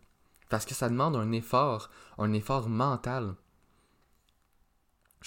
Parce 0.49 0.65
que 0.65 0.73
ça 0.73 0.89
demande 0.89 1.15
un 1.15 1.31
effort, 1.31 1.89
un 2.17 2.33
effort 2.33 2.69
mental. 2.69 3.35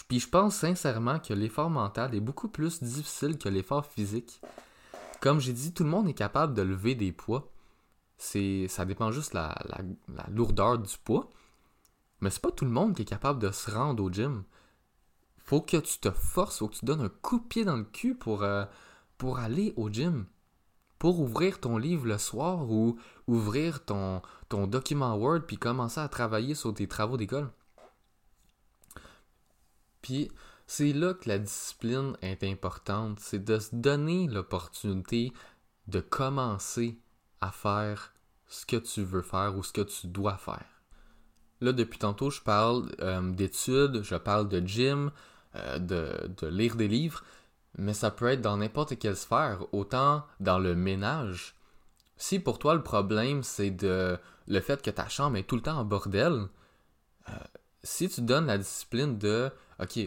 Puis 0.05 0.21
je 0.21 0.29
pense 0.29 0.57
sincèrement 0.57 1.19
que 1.19 1.33
l'effort 1.33 1.71
mental 1.71 2.15
est 2.15 2.21
beaucoup 2.21 2.49
plus 2.49 2.83
difficile 2.83 3.39
que 3.39 3.49
l'effort 3.49 3.87
physique. 3.87 4.41
Comme 5.21 5.41
j'ai 5.41 5.53
dit, 5.53 5.73
tout 5.73 5.85
le 5.85 5.91
monde 5.91 6.09
est 6.09 6.15
capable 6.15 6.55
de 6.55 6.63
lever 6.63 6.95
des 6.95 7.13
poids. 7.13 7.51
C'est, 8.19 8.69
ça 8.69 8.85
dépend 8.85 9.11
juste 9.11 9.33
de 9.33 9.39
la, 9.39 9.55
la, 10.09 10.27
lourdeur 10.31 10.79
du 10.79 10.97
poids. 10.99 11.31
Mais 12.21 12.31
c'est 12.31 12.43
pas 12.43 12.51
tout 12.51 12.65
le 12.65 12.71
monde 12.71 12.95
qui 12.95 13.03
est 13.03 13.07
capable 13.07 13.41
de 13.41 13.51
se 13.51 13.71
rendre 13.71 14.03
au 14.03 14.11
gym. 14.11 14.45
Faut 15.39 15.61
que 15.61 15.77
tu 15.77 15.99
te 15.99 16.11
forces, 16.11 16.59
faut 16.59 16.69
que 16.69 16.77
tu 16.77 16.85
donnes 16.85 17.03
un 17.03 17.09
coup 17.09 17.39
de 17.39 17.45
pied 17.45 17.65
dans 17.65 17.77
le 17.77 17.85
cul 17.85 18.15
pour, 18.15 18.43
euh, 18.43 18.65
aller 19.37 19.73
au 19.77 19.89
gym. 19.91 20.27
Pour 20.99 21.21
ouvrir 21.21 21.61
ton 21.61 21.77
livre 21.77 22.07
le 22.07 22.19
soir 22.19 22.71
ou 22.71 22.99
ouvrir 23.27 23.85
ton, 23.85 24.23
ton 24.49 24.67
document 24.67 25.15
Word 25.17 25.43
puis 25.47 25.59
commencer 25.59 26.01
à 26.01 26.09
travailler 26.09 26.55
sur 26.55 26.73
tes 26.73 26.89
travaux 26.89 27.17
d'école. 27.17 27.51
Puis 30.07 30.31
c'est 30.69 30.93
là 30.93 31.15
que 31.15 31.29
la 31.29 31.41
discipline 31.41 32.17
est 32.23 32.45
importante, 32.45 33.19
c'est 33.19 33.45
de 33.45 33.59
se 33.59 33.75
donner 33.75 34.29
l'opportunité 34.29 35.33
de 35.89 35.99
commencer 35.99 36.97
à 37.41 37.51
faire 37.51 38.15
ce 38.47 38.65
que 38.67 38.77
tu 38.77 39.03
veux 39.03 39.23
faire 39.23 39.57
ou 39.57 39.65
ce 39.65 39.73
que 39.73 39.81
tu 39.81 40.07
dois 40.07 40.37
faire. 40.37 40.81
Là, 41.61 41.73
depuis 41.73 41.99
tantôt, 41.99 42.31
je 42.31 42.41
parle 42.41 42.89
euh, 43.01 43.33
d'études, 43.33 44.05
je 44.05 44.15
parle 44.15 44.49
de 44.49 44.65
gym, 44.65 45.11
euh, 45.57 45.81
de, 45.81 46.31
de, 46.41 46.47
lire 46.47 46.77
des 46.77 46.87
livres, 46.87 47.25
mais 47.77 47.93
ça 47.93 48.13
peut 48.13 48.29
être 48.29 48.43
dans 48.43 48.59
n'importe 48.59 48.97
quelle 49.01 49.17
sphère, 49.17 49.65
autant 49.73 50.25
dans 50.39 50.61
le 50.61 50.77
ménage. 50.77 51.57
Si 52.17 52.39
pour 52.39 52.61
toi 52.61 52.75
le 52.77 52.83
problème 52.85 53.43
c'est 53.43 53.73
de 53.73 54.17
le 54.47 54.61
fait 54.61 54.81
que 54.83 54.91
ta 54.91 55.09
chambre 55.09 55.37
est 55.37 55.49
tout 55.49 55.57
le 55.57 55.63
temps 55.63 55.79
en 55.79 55.85
bordel, 55.85 56.47
euh, 57.29 57.33
si 57.83 58.09
tu 58.09 58.21
donnes 58.21 58.47
la 58.47 58.59
discipline 58.59 59.19
de 59.19 59.51
OK, 59.81 59.99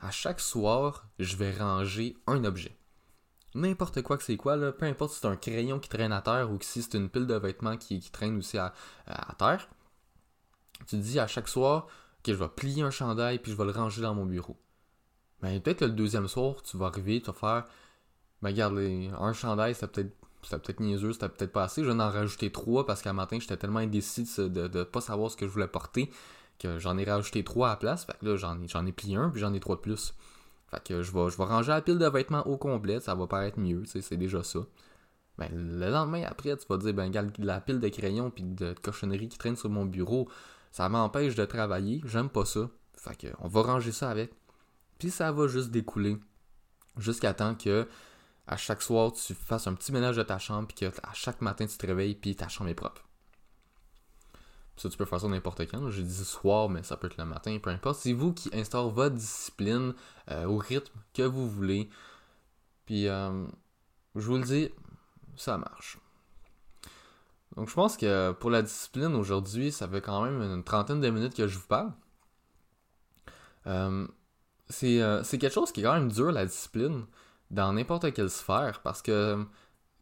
à 0.00 0.10
chaque 0.10 0.40
soir, 0.40 1.08
je 1.18 1.36
vais 1.36 1.52
ranger 1.52 2.16
un 2.26 2.44
objet. 2.44 2.76
N'importe 3.54 4.02
quoi 4.02 4.16
que 4.18 4.24
c'est 4.24 4.36
quoi, 4.36 4.56
là, 4.56 4.72
peu 4.72 4.86
importe 4.86 5.12
si 5.12 5.20
c'est 5.20 5.26
un 5.26 5.36
crayon 5.36 5.78
qui 5.78 5.88
traîne 5.88 6.12
à 6.12 6.20
terre 6.20 6.50
ou 6.50 6.58
si 6.60 6.82
c'est 6.82 6.94
une 6.94 7.08
pile 7.08 7.26
de 7.26 7.34
vêtements 7.34 7.76
qui, 7.76 8.00
traîne 8.10 8.36
aussi 8.36 8.58
à, 8.58 8.74
terre. 9.38 9.68
Tu 10.86 10.96
dis 10.96 11.20
à 11.20 11.26
chaque 11.26 11.48
soir 11.48 11.86
que 12.22 12.32
je 12.32 12.38
vais 12.38 12.48
plier 12.48 12.82
un 12.82 12.90
chandail 12.90 13.38
puis 13.38 13.52
je 13.52 13.56
vais 13.56 13.64
le 13.64 13.70
ranger 13.70 14.02
dans 14.02 14.14
mon 14.14 14.26
bureau. 14.26 14.56
Mais 15.42 15.60
peut-être 15.60 15.80
que 15.80 15.84
le 15.84 15.92
deuxième 15.92 16.26
soir, 16.26 16.62
tu 16.62 16.76
vas 16.76 16.86
arriver, 16.86 17.20
tu 17.20 17.26
vas 17.26 17.32
faire. 17.32 17.64
Ben, 18.42 18.48
regarde, 18.48 18.76
un 18.76 19.32
chandail, 19.32 19.74
c'était 19.74 19.88
peut-être 19.88 20.16
c'était 20.44 20.58
peut-être 20.58 20.80
niaiseux, 20.80 21.12
c'était 21.12 21.28
peut-être 21.28 21.52
pas 21.52 21.64
assez. 21.64 21.82
Je 21.82 21.90
vais 21.90 22.02
en 22.02 22.10
rajouter 22.10 22.52
trois 22.52 22.86
parce 22.86 23.02
qu'à 23.02 23.12
matin, 23.12 23.38
j'étais 23.40 23.56
tellement 23.56 23.80
indécis 23.80 24.28
de 24.36 24.68
ne 24.68 24.84
pas 24.84 25.00
savoir 25.00 25.30
ce 25.30 25.36
que 25.36 25.46
je 25.46 25.52
voulais 25.52 25.68
porter 25.68 26.10
que 26.58 26.78
j'en 26.78 26.96
ai 26.98 27.04
rajouté 27.04 27.44
trois 27.44 27.68
à 27.68 27.70
la 27.72 27.76
place. 27.76 28.04
Fait 28.04 28.16
que 28.18 28.26
là, 28.26 28.36
j'en 28.36 28.60
ai, 28.62 28.68
j'en 28.68 28.86
ai 28.86 28.92
plié 28.92 29.16
un, 29.16 29.30
puis 29.30 29.40
j'en 29.40 29.52
ai 29.52 29.60
trois 29.60 29.76
de 29.76 29.80
plus. 29.80 30.14
Fait 30.70 30.82
que 30.82 31.02
je 31.02 31.12
vais, 31.12 31.30
je 31.30 31.36
ranger 31.36 31.70
la 31.70 31.82
pile 31.82 31.98
de 31.98 32.06
vêtements 32.06 32.46
au 32.46 32.56
complet, 32.56 33.00
ça 33.00 33.14
va 33.14 33.26
paraître 33.26 33.58
mieux, 33.58 33.84
c'est 33.86 34.16
déjà 34.16 34.42
ça. 34.42 34.60
Ben, 35.38 35.48
le 35.52 35.90
lendemain 35.90 36.22
après, 36.24 36.56
tu 36.56 36.66
vas 36.68 36.76
dire, 36.76 36.94
ben, 36.94 37.06
regarde, 37.06 37.32
la 37.38 37.60
pile 37.60 37.80
de 37.80 37.88
crayons 37.88 38.30
puis 38.30 38.44
de 38.44 38.74
cochonneries 38.82 39.28
qui 39.28 39.38
traînent 39.38 39.56
sur 39.56 39.70
mon 39.70 39.84
bureau, 39.84 40.28
ça 40.70 40.88
m'empêche 40.88 41.34
de 41.34 41.44
travailler, 41.44 42.00
j'aime 42.04 42.28
pas 42.28 42.44
ça. 42.44 42.68
Fait 42.96 43.16
que, 43.16 43.26
on 43.40 43.48
va 43.48 43.62
ranger 43.62 43.92
ça 43.92 44.10
avec. 44.10 44.32
Puis 44.98 45.10
ça 45.10 45.32
va 45.32 45.48
juste 45.48 45.70
découler. 45.70 46.18
Jusqu'à 46.96 47.34
temps 47.34 47.54
que, 47.54 47.88
à 48.46 48.56
chaque 48.56 48.82
soir, 48.82 49.12
tu 49.12 49.34
fasses 49.34 49.66
un 49.66 49.74
petit 49.74 49.92
ménage 49.92 50.16
de 50.16 50.22
ta 50.22 50.38
chambre, 50.38 50.68
puis 50.68 50.76
que 50.76 50.96
à 51.02 51.12
chaque 51.12 51.40
matin, 51.40 51.66
tu 51.66 51.76
te 51.76 51.86
réveilles, 51.86 52.14
puis 52.14 52.36
ta 52.36 52.48
chambre 52.48 52.70
est 52.70 52.74
propre. 52.74 53.04
Ça, 54.76 54.88
tu 54.88 54.96
peux 54.96 55.04
faire 55.04 55.20
ça 55.20 55.28
n'importe 55.28 55.60
quand. 55.70 55.90
J'ai 55.90 56.02
dit 56.02 56.24
soir, 56.24 56.68
mais 56.68 56.82
ça 56.82 56.96
peut 56.96 57.06
être 57.06 57.16
le 57.16 57.24
matin, 57.24 57.58
peu 57.62 57.70
importe. 57.70 58.00
C'est 58.00 58.12
vous 58.12 58.32
qui 58.32 58.50
instaurez 58.52 58.92
votre 58.92 59.14
discipline 59.14 59.94
euh, 60.30 60.46
au 60.46 60.58
rythme 60.58 60.92
que 61.12 61.22
vous 61.22 61.48
voulez. 61.48 61.88
Puis, 62.86 63.06
euh, 63.08 63.46
je 64.16 64.26
vous 64.26 64.36
le 64.36 64.44
dis, 64.44 64.70
ça 65.36 65.58
marche. 65.58 65.98
Donc, 67.56 67.68
je 67.68 67.74
pense 67.74 67.96
que 67.96 68.32
pour 68.32 68.50
la 68.50 68.62
discipline 68.62 69.14
aujourd'hui, 69.14 69.70
ça 69.70 69.88
fait 69.88 70.00
quand 70.00 70.22
même 70.24 70.42
une 70.42 70.64
trentaine 70.64 71.00
de 71.00 71.08
minutes 71.08 71.34
que 71.34 71.46
je 71.46 71.56
vous 71.56 71.66
parle. 71.66 71.92
Euh, 73.66 74.08
c'est 74.68 75.38
quelque 75.38 75.52
chose 75.52 75.70
qui 75.70 75.80
est 75.80 75.84
quand 75.84 75.94
même 75.94 76.10
dur, 76.10 76.32
la 76.32 76.46
discipline, 76.46 77.06
dans 77.50 77.72
n'importe 77.72 78.12
quelle 78.12 78.30
sphère, 78.30 78.80
parce 78.82 79.02
que, 79.02 79.44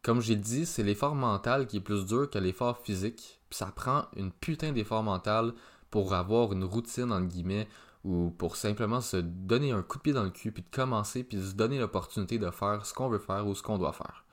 comme 0.01 0.19
j'ai 0.19 0.35
dit, 0.35 0.65
c'est 0.65 0.81
l'effort 0.81 1.13
mental 1.13 1.67
qui 1.67 1.77
est 1.77 1.81
plus 1.81 2.05
dur 2.05 2.29
que 2.29 2.39
l'effort 2.39 2.79
physique 2.79 3.39
ça 3.53 3.67
prend 3.67 4.05
une 4.15 4.31
putain 4.31 4.71
d'effort 4.71 5.03
mental 5.03 5.53
pour 5.89 6.13
avoir 6.13 6.53
une 6.53 6.63
routine, 6.63 7.11
entre 7.11 7.27
guillemets, 7.27 7.67
ou 8.03 8.31
pour 8.31 8.55
simplement 8.55 9.01
se 9.01 9.17
donner 9.17 9.71
un 9.71 9.81
coup 9.81 9.97
de 9.97 10.03
pied 10.03 10.13
dans 10.13 10.23
le 10.23 10.29
cul, 10.29 10.51
puis 10.51 10.63
de 10.63 10.75
commencer, 10.75 11.23
puis 11.23 11.37
de 11.37 11.43
se 11.43 11.53
donner 11.53 11.79
l'opportunité 11.79 12.37
de 12.39 12.49
faire 12.51 12.85
ce 12.85 12.93
qu'on 12.93 13.09
veut 13.09 13.19
faire 13.19 13.47
ou 13.47 13.55
ce 13.55 13.63
qu'on 13.63 13.77
doit 13.77 13.93
faire. 13.93 14.25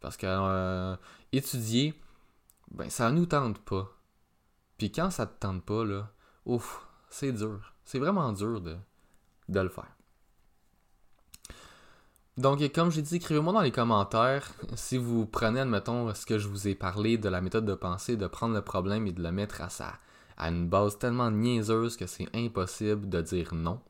Parce 0.00 0.16
que 0.16 0.26
euh, 0.28 0.96
étudier, 1.32 2.00
ben 2.70 2.88
ça 2.90 3.10
nous 3.10 3.26
tente 3.26 3.58
pas. 3.60 3.90
Puis 4.78 4.90
quand 4.90 5.10
ça 5.10 5.26
te 5.26 5.38
tente 5.38 5.64
pas, 5.64 5.84
ouf, 6.44 6.86
c'est 7.08 7.32
dur. 7.32 7.74
C'est 7.84 7.98
vraiment 7.98 8.32
dur 8.32 8.60
de, 8.60 8.76
de 9.48 9.60
le 9.60 9.68
faire. 9.68 9.93
Donc, 12.36 12.60
comme 12.72 12.90
j'ai 12.90 13.02
dit, 13.02 13.16
écrivez-moi 13.16 13.52
dans 13.52 13.60
les 13.60 13.70
commentaires 13.70 14.50
si 14.74 14.98
vous 14.98 15.24
prenez, 15.24 15.60
admettons, 15.60 16.12
ce 16.14 16.26
que 16.26 16.38
je 16.38 16.48
vous 16.48 16.66
ai 16.66 16.74
parlé 16.74 17.16
de 17.16 17.28
la 17.28 17.40
méthode 17.40 17.64
de 17.64 17.74
pensée, 17.74 18.16
de 18.16 18.26
prendre 18.26 18.54
le 18.54 18.62
problème 18.62 19.06
et 19.06 19.12
de 19.12 19.22
le 19.22 19.30
mettre 19.30 19.60
à, 19.60 19.68
sa, 19.68 19.94
à 20.36 20.48
une 20.48 20.68
base 20.68 20.98
tellement 20.98 21.30
niaiseuse 21.30 21.96
que 21.96 22.06
c'est 22.06 22.28
impossible 22.34 23.08
de 23.08 23.20
dire 23.22 23.54
non. 23.54 23.80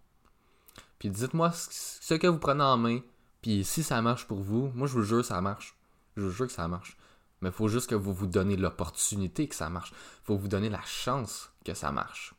Puis 0.99 1.09
dites-moi 1.09 1.53
ce 1.53 2.15
que 2.15 2.27
vous 2.27 2.39
prenez 2.39 2.63
en 2.63 2.77
main, 2.77 3.01
puis 3.41 3.65
si 3.65 3.83
ça 3.83 4.03
marche 4.03 4.27
pour 4.27 4.41
vous, 4.41 4.71
moi 4.75 4.87
je 4.87 4.93
vous 4.93 5.03
jure 5.03 5.25
ça 5.25 5.41
marche. 5.41 5.77
Je 6.17 6.23
vous 6.23 6.31
jure 6.31 6.47
que 6.47 6.53
ça 6.53 6.69
marche. 6.69 6.97
Mais 7.41 7.49
il 7.49 7.55
faut 7.55 7.69
juste 7.69 7.91
que 7.91 7.95
vous 7.95 8.13
vous 8.13 8.27
donnez 8.27 8.57
l'opportunité 8.57 9.49
que 9.49 9.55
ça 9.55 9.69
marche. 9.69 9.93
Il 9.93 10.27
faut 10.27 10.37
vous 10.37 10.49
donner 10.49 10.69
la 10.69 10.83
chance 10.83 11.51
que 11.65 11.75
ça 11.75 11.93
marche. 11.93 12.35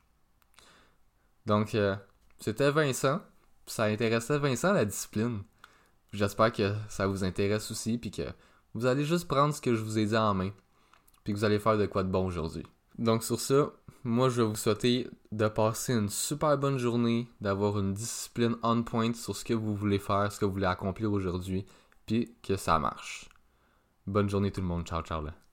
Donc, 1.45 1.75
euh, 1.75 1.95
c'était 2.39 2.71
Vincent. 2.71 3.21
Ça 3.67 3.83
intéressait 3.83 4.39
Vincent 4.39 4.73
la 4.73 4.85
discipline. 4.85 5.43
J'espère 6.15 6.53
que 6.53 6.73
ça 6.87 7.07
vous 7.07 7.25
intéresse 7.25 7.69
aussi, 7.71 7.97
puis 7.97 8.09
que 8.09 8.23
vous 8.73 8.85
allez 8.85 9.03
juste 9.03 9.27
prendre 9.27 9.53
ce 9.53 9.59
que 9.59 9.75
je 9.75 9.83
vous 9.83 9.99
ai 9.99 10.05
dit 10.05 10.15
en 10.17 10.33
main, 10.33 10.51
puis 11.23 11.33
que 11.33 11.37
vous 11.37 11.43
allez 11.43 11.59
faire 11.59 11.77
de 11.77 11.85
quoi 11.85 12.03
de 12.03 12.09
bon 12.09 12.25
aujourd'hui. 12.25 12.63
Donc 12.97 13.21
sur 13.21 13.39
ça, 13.39 13.73
moi 14.05 14.29
je 14.29 14.41
vais 14.41 14.47
vous 14.47 14.55
souhaiter 14.55 15.09
de 15.33 15.47
passer 15.49 15.93
une 15.93 16.07
super 16.07 16.57
bonne 16.57 16.77
journée, 16.77 17.27
d'avoir 17.41 17.77
une 17.79 17.93
discipline 17.93 18.55
on 18.63 18.83
point 18.83 19.13
sur 19.13 19.35
ce 19.35 19.43
que 19.43 19.53
vous 19.53 19.75
voulez 19.75 19.99
faire, 19.99 20.31
ce 20.31 20.39
que 20.39 20.45
vous 20.45 20.53
voulez 20.53 20.65
accomplir 20.65 21.11
aujourd'hui, 21.11 21.65
puis 22.05 22.33
que 22.41 22.55
ça 22.55 22.79
marche. 22.79 23.27
Bonne 24.07 24.29
journée 24.29 24.51
tout 24.51 24.61
le 24.61 24.67
monde, 24.67 24.85
ciao 24.85 25.01
ciao 25.01 25.21
là. 25.21 25.44